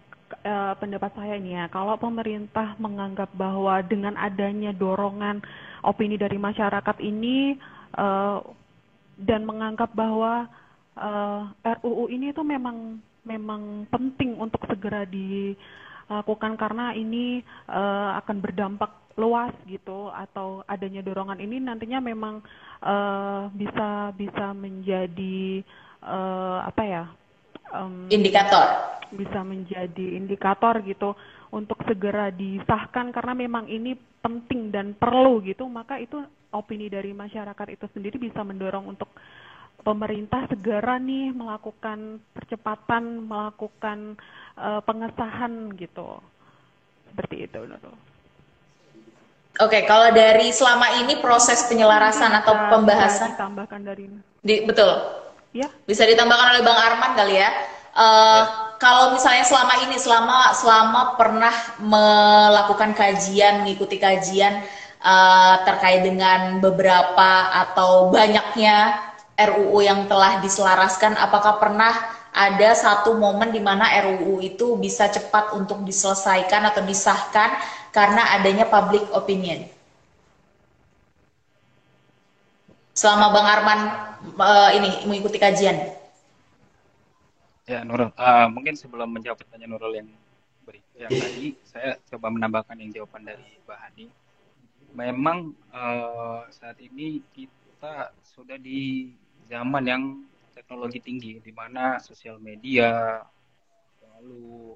uh, 0.48 0.74
pendapat 0.80 1.12
saya 1.20 1.36
ini 1.36 1.54
ya, 1.54 1.68
kalau 1.68 2.00
pemerintah 2.00 2.80
menganggap 2.80 3.28
bahwa 3.36 3.84
dengan 3.84 4.16
adanya 4.16 4.72
dorongan 4.72 5.44
opini 5.84 6.16
dari 6.16 6.40
masyarakat 6.40 6.98
ini 7.04 7.60
uh, 8.00 8.40
dan 9.20 9.44
menganggap 9.44 9.92
bahwa 9.92 10.48
uh, 10.96 11.52
eh, 11.68 11.78
RUU 11.84 12.08
ini 12.08 12.32
itu 12.32 12.42
memang 12.44 13.04
memang 13.28 13.84
penting 13.92 14.40
untuk 14.40 14.64
segera 14.66 15.04
dilakukan 15.04 16.56
karena 16.56 16.96
ini 16.96 17.44
uh, 17.68 18.16
akan 18.24 18.38
berdampak 18.40 18.92
luas 19.20 19.52
gitu 19.68 20.08
atau 20.16 20.64
adanya 20.64 21.04
dorongan 21.04 21.44
ini 21.44 21.60
nantinya 21.60 22.00
memang 22.00 22.40
uh, 22.80 23.52
bisa 23.52 24.16
bisa 24.16 24.56
menjadi 24.56 25.60
uh, 26.00 26.64
apa 26.64 26.84
ya 26.88 27.04
um, 27.76 28.08
indikator. 28.08 28.96
bisa 29.12 29.44
menjadi 29.44 30.16
indikator 30.16 30.80
gitu 30.88 31.12
untuk 31.50 31.82
segera 31.84 32.30
disahkan 32.30 33.10
karena 33.10 33.34
memang 33.34 33.66
ini 33.68 33.98
penting 34.22 34.70
dan 34.70 34.94
perlu 34.94 35.42
gitu. 35.42 35.66
Maka 35.66 35.98
itu 35.98 36.22
opini 36.54 36.90
dari 36.90 37.14
masyarakat 37.14 37.68
itu 37.70 37.86
sendiri 37.94 38.18
bisa 38.18 38.42
mendorong 38.42 38.90
untuk 38.90 39.10
pemerintah 39.82 40.46
segera 40.52 41.00
nih 41.00 41.32
melakukan 41.32 42.20
percepatan, 42.36 43.30
melakukan 43.30 44.20
uh, 44.60 44.82
pengesahan 44.84 45.72
gitu. 45.80 46.20
Seperti 47.10 47.50
itu. 47.50 47.60
Oke, 47.66 47.82
okay, 49.60 49.82
kalau 49.90 50.14
dari 50.14 50.54
selama 50.54 51.04
ini 51.04 51.20
proses 51.20 51.66
penyelarasan 51.68 52.32
atau 52.44 52.54
pembahasan 52.70 53.36
ditambahkan 53.36 53.82
dari 53.82 54.06
di, 54.40 54.64
betul. 54.64 54.94
Ya. 55.52 55.68
Bisa 55.90 56.06
ditambahkan 56.06 56.56
oleh 56.56 56.64
Bang 56.64 56.80
Arman 56.80 57.12
kali 57.18 57.42
ya. 57.42 57.50
Uh, 57.92 58.00
ya. 58.00 58.42
Kalau 58.80 59.12
misalnya 59.12 59.44
selama 59.44 59.76
ini, 59.84 60.00
selama 60.00 60.56
selama 60.56 61.02
pernah 61.20 61.52
melakukan 61.84 62.96
kajian, 62.96 63.68
mengikuti 63.68 64.00
kajian 64.00 64.64
uh, 65.04 65.56
terkait 65.64 66.04
dengan 66.04 66.60
beberapa 66.60 67.32
atau 67.56 68.12
banyaknya 68.12 69.00
RUU 69.40 69.80
yang 69.80 70.06
telah 70.12 70.44
diselaraskan, 70.44 71.16
apakah 71.16 71.58
pernah 71.60 71.96
ada 72.36 72.76
satu 72.76 73.16
momen 73.16 73.50
di 73.56 73.64
mana 73.64 73.88
RUU 74.06 74.44
itu 74.44 74.76
bisa 74.76 75.08
cepat 75.08 75.56
untuk 75.56 75.82
diselesaikan 75.88 76.68
atau 76.70 76.84
disahkan 76.84 77.56
karena 77.96 78.36
adanya 78.36 78.68
public 78.68 79.08
opinion? 79.16 79.64
Selama 82.92 83.32
Bang 83.32 83.48
Arman 83.48 83.80
uh, 84.36 84.70
ini 84.76 85.08
mengikuti 85.08 85.40
kajian. 85.40 85.96
Ya, 87.64 87.80
Nurul. 87.88 88.12
Uh, 88.20 88.52
mungkin 88.52 88.76
sebelum 88.76 89.08
menjawab 89.08 89.40
pertanyaan 89.40 89.72
Nurul 89.72 89.94
yang 89.96 90.10
yang 91.00 91.16
tadi, 91.16 91.56
saya 91.64 91.96
coba 92.12 92.28
menambahkan 92.28 92.76
yang 92.76 92.92
jawaban 92.92 93.24
dari 93.24 93.56
Mbak 93.64 93.80
Hani 93.80 94.06
memang 94.94 95.54
uh, 95.74 96.46
saat 96.50 96.78
ini 96.82 97.22
kita 97.34 98.14
sudah 98.24 98.58
di 98.58 99.14
zaman 99.50 99.84
yang 99.86 100.04
teknologi 100.54 101.00
tinggi, 101.02 101.42
di 101.42 101.52
mana 101.56 101.98
sosial 102.04 102.38
media, 102.38 103.24
lalu 104.04 104.76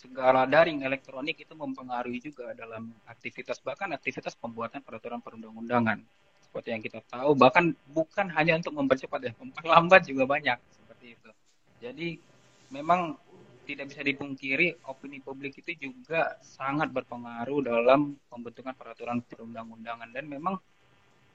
segala 0.00 0.48
daring 0.48 0.80
elektronik 0.80 1.36
itu 1.44 1.52
mempengaruhi 1.52 2.24
juga 2.24 2.56
dalam 2.56 2.88
aktivitas 3.04 3.60
bahkan 3.60 3.92
aktivitas 3.92 4.32
pembuatan 4.32 4.80
peraturan 4.80 5.20
perundang-undangan. 5.20 6.00
Seperti 6.40 6.68
yang 6.74 6.82
kita 6.82 7.04
tahu 7.06 7.36
bahkan 7.36 7.76
bukan 7.92 8.26
hanya 8.34 8.58
untuk 8.58 8.74
mempercepat 8.74 9.20
ya 9.30 9.32
memperlambat 9.38 10.08
juga 10.08 10.24
banyak 10.26 10.58
seperti 10.72 11.06
itu. 11.14 11.30
Jadi 11.78 12.08
memang 12.72 13.14
tidak 13.74 13.86
bisa 13.94 14.02
dipungkiri 14.02 14.82
opini 14.90 15.22
publik 15.22 15.62
itu 15.62 15.90
juga 15.90 16.34
sangat 16.42 16.90
berpengaruh 16.90 17.62
dalam 17.62 18.18
pembentukan 18.26 18.74
peraturan 18.74 19.22
perundang-undangan. 19.22 20.10
Dan 20.10 20.26
memang 20.26 20.58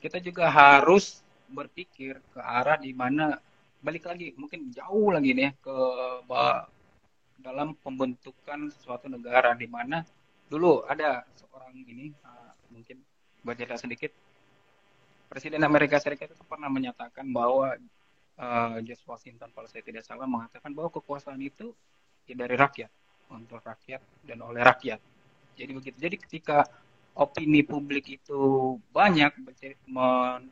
kita 0.03 0.19
juga 0.19 0.51
harus 0.51 1.23
berpikir 1.47 2.19
ke 2.33 2.39
arah 2.43 2.75
di 2.75 2.91
mana 2.91 3.39
balik 3.79 4.09
lagi 4.09 4.36
mungkin 4.36 4.73
jauh 4.73 5.13
lagi 5.15 5.31
nih 5.31 5.55
ke 5.63 5.77
dalam 7.39 7.73
pembentukan 7.79 8.67
suatu 8.83 9.07
negara. 9.07 9.55
Di 9.55 9.71
mana 9.71 10.03
dulu 10.51 10.83
ada 10.83 11.23
seorang 11.39 11.71
ini 11.79 12.11
uh, 12.21 12.51
mungkin 12.75 12.99
buat 13.45 13.55
cerita 13.55 13.79
sedikit 13.79 14.11
Presiden 15.25 15.63
Amerika 15.65 15.97
Serikat 15.97 16.31
itu 16.31 16.43
pernah 16.45 16.69
menyatakan 16.69 17.25
bahwa 17.33 17.73
uh, 18.39 18.77
George 18.83 19.03
Washington 19.03 19.49
kalau 19.51 19.67
saya 19.67 19.81
tidak 19.81 20.05
salah 20.05 20.29
mengatakan 20.29 20.71
bahwa 20.71 20.93
kekuasaan 20.93 21.41
itu 21.41 21.73
ya 22.26 22.36
dari 22.36 22.55
rakyat 22.57 22.91
untuk 23.34 23.61
rakyat 23.61 24.01
dan 24.26 24.39
oleh 24.41 24.61
rakyat. 24.61 24.99
Jadi 25.55 25.71
begitu. 25.71 25.97
Jadi 25.97 26.15
ketika 26.19 26.67
opini 27.15 27.63
publik 27.63 28.11
itu 28.11 28.76
banyak 28.91 29.32
men, 29.88 30.51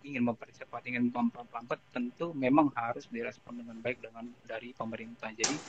ingin 0.00 0.22
mempercepat, 0.24 0.80
ingin 0.88 1.12
memperlambat, 1.12 1.76
tentu 1.92 2.32
memang 2.32 2.72
harus 2.72 3.04
direspon 3.12 3.60
dengan 3.60 3.76
baik 3.84 4.00
dengan 4.00 4.24
dari 4.48 4.72
pemerintah. 4.72 5.28
Jadi 5.36 5.60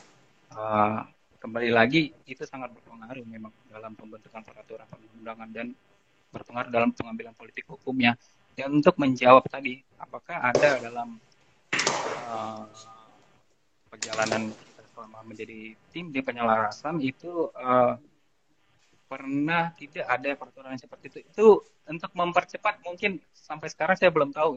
uh, 0.56 1.04
kembali 1.36 1.70
lagi 1.70 2.16
itu 2.26 2.44
sangat 2.48 2.72
berpengaruh 2.72 3.28
memang 3.28 3.52
dalam 3.68 3.92
pembentukan 3.94 4.40
peraturan 4.42 4.88
perundangan 4.88 5.50
dan 5.52 5.68
berpengaruh 6.32 6.72
dalam 6.72 6.90
pengambilan 6.96 7.36
politik 7.36 7.68
hukumnya. 7.68 8.16
Dan 8.56 8.80
untuk 8.80 8.96
menjawab 8.96 9.44
tadi, 9.52 9.84
apakah 10.00 10.40
ada 10.40 10.80
dalam 10.80 11.20
uh, 12.16 12.64
perjalanan 13.92 14.56
selama 14.96 15.20
menjadi 15.28 15.76
tim 15.92 16.16
di 16.16 16.24
penyelarasan 16.24 17.04
itu 17.04 17.52
uh, 17.52 18.00
pernah 19.12 19.76
tidak 19.76 20.08
ada 20.08 20.32
peraturan 20.40 20.80
seperti 20.80 21.12
itu? 21.12 21.20
Itu 21.28 21.48
untuk 21.92 22.16
mempercepat 22.16 22.80
mungkin 22.88 23.20
sampai 23.36 23.68
sekarang 23.68 24.00
saya 24.00 24.10
belum 24.10 24.32
tahu, 24.32 24.56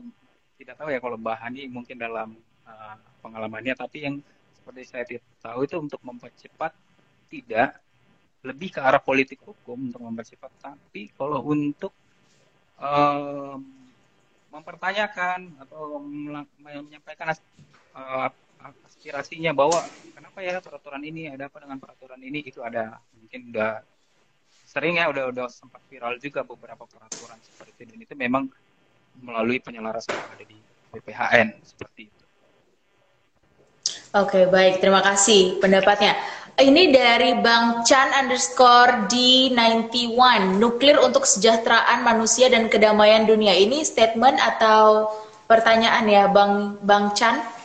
tidak 0.62 0.78
tahu 0.78 0.94
ya 0.94 1.02
kalau 1.02 1.18
Bahani 1.18 1.66
mungkin 1.66 1.98
dalam 1.98 2.38
uh, 2.64 2.94
pengalamannya, 3.18 3.74
tapi 3.74 4.06
yang 4.06 4.16
seperti 4.54 4.82
saya 4.86 5.04
tahu 5.42 5.66
itu 5.66 5.76
untuk 5.76 5.98
mempercepat 6.06 6.70
tidak 7.28 7.82
lebih 8.46 8.70
ke 8.70 8.80
arah 8.80 9.02
politik 9.02 9.42
hukum 9.42 9.90
untuk 9.90 9.98
mempercepat 10.04 10.52
tapi 10.62 11.10
kalau 11.18 11.42
untuk 11.42 11.90
um, 12.78 13.58
mempertanyakan 14.48 15.58
atau 15.60 16.00
menyampaikan 16.62 17.34
uh, 17.92 18.30
aspirasinya 18.62 19.54
bahwa 19.54 19.86
kenapa 20.12 20.38
ya 20.42 20.58
peraturan 20.58 21.02
ini 21.06 21.30
ada 21.30 21.46
apa 21.46 21.62
dengan 21.62 21.78
peraturan 21.78 22.20
ini 22.20 22.42
itu 22.42 22.58
ada 22.60 22.98
mungkin 23.14 23.54
udah 23.54 23.82
sering 24.68 25.00
ya 25.00 25.08
udah 25.08 25.32
udah 25.32 25.46
sempat 25.48 25.80
viral 25.88 26.20
juga 26.20 26.44
beberapa 26.44 26.84
peraturan 26.84 27.38
seperti 27.40 27.72
itu 27.72 27.82
dan 27.88 27.98
itu 28.04 28.14
memang 28.18 28.44
melalui 29.22 29.58
penyelarasan 29.58 30.14
yang 30.14 30.30
ada 30.30 30.44
di 30.44 30.58
BPHN 30.92 31.48
seperti 31.64 32.10
itu. 32.12 32.24
Oke, 34.16 34.48
baik. 34.48 34.80
Terima 34.80 35.04
kasih 35.04 35.60
pendapatnya. 35.60 36.16
Ini 36.58 36.90
dari 36.90 37.38
Bang 37.38 37.86
Chan 37.86 38.10
underscore 38.18 39.06
D91. 39.06 40.58
Nuklir 40.58 40.98
untuk 40.98 41.22
kesejahteraan 41.22 42.02
manusia 42.02 42.50
dan 42.50 42.66
kedamaian 42.66 43.28
dunia. 43.28 43.54
Ini 43.54 43.84
statement 43.86 44.42
atau 44.42 45.12
pertanyaan 45.46 46.08
ya 46.10 46.26
Bang, 46.26 46.80
Bang 46.82 47.14
Chan? 47.14 47.57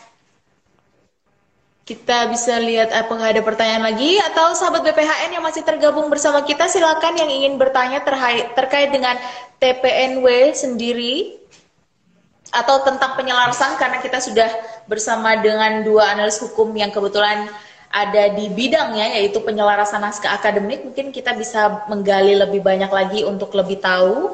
Kita 1.84 2.32
bisa 2.32 2.64
lihat 2.64 2.96
apakah 2.96 3.36
ada 3.36 3.44
pertanyaan 3.44 3.92
lagi? 3.92 4.16
Atau 4.32 4.56
sahabat 4.56 4.88
BPHN 4.88 5.36
yang 5.36 5.44
masih 5.44 5.68
tergabung 5.68 6.08
bersama 6.08 6.40
kita 6.40 6.72
silakan 6.72 7.20
yang 7.20 7.28
ingin 7.28 7.60
bertanya 7.60 8.00
terkait, 8.00 8.56
terkait 8.56 8.90
dengan 8.96 9.20
TPNW 9.60 10.56
sendiri 10.56 11.44
atau 12.56 12.88
tentang 12.88 13.20
penyelarasan 13.20 13.76
karena 13.76 14.00
kita 14.00 14.24
sudah 14.24 14.48
bersama 14.88 15.36
dengan 15.44 15.84
dua 15.84 16.16
analis 16.16 16.40
hukum 16.40 16.72
yang 16.72 16.88
kebetulan 16.88 17.52
ada 17.92 18.32
di 18.32 18.48
bidangnya 18.48 19.20
yaitu 19.20 19.44
penyelarasan 19.44 20.08
naskah 20.08 20.40
akademik. 20.40 20.88
Mungkin 20.88 21.12
kita 21.12 21.36
bisa 21.36 21.84
menggali 21.92 22.40
lebih 22.40 22.64
banyak 22.64 22.90
lagi 22.96 23.28
untuk 23.28 23.52
lebih 23.60 23.84
tahu 23.84 24.32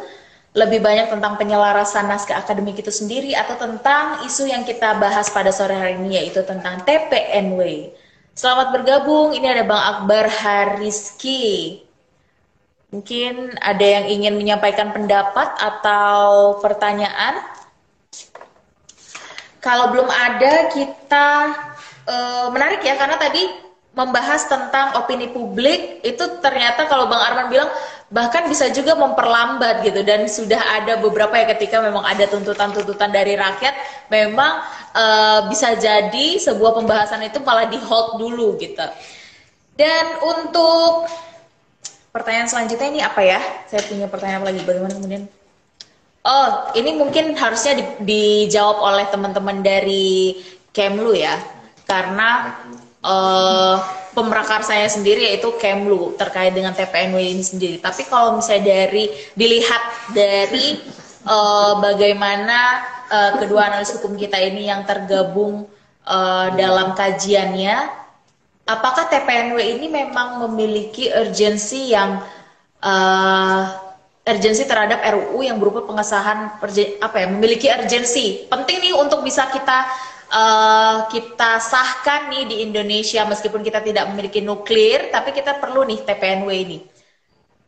lebih 0.58 0.82
banyak 0.82 1.14
tentang 1.14 1.38
penyelarasan 1.38 2.10
naskah 2.10 2.42
akademik 2.42 2.82
itu 2.82 2.90
sendiri 2.90 3.38
atau 3.38 3.54
tentang 3.54 4.26
isu 4.26 4.50
yang 4.50 4.66
kita 4.66 4.98
bahas 4.98 5.30
pada 5.30 5.54
sore 5.54 5.78
hari 5.78 6.02
ini 6.02 6.18
yaitu 6.18 6.42
tentang 6.42 6.82
TPNW. 6.82 7.94
Selamat 8.34 8.74
bergabung, 8.74 9.36
ini 9.36 9.46
ada 9.46 9.68
Bang 9.68 9.84
Akbar 9.84 10.26
Hariski. 10.26 11.84
Mungkin 12.90 13.62
ada 13.62 13.86
yang 13.86 14.10
ingin 14.10 14.34
menyampaikan 14.42 14.90
pendapat 14.90 15.54
atau 15.62 16.58
pertanyaan? 16.58 17.46
Kalau 19.62 19.94
belum 19.94 20.10
ada, 20.10 20.74
kita 20.74 21.28
uh, 22.10 22.48
menarik 22.50 22.82
ya 22.82 22.98
karena 22.98 23.22
tadi 23.22 23.69
membahas 24.00 24.48
tentang 24.48 24.96
opini 24.96 25.28
publik 25.28 26.00
itu 26.08 26.40
ternyata 26.40 26.88
kalau 26.88 27.12
Bang 27.12 27.20
Arman 27.20 27.52
bilang 27.52 27.68
bahkan 28.08 28.48
bisa 28.48 28.72
juga 28.72 28.96
memperlambat 28.96 29.84
gitu 29.84 30.02
dan 30.08 30.24
sudah 30.32 30.80
ada 30.80 30.96
beberapa 31.04 31.36
ya 31.36 31.52
ketika 31.52 31.84
memang 31.84 32.08
ada 32.08 32.24
tuntutan-tuntutan 32.32 33.12
dari 33.12 33.36
rakyat 33.36 33.76
memang 34.08 34.64
uh, 34.96 35.52
bisa 35.52 35.76
jadi 35.76 36.40
sebuah 36.40 36.80
pembahasan 36.80 37.28
itu 37.28 37.44
malah 37.44 37.68
di 37.68 37.76
hold 37.76 38.24
dulu 38.24 38.56
gitu. 38.56 38.88
Dan 39.76 40.06
untuk 40.24 41.12
pertanyaan 42.16 42.48
selanjutnya 42.48 42.88
ini 42.88 43.02
apa 43.04 43.22
ya? 43.22 43.40
Saya 43.68 43.84
punya 43.84 44.08
pertanyaan 44.08 44.48
lagi 44.48 44.64
bagaimana 44.64 44.96
kemudian 44.96 45.28
Oh, 46.20 46.76
ini 46.76 47.00
mungkin 47.00 47.32
harusnya 47.32 47.80
di, 47.80 47.84
dijawab 48.04 48.78
oleh 48.84 49.08
teman-teman 49.08 49.64
dari 49.64 50.36
Kemlu 50.76 51.16
ya, 51.16 51.40
karena 51.88 52.60
uh, 53.04 53.76
pemerakar 54.12 54.66
saya 54.66 54.88
sendiri 54.90 55.24
yaitu 55.32 55.54
Kemlu 55.60 56.18
terkait 56.20 56.52
dengan 56.52 56.76
TPNW 56.76 57.20
ini 57.20 57.44
sendiri. 57.44 57.78
Tapi 57.80 58.08
kalau 58.08 58.40
misalnya 58.40 58.88
dari 58.88 59.12
dilihat 59.36 59.84
dari 60.12 60.80
uh, 61.28 61.80
bagaimana 61.80 62.84
uh, 63.08 63.32
kedua 63.40 63.72
analis 63.72 63.94
hukum 63.96 64.16
kita 64.20 64.36
ini 64.40 64.68
yang 64.68 64.84
tergabung 64.84 65.70
uh, 66.08 66.48
dalam 66.56 66.98
kajiannya, 66.98 67.90
apakah 68.68 69.08
TPNW 69.08 69.58
ini 69.80 69.88
memang 69.88 70.44
memiliki 70.50 71.10
urgensi 71.10 71.94
yang 71.94 72.22
uh, 72.84 73.90
urgensi 74.30 74.64
terhadap 74.70 75.02
RUU 75.02 75.42
yang 75.42 75.58
berupa 75.58 75.90
pengesahan 75.90 76.62
apa 77.02 77.16
ya 77.18 77.28
memiliki 77.32 77.66
urgensi 77.66 78.46
penting 78.46 78.78
nih 78.78 78.94
untuk 78.94 79.26
bisa 79.26 79.50
kita 79.50 79.90
uh, 80.30 81.10
kita 81.10 81.60
sahkan 81.60 82.30
nih 82.30 82.44
di 82.46 82.56
Indonesia 82.66 83.26
meskipun 83.26 83.66
kita 83.66 83.82
tidak 83.82 84.10
memiliki 84.14 84.40
nuklir 84.42 85.10
tapi 85.10 85.34
kita 85.34 85.58
perlu 85.58 85.86
nih 85.86 86.06
TPNW 86.06 86.50
ini. 86.50 86.80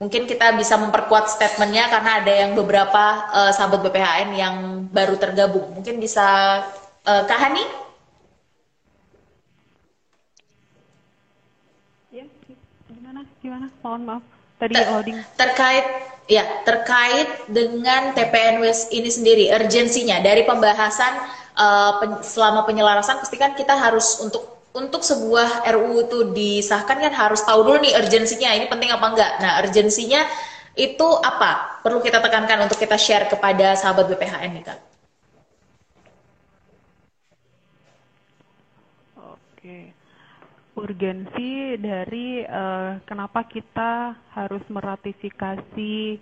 Mungkin 0.02 0.26
kita 0.26 0.58
bisa 0.58 0.82
memperkuat 0.82 1.30
statementnya 1.30 1.86
karena 1.86 2.26
ada 2.26 2.34
yang 2.34 2.58
beberapa 2.58 3.30
uh, 3.30 3.52
sahabat 3.54 3.86
BPHN 3.86 4.30
yang 4.34 4.56
baru 4.90 5.14
tergabung. 5.14 5.78
Mungkin 5.78 6.02
bisa 6.02 6.26
uh, 7.06 7.24
Kak 7.30 7.38
Hani? 7.38 7.62
Ya 12.10 12.26
gimana? 12.90 13.22
Gimana? 13.46 13.70
Mohon 13.86 14.02
maaf. 14.10 14.24
Tadi 14.58 14.74
loading 14.78 15.18
terkait 15.38 15.86
Ya, 16.32 16.48
terkait 16.64 17.28
dengan 17.52 18.16
TPNW 18.16 18.64
ini 18.96 19.10
sendiri, 19.12 19.46
urgensinya 19.52 20.24
dari 20.24 20.48
pembahasan 20.48 21.18
uh, 21.58 21.92
pen, 22.00 22.12
selama 22.24 22.64
penyelarasan, 22.68 23.20
pasti 23.20 23.36
kan 23.40 23.56
kita 23.56 23.74
harus 23.76 24.20
untuk 24.24 24.70
untuk 24.72 25.04
sebuah 25.04 25.68
RUU 25.68 26.08
itu 26.08 26.20
disahkan 26.32 27.04
kan 27.04 27.12
harus 27.12 27.44
tahu 27.44 27.68
dulu 27.68 27.78
nih 27.84 27.96
urgensinya, 28.00 28.56
ini 28.56 28.72
penting 28.72 28.92
apa 28.92 29.06
enggak. 29.12 29.32
Nah, 29.44 29.52
urgensinya 29.60 30.24
itu 30.80 31.08
apa? 31.20 31.84
Perlu 31.84 32.00
kita 32.00 32.24
tekankan 32.24 32.64
untuk 32.64 32.80
kita 32.80 32.96
share 32.96 33.28
kepada 33.28 33.76
sahabat 33.76 34.08
BPHN 34.08 34.52
nih, 34.56 34.64
Kak. 34.64 34.80
Oke 39.20 40.02
urgensi 40.82 41.76
dari 41.78 42.42
uh, 42.48 42.98
kenapa 43.04 43.44
kita 43.44 44.16
harus 44.34 44.64
meratifikasi 44.72 46.18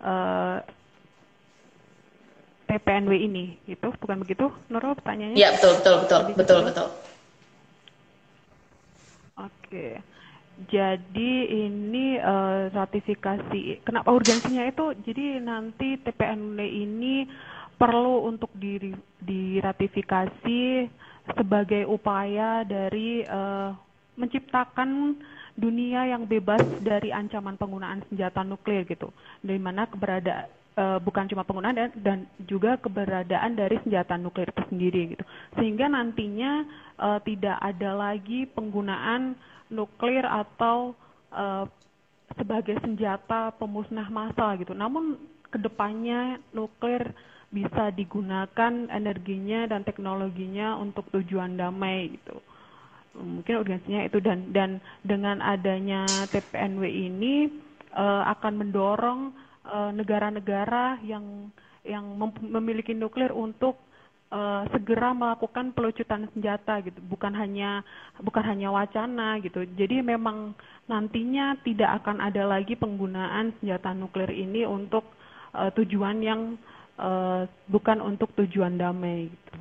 uh, 0.00 0.58
TPNW 2.68 3.12
ini, 3.16 3.56
itu 3.64 3.88
bukan 3.96 4.20
begitu, 4.20 4.52
Nurul 4.68 4.92
pertanyaannya? 5.00 5.40
Iya 5.40 5.56
betul 5.56 5.80
betul 5.80 5.96
betul 6.04 6.20
betul 6.36 6.36
betul. 6.36 6.60
betul. 6.68 6.88
Oke, 9.38 9.88
jadi 10.66 11.32
ini 11.46 12.18
uh, 12.18 12.68
ratifikasi. 12.74 13.86
Kenapa 13.86 14.10
urgensinya 14.10 14.66
itu? 14.66 14.90
Jadi 15.06 15.38
nanti 15.38 15.96
TPNW 16.02 16.58
ini 16.58 17.24
perlu 17.78 18.26
untuk 18.26 18.50
di, 18.58 18.90
diratifikasi 19.22 20.62
sebagai 21.30 21.86
upaya 21.86 22.66
dari 22.66 23.22
uh, 23.22 23.70
menciptakan 24.18 25.14
dunia 25.54 26.10
yang 26.10 26.26
bebas 26.26 26.62
dari 26.82 27.14
ancaman 27.14 27.54
penggunaan 27.54 28.02
senjata 28.10 28.42
nuklir 28.42 28.82
gitu, 28.90 29.14
dari 29.42 29.62
mana 29.62 29.86
keberadaan 29.86 30.57
uh, 30.78 30.98
bukan 31.02 31.26
cuma 31.26 31.42
penggunaan 31.42 31.74
dan, 31.74 31.90
dan 31.98 32.18
juga 32.46 32.78
keberadaan 32.78 33.58
dari 33.58 33.82
senjata 33.82 34.14
nuklir 34.14 34.46
itu 34.54 34.62
sendiri 34.70 35.02
gitu, 35.18 35.24
sehingga 35.58 35.90
nantinya 35.90 36.62
uh, 37.02 37.18
tidak 37.26 37.58
ada 37.58 37.90
lagi 37.98 38.46
penggunaan 38.54 39.34
nuklir 39.74 40.22
atau 40.22 40.94
uh, 41.34 41.66
sebagai 42.38 42.78
senjata 42.78 43.50
pemusnah 43.58 44.06
massal 44.06 44.54
gitu. 44.62 44.72
Namun 44.72 45.18
ke 45.50 45.58
depannya 45.58 46.38
nuklir 46.54 47.10
bisa 47.48 47.90
digunakan 47.90 48.72
energinya 48.92 49.64
dan 49.66 49.80
teknologinya 49.82 50.76
untuk 50.76 51.08
tujuan 51.10 51.56
damai 51.56 52.12
gitu 52.12 52.38
mungkin 53.18 53.54
urgensinya 53.64 54.06
itu 54.06 54.22
dan 54.22 54.52
dan 54.54 54.70
dengan 55.02 55.42
adanya 55.42 56.06
TPNW 56.30 56.84
ini 56.86 57.50
uh, 57.96 58.28
akan 58.38 58.52
mendorong 58.62 59.34
negara-negara 59.68 61.04
yang 61.04 61.52
yang 61.84 62.04
memiliki 62.40 62.92
nuklir 62.96 63.32
untuk 63.32 63.76
uh, 64.32 64.64
segera 64.72 65.12
melakukan 65.16 65.72
pelucutan 65.72 66.28
senjata 66.32 66.80
gitu, 66.84 67.00
bukan 67.08 67.32
hanya 67.32 67.84
bukan 68.20 68.44
hanya 68.44 68.68
wacana 68.72 69.40
gitu. 69.40 69.64
Jadi 69.76 70.04
memang 70.04 70.52
nantinya 70.88 71.56
tidak 71.64 72.04
akan 72.04 72.20
ada 72.24 72.44
lagi 72.44 72.76
penggunaan 72.76 73.56
senjata 73.60 73.92
nuklir 73.96 74.28
ini 74.32 74.64
untuk 74.68 75.04
uh, 75.56 75.72
tujuan 75.76 76.20
yang 76.20 76.40
uh, 77.00 77.48
bukan 77.68 78.00
untuk 78.04 78.32
tujuan 78.36 78.76
damai 78.76 79.28
gitu. 79.32 79.56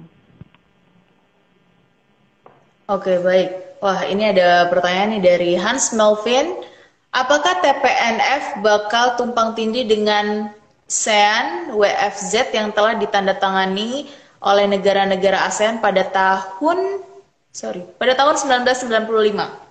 Oke, 2.87 3.19
baik. 3.19 3.79
Wah, 3.83 4.07
ini 4.07 4.31
ada 4.31 4.71
pertanyaan 4.71 5.19
nih 5.19 5.23
dari 5.23 5.51
Hans 5.59 5.91
Melvin. 5.91 6.63
Apakah 7.11 7.63
TPNF 7.63 8.61
bakal 8.61 9.17
tumpang 9.17 9.57
tindih 9.57 9.87
dengan 9.87 10.51
SEAN 10.87 11.75
WFZ 11.75 12.55
yang 12.55 12.71
telah 12.71 12.95
ditandatangani 12.95 14.07
oleh 14.39 14.65
negara-negara 14.69 15.49
ASEAN 15.49 15.81
pada 15.83 16.05
tahun 16.07 17.03
sorry, 17.51 17.83
pada 17.97 18.13
tahun 18.13 18.37
1995. 18.63 19.67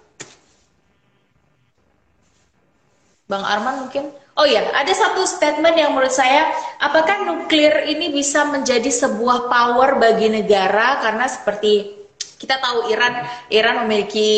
Bang 3.27 3.43
Arman 3.43 3.87
mungkin 3.87 4.13
Oh 4.37 4.45
ya, 4.45 4.69
ada 4.77 4.93
satu 4.93 5.25
statement 5.25 5.81
yang 5.81 5.97
menurut 5.97 6.13
saya, 6.13 6.53
apakah 6.77 7.25
nuklir 7.25 7.89
ini 7.89 8.13
bisa 8.13 8.45
menjadi 8.45 8.93
sebuah 8.93 9.49
power 9.49 9.97
bagi 9.97 10.29
negara 10.29 11.01
karena 11.01 11.25
seperti 11.25 11.96
kita 12.37 12.61
tahu 12.61 12.93
Iran 12.93 13.25
Iran 13.49 13.85
memiliki 13.85 14.31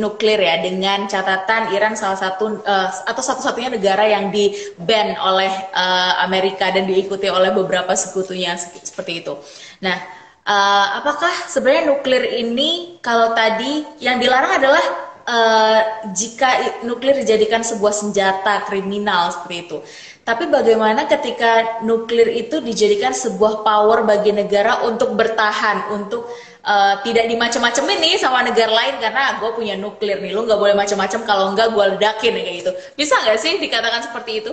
nuklir 0.00 0.40
ya 0.40 0.64
dengan 0.64 1.04
catatan 1.04 1.76
Iran 1.76 1.92
salah 1.92 2.16
satu 2.16 2.64
uh, 2.64 2.88
atau 3.04 3.22
satu-satunya 3.22 3.68
negara 3.76 4.08
yang 4.08 4.32
di 4.32 4.56
ban 4.80 5.12
oleh 5.20 5.52
uh, 5.76 6.24
Amerika 6.24 6.72
dan 6.72 6.88
diikuti 6.88 7.28
oleh 7.28 7.52
beberapa 7.52 7.92
sekutunya 7.92 8.56
seperti 8.56 9.20
itu. 9.20 9.36
Nah, 9.84 10.00
uh, 10.48 10.86
apakah 11.04 11.32
sebenarnya 11.52 11.92
nuklir 11.92 12.24
ini 12.40 12.96
kalau 13.04 13.36
tadi 13.36 13.84
yang 14.00 14.16
dilarang 14.16 14.56
adalah 14.56 14.84
uh, 15.28 15.80
jika 16.16 16.80
nuklir 16.88 17.20
dijadikan 17.20 17.60
sebuah 17.60 17.92
senjata 17.92 18.64
kriminal 18.64 19.28
seperti 19.28 19.56
itu. 19.68 19.78
Tapi 20.22 20.46
bagaimana 20.46 21.10
ketika 21.10 21.82
nuklir 21.82 22.30
itu 22.30 22.62
dijadikan 22.62 23.10
sebuah 23.10 23.66
power 23.66 24.06
bagi 24.06 24.30
negara 24.30 24.86
untuk 24.86 25.18
bertahan, 25.18 25.90
untuk 25.98 26.30
uh, 26.62 26.94
tidak 27.02 27.26
dimacem-macemin 27.28 27.98
nih 27.98 28.14
sama 28.18 28.46
negara 28.46 28.70
lain 28.70 28.98
karena 29.02 29.38
gue 29.38 29.50
punya 29.54 29.74
nuklir 29.78 30.18
nih. 30.22 30.32
Lu 30.34 30.46
nggak 30.46 30.58
boleh 30.58 30.74
macem-macem. 30.78 31.26
Kalau 31.26 31.52
enggak 31.52 31.74
gue 31.74 31.84
ledakin 31.98 32.32
kayak 32.34 32.56
gitu. 32.64 32.70
Bisa 32.94 33.18
nggak 33.22 33.38
sih 33.38 33.58
dikatakan 33.58 34.02
seperti 34.06 34.32
itu? 34.42 34.52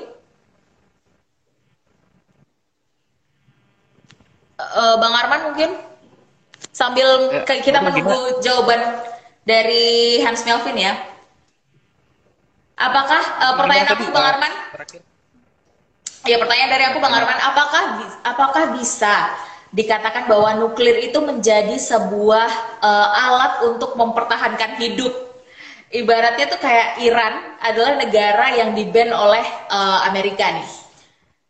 Uh, 4.59 4.99
bang 4.99 5.13
Arman 5.15 5.41
mungkin? 5.53 5.69
Sambil 6.75 7.31
ya, 7.31 7.41
kita 7.47 7.79
menunggu 7.79 8.43
jawaban 8.43 8.79
dari 9.47 10.19
Hans 10.21 10.43
Melvin 10.43 10.75
ya. 10.75 10.93
Apakah 12.75 13.23
uh, 13.43 13.53
pertanyaan 13.55 13.89
aku 13.95 14.03
bang 14.11 14.25
Arman? 14.35 14.53
Ya 16.27 16.35
pertanyaan 16.35 16.71
dari 16.71 16.83
aku 16.91 16.97
bang 16.99 17.13
Arman. 17.15 17.37
Apakah 17.39 17.83
apakah 18.27 18.63
bisa 18.75 19.31
dikatakan 19.69 20.25
bahwa 20.25 20.57
nuklir 20.57 20.97
itu 21.05 21.21
menjadi 21.21 21.77
sebuah 21.77 22.81
uh, 22.81 23.07
alat 23.29 23.53
untuk 23.69 23.93
mempertahankan 23.93 24.81
hidup. 24.81 25.13
Ibaratnya 25.89 26.45
tuh 26.53 26.61
kayak 26.61 27.01
Iran 27.01 27.57
adalah 27.61 27.97
negara 27.97 28.53
yang 28.53 28.77
diban 28.77 29.09
oleh 29.09 29.41
uh, 29.73 30.05
Amerika 30.05 30.45
nih. 30.53 30.69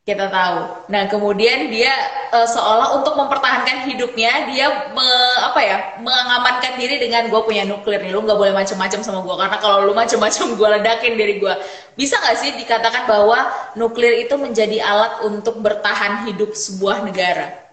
Kita 0.08 0.26
tahu. 0.32 0.90
Nah, 0.90 1.06
kemudian 1.06 1.70
dia 1.70 1.92
uh, 2.34 2.48
seolah 2.48 2.98
untuk 2.98 3.14
mempertahankan 3.14 3.86
hidupnya, 3.86 4.48
dia 4.50 4.90
me, 4.90 5.08
apa 5.44 5.60
ya, 5.62 5.78
mengamankan 6.02 6.82
diri 6.82 6.98
dengan 6.98 7.30
gue 7.30 7.42
punya 7.46 7.62
nuklir 7.68 8.02
nih, 8.02 8.10
lu 8.10 8.26
nggak 8.26 8.40
boleh 8.40 8.56
macam-macam 8.56 9.00
sama 9.06 9.22
gue 9.22 9.36
karena 9.38 9.58
kalau 9.62 9.86
lu 9.86 9.94
macam-macam 9.94 10.46
gue 10.56 10.68
ledakin 10.82 11.14
diri 11.14 11.36
gue. 11.38 11.54
Bisa 11.94 12.18
nggak 12.18 12.38
sih 12.42 12.52
dikatakan 12.58 13.06
bahwa 13.06 13.54
nuklir 13.78 14.24
itu 14.24 14.34
menjadi 14.34 14.82
alat 14.82 15.22
untuk 15.30 15.62
bertahan 15.62 16.26
hidup 16.26 16.58
sebuah 16.58 17.06
negara? 17.06 17.69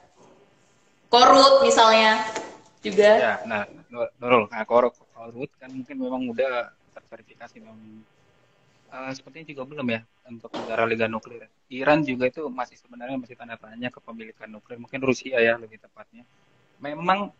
Korut 1.16 1.54
misalnya. 1.64 2.12
Juga. 2.84 3.10
Ya 3.16 3.34
nah 3.48 3.64
Nurul. 4.20 4.52
Nah 4.52 4.62
korut. 4.68 4.92
Korut 5.16 5.50
kan 5.56 5.72
mungkin 5.72 5.96
memang 5.96 6.22
udah 6.28 6.70
terverifikasi 6.92 7.56
memang 7.60 8.04
uh, 8.92 9.10
sepertinya 9.16 9.46
juga 9.48 9.62
belum 9.64 9.86
ya 9.96 10.00
untuk 10.28 10.52
negara 10.52 10.84
liga 10.84 11.08
nuklir. 11.08 11.48
Iran 11.72 12.04
juga 12.04 12.28
itu 12.28 12.46
masih 12.52 12.76
sebenarnya 12.78 13.16
masih 13.16 13.34
tanda 13.34 13.56
tanya 13.56 13.88
kepemilikan 13.88 14.52
nuklir. 14.52 14.76
Mungkin 14.76 15.00
Rusia 15.00 15.40
ya 15.40 15.56
lebih 15.56 15.80
tepatnya. 15.80 16.22
Memang 16.78 17.32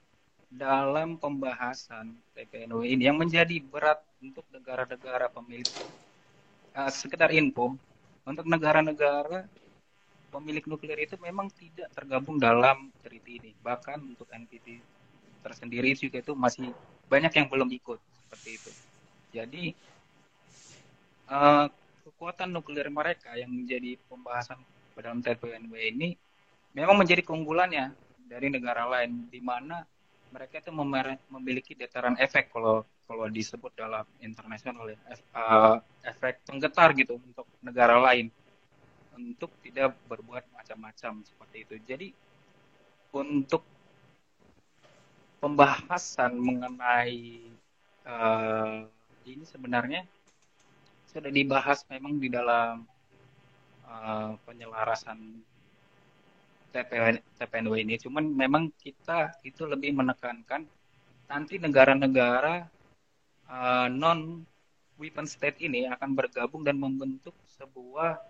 dalam 0.49 1.21
pembahasan 1.21 2.17
TPNW 2.33 2.87
ini 2.87 3.11
yang 3.11 3.19
menjadi 3.21 3.61
berat 3.61 4.01
untuk 4.23 4.47
negara-negara 4.55 5.29
pemilik 5.29 5.69
uh, 6.73 6.89
sekedar 6.89 7.29
info 7.35 7.77
untuk 8.25 8.47
negara-negara 8.49 9.45
pemilik 10.37 10.65
nuklir 10.69 11.01
itu 11.01 11.17
memang 11.17 11.49
tidak 11.49 11.89
tergabung 11.97 12.37
dalam 12.37 12.93
treaty 13.01 13.41
ini. 13.41 13.51
Bahkan 13.65 14.05
untuk 14.05 14.29
NPT 14.29 14.85
tersendiri 15.41 15.97
juga 15.97 16.21
itu 16.21 16.37
masih 16.37 16.69
banyak 17.09 17.33
yang 17.33 17.49
belum 17.49 17.73
ikut 17.73 17.97
seperti 17.97 18.51
itu. 18.61 18.71
Jadi 19.33 19.65
uh, 21.33 21.73
kekuatan 22.05 22.53
nuklir 22.53 22.93
mereka 22.93 23.33
yang 23.33 23.49
menjadi 23.49 23.97
pembahasan 24.13 24.61
dalam 24.97 25.25
TPNW 25.25 25.73
ini 25.93 26.17
memang 26.73 26.97
menjadi 26.97 27.25
keunggulannya 27.25 27.93
dari 28.29 28.49
negara 28.53 28.85
lain 28.89 29.29
di 29.29 29.41
mana 29.41 29.85
mereka 30.33 30.61
itu 30.61 30.73
memiliki 31.31 31.73
deteran 31.79 32.19
efek 32.19 32.51
kalau 32.51 32.83
kalau 33.07 33.31
disebut 33.31 33.71
dalam 33.79 34.03
internasional 34.19 34.91
ya 34.91 34.99
uh, 35.37 35.79
efek 36.03 36.43
penggetar 36.43 36.91
gitu 36.99 37.17
untuk 37.23 37.47
negara 37.63 38.03
lain 38.03 38.29
untuk 39.17 39.51
tidak 39.65 39.97
berbuat 40.07 40.45
macam-macam 40.53 41.25
seperti 41.25 41.57
itu. 41.65 41.75
Jadi 41.83 42.09
untuk 43.17 43.65
pembahasan 45.41 46.37
mengenai 46.37 47.45
uh, 48.05 48.85
ini 49.27 49.45
sebenarnya 49.45 50.05
sudah 51.09 51.33
dibahas 51.33 51.81
memang 51.89 52.21
di 52.21 52.29
dalam 52.29 52.85
uh, 53.89 54.37
penyelarasan 54.45 55.41
TPN, 56.77 57.17
TPNW 57.41 57.75
ini. 57.81 57.97
Cuman 57.97 58.29
memang 58.29 58.69
kita 58.77 59.33
itu 59.41 59.65
lebih 59.65 59.97
menekankan 59.97 60.69
nanti 61.27 61.57
negara-negara 61.57 62.69
uh, 63.49 63.89
non 63.89 64.45
weapon 65.01 65.25
state 65.29 65.61
ini 65.61 65.89
akan 65.89 66.17
bergabung 66.17 66.65
dan 66.65 66.77
membentuk 66.81 67.33
sebuah 67.57 68.21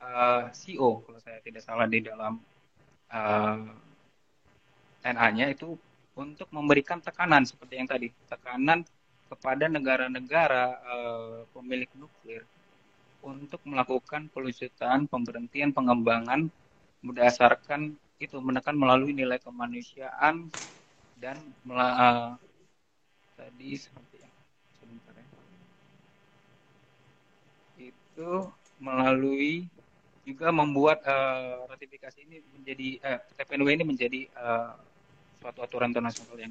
eh, 0.00 0.42
CEO 0.52 1.04
kalau 1.04 1.20
saya 1.20 1.38
tidak 1.40 1.62
salah 1.64 1.86
di 1.88 2.04
dalam 2.04 2.40
uh, 3.12 3.58
eh, 5.04 5.12
NA-nya 5.12 5.52
itu 5.54 5.76
untuk 6.16 6.48
memberikan 6.50 6.98
tekanan 6.98 7.44
seperti 7.44 7.76
yang 7.76 7.88
tadi 7.88 8.08
tekanan 8.26 8.82
kepada 9.26 9.68
negara-negara 9.68 10.64
uh, 10.86 11.38
pemilik 11.50 11.90
nuklir 11.98 12.46
untuk 13.26 13.58
melakukan 13.66 14.30
pelucutan, 14.30 15.10
pemberhentian, 15.10 15.74
pengembangan 15.74 16.46
berdasarkan 17.02 17.98
itu 18.22 18.38
menekan 18.40 18.78
melalui 18.78 19.12
nilai 19.12 19.36
kemanusiaan 19.42 20.48
dan 21.20 21.36
uh, 21.68 22.38
tadi 23.36 23.76
seperti 23.76 24.16
yang 24.24 24.34
sebentar 24.80 25.14
ya. 25.18 25.28
Itu 27.92 28.48
melalui 28.80 29.68
juga 30.26 30.50
membuat 30.50 31.06
uh, 31.06 31.70
ratifikasi 31.70 32.18
ini 32.26 32.42
menjadi 32.58 32.88
uh, 33.06 33.08
eh, 33.14 33.18
TPNW 33.38 33.68
ini 33.78 33.84
menjadi 33.86 34.20
uh, 34.34 34.74
suatu 35.38 35.62
aturan 35.62 35.94
internasional 35.94 36.34
yang 36.34 36.50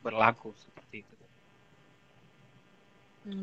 berlaku 0.00 0.56
seperti 0.56 1.04
itu. 1.04 1.14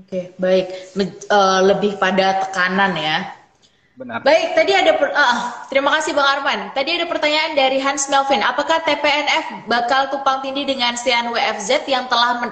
Oke, 0.01 0.34
baik. 0.41 0.97
uh, 1.30 1.61
lebih 1.61 2.01
pada 2.01 2.49
tekanan 2.49 2.97
ya. 2.97 3.38
Benar. 3.93 4.25
Baik, 4.25 4.57
tadi 4.57 4.73
ada 4.73 4.97
per, 4.97 5.13
uh, 5.13 5.38
terima 5.69 5.93
kasih 5.97 6.17
Bang 6.17 6.25
Arman. 6.25 6.73
Tadi 6.73 6.97
ada 6.97 7.05
pertanyaan 7.05 7.53
dari 7.53 7.78
Hans 7.78 8.09
Melvin, 8.09 8.41
apakah 8.41 8.82
TPNF 8.82 9.69
bakal 9.69 10.09
tumpang 10.09 10.41
tindih 10.41 10.65
dengan 10.65 10.97
SEAN 10.97 11.30
WFZ 11.30 11.86
yang 11.86 12.09
telah 12.09 12.45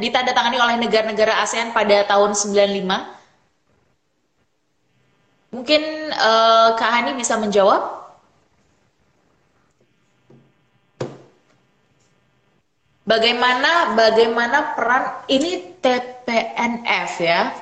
ditandatangani 0.00 0.60
oleh 0.60 0.76
negara-negara 0.80 1.44
ASEAN 1.44 1.72
pada 1.72 2.04
tahun 2.08 2.36
95? 2.36 3.21
Mungkin 5.52 5.82
uh, 6.16 6.72
Kak 6.80 6.90
Hani 6.90 7.12
bisa 7.12 7.36
menjawab? 7.36 8.02
Bagaimana 13.02 13.92
bagaimana 13.92 14.72
peran 14.72 15.26
ini 15.28 15.76
TPNF 15.84 17.12
ya? 17.20 17.52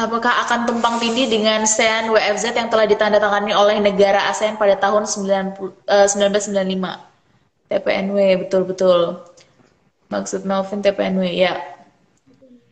apakah 0.00 0.32
akan 0.48 0.64
tumpang 0.64 0.96
tindih 0.96 1.28
dengan 1.28 1.68
SEAN 1.68 2.08
WFZ 2.08 2.56
yang 2.56 2.72
telah 2.72 2.88
ditandatangani 2.88 3.52
oleh 3.52 3.76
negara 3.84 4.32
ASEAN 4.32 4.56
pada 4.56 4.80
tahun 4.80 5.04
90, 5.04 5.60
uh, 5.84 6.08
1995? 6.08 7.10
TPNW, 7.70 8.18
betul-betul. 8.46 9.22
Maksud 10.10 10.42
Melvin 10.42 10.82
TPNW, 10.82 11.22
ya. 11.30 11.54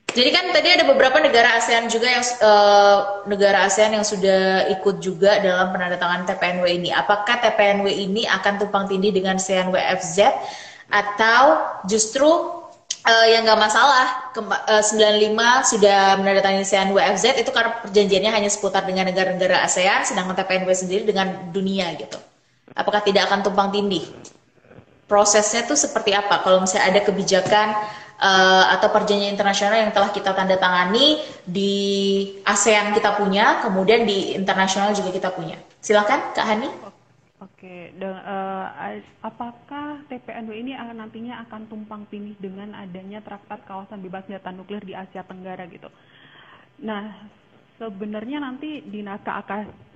Jadi 0.08 0.34
kan 0.34 0.50
tadi 0.50 0.68
ada 0.72 0.82
beberapa 0.88 1.20
negara 1.22 1.60
ASEAN 1.60 1.86
juga 1.86 2.10
yang 2.10 2.24
uh, 2.42 3.22
negara 3.30 3.68
ASEAN 3.68 3.94
yang 3.94 4.02
sudah 4.02 4.66
ikut 4.72 4.98
juga 4.98 5.38
dalam 5.38 5.70
penandatangan 5.70 6.26
TPNW 6.26 6.66
ini. 6.66 6.90
Apakah 6.90 7.38
TPNW 7.38 7.86
ini 7.86 8.26
akan 8.26 8.58
tumpang 8.58 8.90
tindih 8.90 9.14
dengan 9.14 9.38
ASEAN 9.38 9.70
WFZ 9.70 10.18
atau 10.90 11.60
justru 11.86 12.26
uh, 13.04 13.26
yang 13.28 13.44
nggak 13.44 13.60
masalah 13.60 14.32
ke, 14.32 14.40
uh, 14.42 14.82
95 14.82 15.76
sudah 15.76 16.16
menandatangani 16.18 16.64
ASEAN 16.64 16.90
WFZ 16.90 17.38
itu 17.38 17.50
karena 17.52 17.78
perjanjiannya 17.84 18.32
hanya 18.32 18.50
seputar 18.50 18.88
dengan 18.88 19.12
negara-negara 19.12 19.60
ASEAN 19.62 20.08
sedangkan 20.08 20.34
TPNW 20.40 20.72
sendiri 20.72 21.04
dengan 21.04 21.52
dunia 21.52 21.94
gitu. 22.00 22.16
Apakah 22.72 23.04
tidak 23.04 23.28
akan 23.28 23.44
tumpang 23.44 23.70
tindih? 23.70 24.08
Prosesnya 25.08 25.64
tuh 25.64 25.74
seperti 25.74 26.12
apa 26.12 26.44
kalau 26.44 26.62
misalnya 26.62 26.92
ada 26.92 27.00
kebijakan 27.00 27.72
uh, 28.20 28.64
atau 28.78 28.92
perjanjian 28.92 29.32
internasional 29.32 29.80
yang 29.80 29.90
telah 29.94 30.12
kita 30.12 30.36
tanda 30.36 30.60
tangani 30.60 31.22
di 31.48 31.74
ASEAN 32.44 32.92
kita 32.92 33.16
punya, 33.16 33.64
kemudian 33.64 34.04
di 34.04 34.36
internasional 34.36 34.92
juga 34.92 35.10
kita 35.14 35.32
punya. 35.32 35.56
Silakan 35.80 36.36
Kak 36.36 36.46
Hani. 36.46 36.68
Oke, 37.38 37.94
dan 37.98 38.18
uh, 38.22 38.66
apakah 39.22 40.02
TPNW 40.10 40.58
ini 40.58 40.72
nantinya 40.74 41.42
akan 41.46 41.70
tumpang 41.70 42.02
tindih 42.10 42.34
dengan 42.38 42.74
adanya 42.74 43.22
traktat 43.22 43.62
kawasan 43.66 44.02
bebas 44.02 44.26
senjata 44.26 44.50
nuklir 44.50 44.82
di 44.82 44.94
Asia 44.94 45.22
Tenggara 45.22 45.66
gitu? 45.70 45.86
Nah, 46.82 47.30
sebenarnya 47.78 48.42
nanti 48.42 48.82
di 48.82 49.06
naskah 49.06 49.42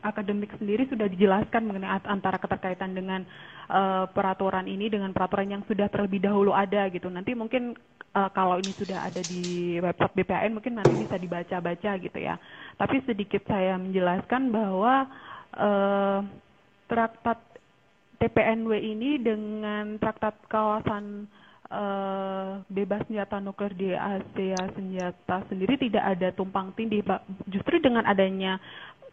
akademik 0.03 0.55
sendiri 0.59 0.87
sudah 0.87 1.11
dijelaskan 1.11 1.67
mengenai 1.67 2.03
antara 2.07 2.39
keterkaitan 2.39 2.95
dengan 2.95 3.27
uh, 3.71 4.05
peraturan 4.11 4.67
ini 4.67 4.89
dengan 4.91 5.15
peraturan 5.15 5.53
yang 5.59 5.63
sudah 5.67 5.87
terlebih 5.93 6.23
dahulu 6.23 6.51
ada 6.51 6.89
gitu. 6.91 7.07
Nanti 7.13 7.37
mungkin 7.37 7.77
uh, 8.15 8.31
kalau 8.33 8.59
ini 8.59 8.75
sudah 8.75 9.07
ada 9.07 9.23
di 9.23 9.77
website 9.79 10.15
BPAN 10.17 10.57
mungkin 10.57 10.79
nanti 10.79 10.97
bisa 10.99 11.15
dibaca-baca 11.19 11.91
gitu 12.01 12.19
ya. 12.19 12.39
Tapi 12.81 13.03
sedikit 13.07 13.45
saya 13.47 13.79
menjelaskan 13.79 14.51
bahwa 14.51 15.07
uh, 15.59 16.19
traktat 16.89 17.39
TPNW 18.23 18.79
ini 18.79 19.19
dengan 19.19 19.99
traktat 19.99 20.39
kawasan 20.47 21.27
bebas 22.69 23.01
senjata 23.09 23.41
nuklir 23.41 23.73
di 23.73 23.97
Asia 23.97 24.61
senjata 24.77 25.41
sendiri 25.49 25.81
tidak 25.81 26.05
ada 26.05 26.29
tumpang 26.37 26.69
tindih, 26.77 27.01
Justru 27.49 27.81
dengan 27.81 28.05
adanya 28.05 28.61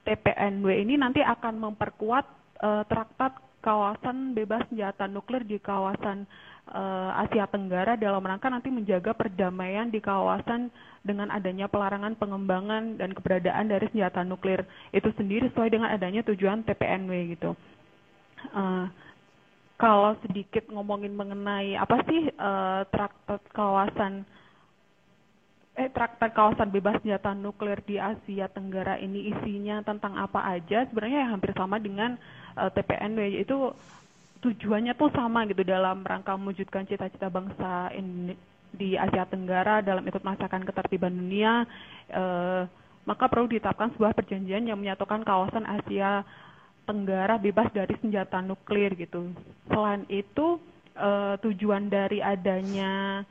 TPNW 0.04 0.68
ini 0.84 1.00
nanti 1.00 1.24
akan 1.24 1.56
memperkuat 1.56 2.26
uh, 2.64 2.84
traktat 2.88 3.36
kawasan 3.60 4.32
bebas 4.36 4.64
senjata 4.72 5.06
nuklir 5.06 5.44
di 5.44 5.60
kawasan 5.60 6.24
uh, 6.72 7.12
Asia 7.28 7.46
Tenggara 7.48 8.00
dalam 8.00 8.24
rangka 8.24 8.48
nanti 8.48 8.72
menjaga 8.72 9.12
perdamaian 9.12 9.92
di 9.92 10.00
kawasan 10.00 10.72
dengan 11.04 11.32
adanya 11.32 11.68
pelarangan 11.68 12.16
pengembangan 12.16 13.00
dan 13.00 13.12
keberadaan 13.16 13.72
dari 13.72 13.88
senjata 13.92 14.24
nuklir 14.24 14.64
itu 14.96 15.12
sendiri 15.16 15.52
sesuai 15.52 15.70
dengan 15.72 15.92
adanya 15.92 16.24
tujuan 16.28 16.64
TPNW 16.64 17.12
gitu. 17.36 17.52
Uh, 18.56 18.88
kalau 19.80 20.16
sedikit 20.28 20.68
ngomongin 20.72 21.16
mengenai 21.16 21.80
apa 21.80 22.04
sih 22.04 22.28
uh, 22.36 22.84
traktat 22.92 23.40
kawasan 23.56 24.28
eh 25.80 25.88
traktat 25.96 26.36
kawasan 26.36 26.76
bebas 26.76 27.00
senjata 27.00 27.32
nuklir 27.32 27.80
di 27.88 27.96
Asia 27.96 28.52
Tenggara 28.52 29.00
ini 29.00 29.32
isinya 29.32 29.80
tentang 29.80 30.20
apa 30.20 30.44
aja 30.44 30.84
sebenarnya 30.92 31.24
yang 31.24 31.32
hampir 31.40 31.56
sama 31.56 31.80
dengan 31.80 32.20
uh, 32.60 32.68
eh, 32.68 32.72
TPNW 32.76 33.40
yaitu 33.40 33.72
tujuannya 34.44 34.92
tuh 35.00 35.08
sama 35.16 35.48
gitu 35.48 35.64
dalam 35.64 36.04
rangka 36.04 36.36
mewujudkan 36.36 36.84
cita-cita 36.84 37.32
bangsa 37.32 37.96
in, 37.96 38.36
di 38.76 39.00
Asia 39.00 39.24
Tenggara 39.24 39.80
dalam 39.80 40.04
ikut 40.04 40.20
merasakan 40.20 40.68
ketertiban 40.68 41.16
dunia 41.16 41.64
uh, 42.12 42.68
maka 43.08 43.32
perlu 43.32 43.48
ditetapkan 43.48 43.96
sebuah 43.96 44.12
perjanjian 44.12 44.68
yang 44.68 44.76
menyatukan 44.76 45.24
kawasan 45.24 45.64
Asia 45.64 46.28
Tenggara 46.84 47.40
bebas 47.40 47.70
dari 47.72 47.94
senjata 48.02 48.42
nuklir 48.42 48.98
gitu. 48.98 49.30
Selain 49.70 50.04
itu 50.10 50.58
uh, 50.98 51.38
tujuan 51.38 51.86
dari 51.86 52.18
adanya 52.18 53.24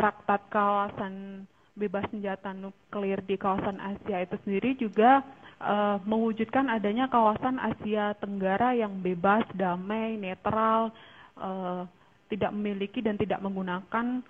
traktat 0.00 0.40
kawasan 0.48 1.44
bebas 1.76 2.08
senjata 2.08 2.56
nuklir 2.56 3.20
di 3.28 3.36
kawasan 3.36 3.76
Asia 3.76 4.24
itu 4.24 4.36
sendiri 4.48 4.70
juga 4.80 5.20
uh, 5.60 6.00
mewujudkan 6.08 6.72
adanya 6.72 7.04
kawasan 7.12 7.60
Asia 7.60 8.16
Tenggara 8.16 8.72
yang 8.72 8.96
bebas, 9.04 9.44
damai, 9.52 10.16
netral, 10.16 10.88
uh, 11.36 11.84
tidak 12.32 12.56
memiliki 12.56 13.04
dan 13.04 13.20
tidak 13.20 13.44
menggunakan 13.44 14.24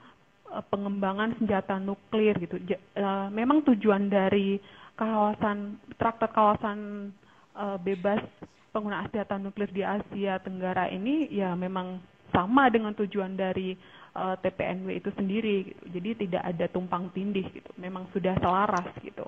uh, 0.50 0.64
pengembangan 0.74 1.38
senjata 1.38 1.78
nuklir 1.78 2.34
gitu. 2.42 2.58
Uh, 2.98 3.30
memang 3.30 3.62
tujuan 3.70 4.10
dari 4.10 4.58
kawasan 4.98 5.78
traktat 6.02 6.34
kawasan 6.34 7.10
uh, 7.54 7.78
bebas 7.78 8.20
penggunaan 8.74 9.06
senjata 9.14 9.38
nuklir 9.38 9.70
di 9.70 9.86
Asia 9.86 10.42
Tenggara 10.42 10.90
ini 10.90 11.30
ya 11.30 11.54
memang 11.54 12.02
sama 12.30 12.70
dengan 12.70 12.94
tujuan 12.94 13.34
dari 13.34 13.74
uh, 14.16 14.34
eh, 14.34 14.36
TPNW 14.42 14.88
itu 14.98 15.11
sendiri. 15.14 15.56
Gitu. 15.70 15.82
Jadi 15.98 16.11
tidak 16.26 16.42
ada 16.44 16.66
tumpang 16.70 17.11
tindih 17.14 17.46
gitu. 17.50 17.70
Memang 17.76 18.06
sudah 18.14 18.34
selaras 18.38 18.88
gitu 19.02 19.26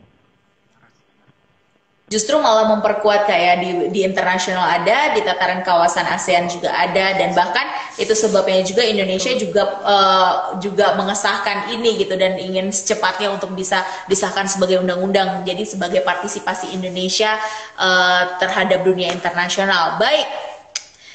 justru 2.12 2.36
malah 2.36 2.68
memperkuat 2.76 3.24
kayak 3.24 3.64
di, 3.64 3.70
di 3.88 4.00
internasional 4.04 4.68
ada, 4.68 5.16
di 5.16 5.24
tataran 5.24 5.64
kawasan 5.64 6.04
ASEAN 6.04 6.52
juga 6.52 6.68
ada, 6.68 7.16
dan 7.16 7.32
bahkan 7.32 7.64
itu 7.96 8.12
sebabnya 8.12 8.60
juga 8.60 8.84
Indonesia 8.84 9.32
juga 9.32 9.80
uh, 9.80 10.34
juga 10.60 10.92
mengesahkan 11.00 11.72
ini 11.72 12.04
gitu 12.04 12.12
dan 12.20 12.36
ingin 12.36 12.68
secepatnya 12.68 13.32
untuk 13.32 13.56
bisa 13.56 13.80
disahkan 14.12 14.44
sebagai 14.44 14.84
undang-undang, 14.84 15.40
jadi 15.48 15.64
sebagai 15.64 16.04
partisipasi 16.04 16.76
Indonesia 16.76 17.40
uh, 17.80 18.36
terhadap 18.36 18.84
dunia 18.84 19.08
internasional. 19.08 19.96
Baik, 19.96 20.28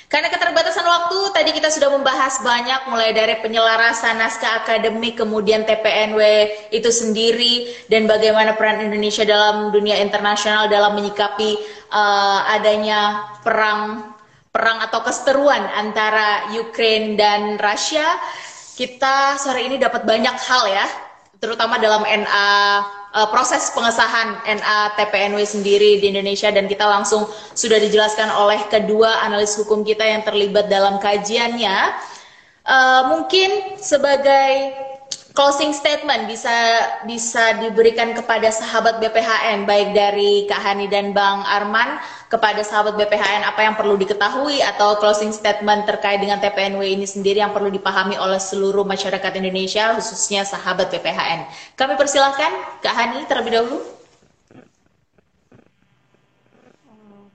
karena 0.08 0.32
keterbatasan 0.32 0.88
waktu, 0.88 1.20
tadi 1.36 1.52
kita 1.52 1.68
sudah 1.68 1.92
membahas 1.92 2.40
banyak 2.40 2.88
mulai 2.88 3.12
dari 3.12 3.44
penyelarasan 3.44 4.16
naskah 4.16 4.64
akademik, 4.64 5.20
kemudian 5.20 5.68
TPNW 5.68 6.20
itu 6.72 6.88
sendiri, 6.88 7.76
dan 7.92 8.08
bagaimana 8.08 8.56
peran 8.56 8.88
Indonesia 8.88 9.28
dalam 9.28 9.76
dunia 9.76 10.00
internasional 10.00 10.72
dalam 10.72 10.96
menyikapi 10.96 11.60
uh, 11.92 12.40
adanya 12.56 13.28
perang 13.44 14.16
perang 14.48 14.80
atau 14.88 15.04
keseteruan 15.04 15.68
antara 15.76 16.56
Ukraine 16.56 17.20
dan 17.20 17.60
Rusia. 17.60 18.08
Kita 18.80 19.36
sore 19.36 19.68
ini 19.68 19.76
dapat 19.76 20.08
banyak 20.08 20.38
hal 20.40 20.64
ya, 20.72 20.88
terutama 21.44 21.84
dalam 21.84 22.08
NA 22.08 22.50
uh, 23.14 23.28
proses 23.32 23.72
pengesahan 23.72 24.42
NA 24.44 24.78
TPNW 25.00 25.44
sendiri 25.46 26.02
di 26.02 26.12
Indonesia 26.12 26.52
dan 26.52 26.66
kita 26.66 26.84
langsung 26.84 27.30
sudah 27.56 27.80
dijelaskan 27.80 28.28
oleh 28.34 28.60
kedua 28.68 29.24
analis 29.24 29.56
hukum 29.56 29.86
kita 29.86 30.04
yang 30.04 30.26
terlibat 30.26 30.68
dalam 30.68 31.00
kajiannya. 31.00 31.78
Uh, 32.68 33.02
mungkin 33.16 33.80
sebagai 33.80 34.76
closing 35.38 35.70
statement 35.70 36.26
bisa 36.26 36.50
bisa 37.06 37.62
diberikan 37.62 38.10
kepada 38.18 38.50
sahabat 38.50 38.98
BPHN 38.98 39.70
baik 39.70 39.94
dari 39.94 40.50
Kak 40.50 40.58
Hani 40.58 40.90
dan 40.90 41.14
Bang 41.14 41.46
Arman 41.46 42.02
kepada 42.26 42.66
sahabat 42.66 42.98
BPHN 42.98 43.46
apa 43.46 43.62
yang 43.62 43.78
perlu 43.78 44.02
diketahui 44.02 44.66
atau 44.66 44.98
closing 44.98 45.30
statement 45.30 45.86
terkait 45.86 46.18
dengan 46.18 46.42
TPNW 46.42 46.82
ini 46.82 47.06
sendiri 47.06 47.38
yang 47.38 47.54
perlu 47.54 47.70
dipahami 47.70 48.18
oleh 48.18 48.42
seluruh 48.42 48.82
masyarakat 48.82 49.30
Indonesia 49.38 49.94
khususnya 49.94 50.42
sahabat 50.42 50.90
BPHN. 50.90 51.46
Kami 51.78 51.94
persilahkan 51.94 52.82
Kak 52.82 52.96
Hani 52.98 53.30
terlebih 53.30 53.62
dahulu. 53.62 53.78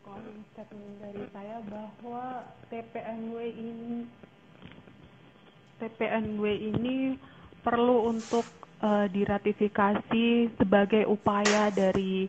Closing 0.02 0.42
statement 0.50 0.94
dari 0.98 1.22
saya 1.30 1.62
bahwa 1.70 2.50
TPNW 2.66 3.36
ini 3.46 4.10
TPNW 5.78 6.42
ini 6.50 6.96
perlu 7.62 8.10
untuk 8.10 8.44
uh, 8.82 9.06
diratifikasi 9.08 10.52
sebagai 10.58 11.06
upaya 11.06 11.70
dari 11.70 12.26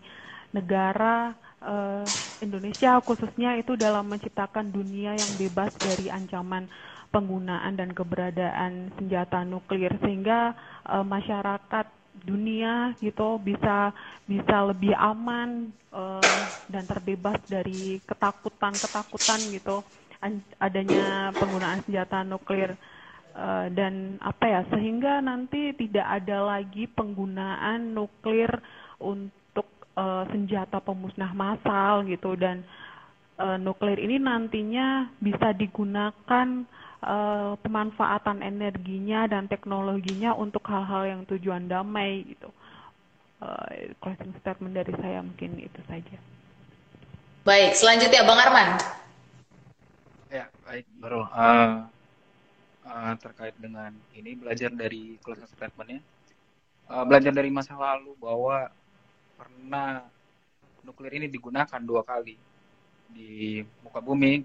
negara 0.54 1.34
uh, 1.60 2.06
Indonesia 2.40 3.02
khususnya 3.02 3.58
itu 3.58 3.74
dalam 3.74 4.06
menciptakan 4.06 4.70
dunia 4.70 5.18
yang 5.18 5.32
bebas 5.36 5.74
dari 5.82 6.08
ancaman 6.14 6.70
penggunaan 7.10 7.78
dan 7.78 7.94
keberadaan 7.94 8.94
senjata 8.98 9.42
nuklir 9.46 9.94
sehingga 10.02 10.54
uh, 10.86 11.06
masyarakat 11.06 11.86
dunia 12.14 12.94
gitu 13.02 13.42
bisa 13.42 13.90
bisa 14.30 14.70
lebih 14.70 14.94
aman 14.94 15.74
uh, 15.90 16.22
dan 16.70 16.86
terbebas 16.86 17.42
dari 17.50 17.98
ketakutan-ketakutan 18.06 19.42
gitu 19.50 19.82
adanya 20.62 21.36
penggunaan 21.36 21.84
senjata 21.84 22.24
nuklir 22.24 22.78
uh, 23.36 23.68
dan 23.74 24.18
apa 24.22 24.46
ya 24.46 24.62
sehingga 24.70 25.20
nanti 25.22 25.74
tidak 25.78 26.24
ada 26.24 26.58
lagi 26.58 26.86
penggunaan 26.90 27.94
nuklir 27.94 28.50
untuk 29.02 29.68
uh, 29.98 30.24
senjata 30.30 30.80
pemusnah 30.80 31.34
massal 31.34 32.06
gitu 32.06 32.38
dan 32.38 32.64
uh, 33.42 33.58
nuklir 33.58 33.98
ini 33.98 34.22
nantinya 34.22 35.10
bisa 35.18 35.54
digunakan 35.54 36.66
uh, 37.04 37.54
pemanfaatan 37.60 38.42
energinya 38.42 39.28
dan 39.28 39.50
teknologinya 39.50 40.34
untuk 40.38 40.64
hal-hal 40.70 41.04
yang 41.06 41.22
tujuan 41.28 41.68
damai 41.68 42.26
gitu. 42.26 42.50
Uh, 43.44 43.92
closing 44.00 44.32
statement 44.40 44.72
dari 44.72 44.94
saya 45.04 45.20
mungkin 45.20 45.60
itu 45.60 45.82
saja. 45.92 46.16
Baik, 47.44 47.76
selanjutnya 47.76 48.24
Bang 48.24 48.40
Arman. 48.40 48.80
Ya, 50.32 50.48
baik, 50.64 50.88
baru 51.04 51.28
uh, 51.28 51.92
uh, 52.88 53.16
terkait 53.20 53.56
dengan 53.60 53.92
ini 54.16 54.36
belajar 54.36 54.72
dari 54.72 55.18
closing 55.24 55.48
statementnya, 55.48 56.00
uh, 56.92 57.04
belajar 57.08 57.32
dari 57.32 57.50
masa 57.50 57.76
lalu 57.76 58.16
bahwa 58.20 58.72
pernah 59.40 60.04
nuklir 60.84 61.16
ini 61.20 61.28
digunakan 61.32 61.80
dua 61.80 62.04
kali 62.04 62.36
di 63.14 63.64
muka 63.84 64.00
bumi, 64.04 64.44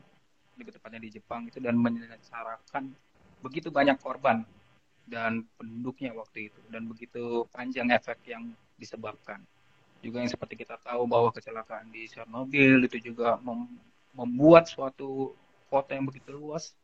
lebih 0.59 0.73
tepatnya 0.75 1.01
di 1.03 1.11
Jepang 1.19 1.47
itu 1.47 1.59
dan 1.63 1.79
menyesarakan 1.79 2.91
begitu 3.39 3.71
banyak 3.71 3.95
korban 4.03 4.43
dan 5.07 5.47
penduduknya 5.57 6.13
waktu 6.13 6.53
itu 6.53 6.61
dan 6.69 6.85
begitu 6.85 7.47
panjang 7.55 7.89
efek 7.95 8.19
yang 8.29 8.51
disebabkan. 8.77 9.41
Juga 9.99 10.23
yang 10.23 10.31
seperti 10.31 10.55
kita 10.55 10.79
tahu 10.79 11.11
bahwa 11.11 11.35
kecelakaan 11.35 11.91
di 11.91 12.07
Chernobyl 12.07 12.87
itu 12.87 13.11
juga 13.11 13.35
mem 13.43 13.67
membuat 14.15 14.67
suatu 14.67 15.35
kota 15.71 15.95
yang 15.95 16.07
begitu 16.07 16.35
luas 16.35 16.75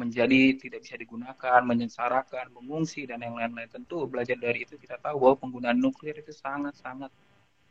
menjadi 0.00 0.56
tidak 0.56 0.88
bisa 0.88 0.96
digunakan, 0.96 1.60
menyengsarakan, 1.60 2.48
mengungsi 2.56 3.04
dan 3.04 3.20
yang 3.20 3.36
lain-lain. 3.36 3.68
Tentu 3.68 4.08
belajar 4.08 4.40
dari 4.40 4.64
itu 4.64 4.80
kita 4.80 4.96
tahu 4.96 5.20
bahwa 5.20 5.36
penggunaan 5.36 5.76
nuklir 5.76 6.16
itu 6.16 6.32
sangat-sangat 6.32 7.12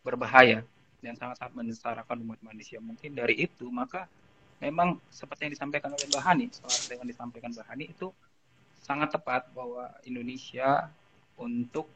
berbahaya 0.05 0.61
dan 1.01 1.17
sangat-sangat 1.17 1.53
menyengsarakan 1.57 2.21
umat 2.29 2.39
manusia. 2.45 2.77
Mungkin 2.77 3.17
dari 3.17 3.41
itu 3.41 3.65
maka 3.73 4.05
memang 4.61 5.01
seperti 5.09 5.49
yang 5.49 5.53
disampaikan 5.57 5.89
oleh 5.89 6.07
Bahani, 6.13 6.45
setelah 6.53 6.79
dengan 6.85 7.07
disampaikan 7.09 7.51
Bahani 7.57 7.85
itu 7.89 8.13
sangat 8.83 9.17
tepat 9.17 9.49
bahwa 9.55 9.89
Indonesia 10.05 10.87
untuk 11.39 11.89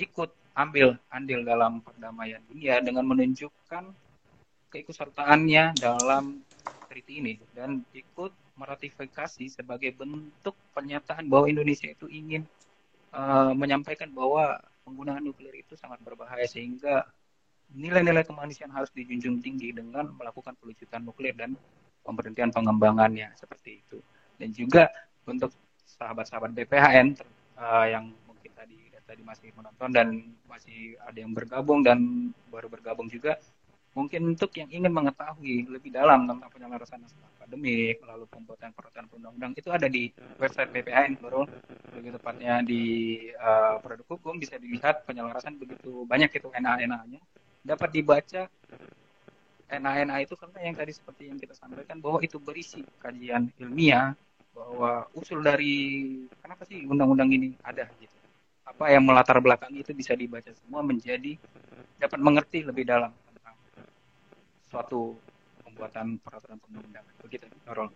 ikut 0.00 0.32
ambil 0.56 0.98
andil 1.12 1.46
dalam 1.46 1.78
perdamaian 1.84 2.42
dunia 2.50 2.82
dengan 2.82 3.06
menunjukkan 3.06 3.84
keikutsertaannya 4.70 5.76
dalam 5.78 6.40
treaty 6.90 7.22
ini 7.22 7.34
dan 7.54 7.82
ikut 7.94 8.32
meratifikasi 8.60 9.48
sebagai 9.48 9.96
bentuk 9.96 10.52
pernyataan 10.76 11.24
bahwa 11.32 11.48
Indonesia 11.48 11.88
itu 11.88 12.04
ingin 12.12 12.44
uh, 13.16 13.56
menyampaikan 13.56 14.12
bahwa 14.12 14.60
penggunaan 14.84 15.24
nuklir 15.24 15.56
itu 15.56 15.72
sangat 15.80 15.96
berbahaya 16.04 16.44
sehingga 16.44 17.08
nilai-nilai 17.72 18.26
kemanusiaan 18.28 18.74
harus 18.74 18.92
dijunjung 18.92 19.40
tinggi 19.40 19.72
dengan 19.72 20.12
melakukan 20.12 20.52
pelucutan 20.60 21.00
nuklir 21.00 21.32
dan 21.32 21.56
pemberhentian 22.04 22.52
pengembangannya 22.52 23.32
seperti 23.40 23.80
itu. 23.80 23.98
Dan 24.36 24.52
juga 24.52 24.92
untuk 25.24 25.54
sahabat-sahabat 25.96 26.52
BPHN 26.52 27.16
uh, 27.56 27.84
eh, 27.84 27.86
yang 27.96 28.12
tadi 29.10 29.26
masih 29.26 29.50
menonton 29.58 29.90
dan 29.90 30.08
masih 30.46 30.94
ada 31.02 31.18
yang 31.18 31.34
bergabung 31.34 31.82
dan 31.82 32.30
baru 32.46 32.70
bergabung 32.70 33.10
juga 33.10 33.42
mungkin 33.90 34.34
untuk 34.38 34.54
yang 34.54 34.70
ingin 34.70 34.92
mengetahui 34.94 35.66
lebih 35.66 35.90
dalam 35.90 36.30
tentang 36.30 36.50
penyelarasan 36.50 37.02
naskah 37.02 37.26
akademik 37.42 37.98
lalu 38.06 38.24
pembuatan 38.30 38.70
peraturan 38.70 39.06
perundang-undang 39.10 39.52
itu 39.58 39.68
ada 39.74 39.90
di 39.90 40.06
website 40.38 40.70
BPN 40.70 41.18
baru 41.18 41.42
lebih 41.98 42.14
tepatnya 42.14 42.62
di 42.62 42.82
uh, 43.34 43.82
produk 43.82 44.06
hukum 44.14 44.38
bisa 44.38 44.54
dilihat 44.62 45.02
penyelarasan 45.02 45.58
begitu 45.58 46.06
banyak 46.06 46.30
itu 46.30 46.48
NA-NA-nya 46.54 47.18
dapat 47.66 47.90
dibaca 47.90 48.46
NA-NA 49.70 50.16
itu 50.26 50.34
karena 50.34 50.58
yang 50.66 50.74
tadi 50.74 50.92
seperti 50.94 51.22
yang 51.30 51.38
kita 51.38 51.54
sampaikan 51.54 52.02
bahwa 52.02 52.18
itu 52.22 52.42
berisi 52.42 52.82
kajian 52.98 53.54
ilmiah 53.58 54.14
bahwa 54.50 55.06
usul 55.14 55.38
dari 55.46 56.18
kenapa 56.42 56.66
sih 56.66 56.82
undang-undang 56.82 57.30
ini 57.30 57.54
ada 57.62 57.86
gitu. 58.02 58.14
Apa 58.66 58.90
yang 58.90 59.06
melatar 59.06 59.38
belakang 59.38 59.70
itu 59.74 59.94
bisa 59.94 60.14
dibaca 60.18 60.50
semua 60.50 60.82
menjadi 60.82 61.38
dapat 62.02 62.18
mengerti 62.18 62.66
lebih 62.66 62.82
dalam 62.82 63.14
suatu 64.70 65.18
pembuatan 65.66 66.16
peraturan 66.22 66.56
perundang-undangan. 66.62 67.12
Begitu, 67.26 67.44
Nurul. 67.66 67.90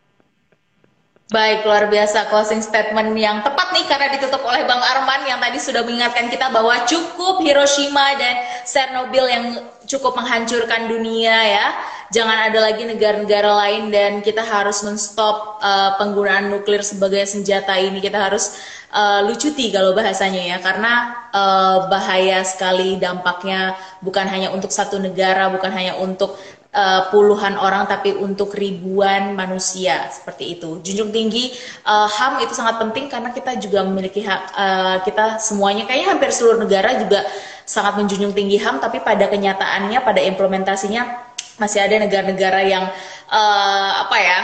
Baik, 1.32 1.64
luar 1.64 1.88
biasa 1.88 2.28
closing 2.28 2.60
statement 2.60 3.16
yang 3.16 3.40
tepat 3.40 3.72
nih 3.72 3.88
karena 3.88 4.12
ditutup 4.12 4.44
oleh 4.44 4.60
Bang 4.68 4.76
Arman 4.76 5.24
yang 5.24 5.40
tadi 5.40 5.56
sudah 5.56 5.80
mengingatkan 5.80 6.28
kita 6.28 6.52
bahwa 6.52 6.84
cukup 6.84 7.40
Hiroshima 7.40 8.12
dan 8.20 8.44
Chernobyl 8.68 9.24
yang 9.32 9.44
cukup 9.88 10.20
menghancurkan 10.20 10.84
dunia 10.84 11.32
ya. 11.32 11.66
Jangan 12.12 12.52
ada 12.52 12.68
lagi 12.68 12.84
negara-negara 12.84 13.50
lain 13.56 13.88
dan 13.88 14.20
kita 14.20 14.44
harus 14.44 14.84
menstop 14.84 15.58
uh, 15.64 15.96
penggunaan 15.96 16.52
nuklir 16.52 16.84
sebagai 16.84 17.24
senjata 17.24 17.72
ini. 17.80 18.04
Kita 18.04 18.20
harus 18.20 18.60
uh, 18.94 19.24
lucuti 19.26 19.74
kalau 19.74 19.96
bahasanya 19.96 20.54
ya 20.54 20.58
karena 20.62 21.24
uh, 21.34 21.90
bahaya 21.90 22.46
sekali 22.46 23.00
dampaknya 23.00 23.74
bukan 24.04 24.28
hanya 24.30 24.54
untuk 24.54 24.70
satu 24.70 25.02
negara, 25.02 25.50
bukan 25.50 25.72
hanya 25.74 25.98
untuk 25.98 26.38
uh, 26.74 27.08
puluhan 27.14 27.54
orang 27.56 27.86
tapi 27.86 28.12
untuk 28.12 28.52
ribuan 28.52 29.38
manusia 29.38 30.10
seperti 30.10 30.58
itu. 30.58 30.82
Junjung 30.82 31.14
tinggi 31.14 31.54
uh, 31.86 32.10
HAM 32.10 32.42
itu 32.42 32.52
sangat 32.52 32.82
penting 32.82 33.06
karena 33.06 33.30
kita 33.30 33.56
juga 33.62 33.86
memiliki 33.86 34.26
hak 34.26 34.42
uh, 34.52 34.96
kita 35.06 35.38
semuanya 35.38 35.86
kayaknya 35.86 36.18
hampir 36.18 36.34
seluruh 36.34 36.60
negara 36.60 36.98
juga 36.98 37.22
sangat 37.64 37.96
menjunjung 37.96 38.34
tinggi 38.36 38.60
HAM 38.60 38.82
tapi 38.82 39.00
pada 39.00 39.30
kenyataannya 39.30 39.98
pada 40.02 40.20
implementasinya 40.20 41.32
masih 41.56 41.80
ada 41.86 42.02
negara-negara 42.02 42.60
yang 42.66 42.84
uh, 43.30 43.90
apa 44.04 44.16
ya 44.18 44.40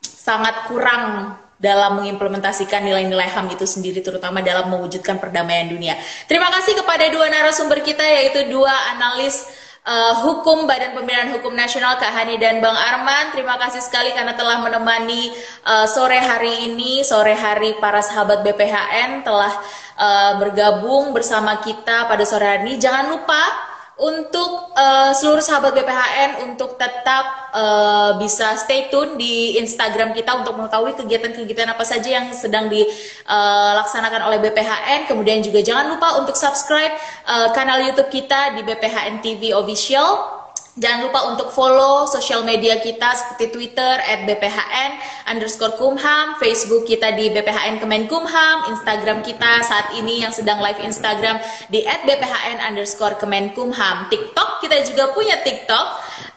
sangat 0.00 0.70
kurang 0.70 1.34
dalam 1.62 2.02
mengimplementasikan 2.02 2.82
nilai-nilai 2.82 3.30
HAM 3.30 3.54
itu 3.54 3.62
sendiri 3.62 4.02
terutama 4.02 4.42
dalam 4.42 4.66
mewujudkan 4.66 5.22
perdamaian 5.22 5.70
dunia. 5.70 5.94
Terima 6.26 6.50
kasih 6.50 6.74
kepada 6.74 7.06
dua 7.06 7.30
narasumber 7.30 7.86
kita 7.86 8.02
yaitu 8.02 8.50
dua 8.50 8.74
analis 8.90 9.46
uh, 9.86 10.14
Hukum 10.26 10.64
Badan 10.70 10.94
Pembinaan 10.94 11.34
Hukum 11.34 11.54
Nasional 11.54 11.98
Kak 11.98 12.10
Hani 12.10 12.38
dan 12.38 12.62
Bang 12.62 12.74
Arman. 12.76 13.34
Terima 13.34 13.58
kasih 13.58 13.82
sekali 13.82 14.14
karena 14.14 14.34
telah 14.38 14.62
menemani 14.62 15.34
uh, 15.66 15.86
sore 15.86 16.18
hari 16.18 16.70
ini, 16.70 17.02
sore 17.02 17.34
hari 17.34 17.74
para 17.82 18.02
sahabat 18.02 18.46
BPHN 18.46 19.26
telah 19.26 19.52
uh, 19.98 20.32
bergabung 20.38 21.10
bersama 21.10 21.58
kita 21.62 22.06
pada 22.06 22.22
sore 22.22 22.46
hari 22.46 22.60
ini. 22.70 22.74
Jangan 22.78 23.10
lupa 23.10 23.71
untuk 24.00 24.72
uh, 24.72 25.12
seluruh 25.12 25.44
sahabat 25.44 25.76
BPHN 25.76 26.48
untuk 26.48 26.80
tetap 26.80 27.52
uh, 27.52 28.16
bisa 28.16 28.56
stay 28.56 28.88
tune 28.88 29.20
di 29.20 29.60
Instagram 29.60 30.16
kita 30.16 30.42
untuk 30.42 30.56
mengetahui 30.56 30.96
kegiatan-kegiatan 30.96 31.68
apa 31.68 31.84
saja 31.84 32.08
yang 32.08 32.26
sedang 32.32 32.72
dilaksanakan 32.72 34.20
uh, 34.24 34.28
oleh 34.32 34.38
BPHN. 34.40 35.12
Kemudian 35.12 35.44
juga 35.44 35.60
jangan 35.60 35.92
lupa 35.92 36.18
untuk 36.18 36.34
subscribe 36.34 36.96
uh, 37.28 37.52
kanal 37.52 37.84
YouTube 37.84 38.08
kita 38.08 38.56
di 38.56 38.64
BPHN 38.64 39.20
TV 39.20 39.52
Official. 39.52 40.41
Jangan 40.72 41.04
lupa 41.04 41.20
untuk 41.28 41.52
follow 41.52 42.08
sosial 42.08 42.48
media 42.48 42.80
kita 42.80 43.12
seperti 43.12 43.52
Twitter 43.52 44.00
at 44.00 44.24
BPHN 44.24 44.96
underscore 45.28 45.76
Kumham, 45.76 46.40
Facebook 46.40 46.88
kita 46.88 47.12
di 47.12 47.28
BPHN 47.28 47.76
Kemenkumham, 47.76 48.72
Instagram 48.72 49.20
kita 49.20 49.60
saat 49.68 49.92
ini 49.92 50.24
yang 50.24 50.32
sedang 50.32 50.64
live 50.64 50.80
Instagram 50.80 51.44
di 51.68 51.84
at 51.84 52.00
BPHN 52.08 52.64
underscore 52.64 53.20
Kemenkumham. 53.20 54.08
TikTok 54.08 54.64
kita 54.64 54.80
juga 54.88 55.12
punya 55.12 55.44
TikTok 55.44 55.86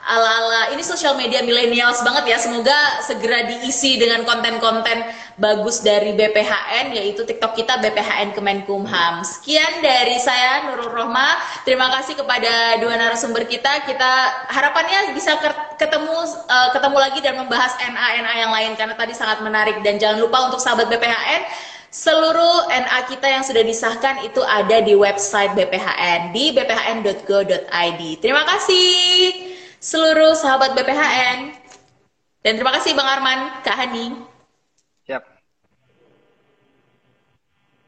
ala-ala 0.06 0.70
ini 0.78 0.86
sosial 0.86 1.18
media 1.18 1.42
milenials 1.42 2.06
banget 2.06 2.30
ya. 2.30 2.38
Semoga 2.38 3.02
segera 3.02 3.50
diisi 3.50 3.98
dengan 3.98 4.22
konten-konten 4.22 5.02
bagus 5.42 5.82
dari 5.82 6.14
BPHN 6.14 6.94
yaitu 6.94 7.26
TikTok 7.26 7.58
kita 7.58 7.82
BPHN 7.82 8.38
Kemenkumham. 8.38 9.26
Sekian 9.26 9.82
dari 9.82 10.22
saya 10.22 10.70
Nurul 10.70 10.94
Rohma. 10.94 11.42
Terima 11.66 11.90
kasih 11.98 12.22
kepada 12.22 12.78
dua 12.78 12.94
narasumber 13.02 13.50
kita. 13.50 13.84
Kita 13.90 14.12
harapannya 14.54 15.18
bisa 15.18 15.42
ketemu 15.76 16.16
uh, 16.48 16.70
ketemu 16.72 16.98
lagi 17.02 17.20
dan 17.26 17.36
membahas 17.42 17.74
NA-NA 17.82 18.34
yang 18.38 18.52
lain 18.54 18.72
karena 18.78 18.94
tadi 18.94 19.18
sangat 19.18 19.42
menarik 19.42 19.82
dan 19.82 19.98
jangan 19.98 20.22
lupa 20.22 20.54
untuk 20.54 20.62
sahabat 20.62 20.88
BPHN 20.88 21.74
Seluruh 21.96 22.68
NA 22.68 23.08
kita 23.08 23.24
yang 23.24 23.40
sudah 23.40 23.64
disahkan 23.64 24.20
itu 24.28 24.44
ada 24.44 24.84
di 24.84 24.92
website 25.00 25.56
BPHN 25.56 26.36
di 26.36 26.52
bphn.go.id. 26.52 28.02
Terima 28.20 28.44
kasih 28.44 29.55
seluruh 29.80 30.36
sahabat 30.38 30.76
BPHN. 30.76 31.56
Dan 32.46 32.62
terima 32.62 32.78
kasih 32.78 32.94
Bang 32.94 33.10
Arman, 33.10 33.40
Kak 33.66 33.74
Hani. 33.74 34.35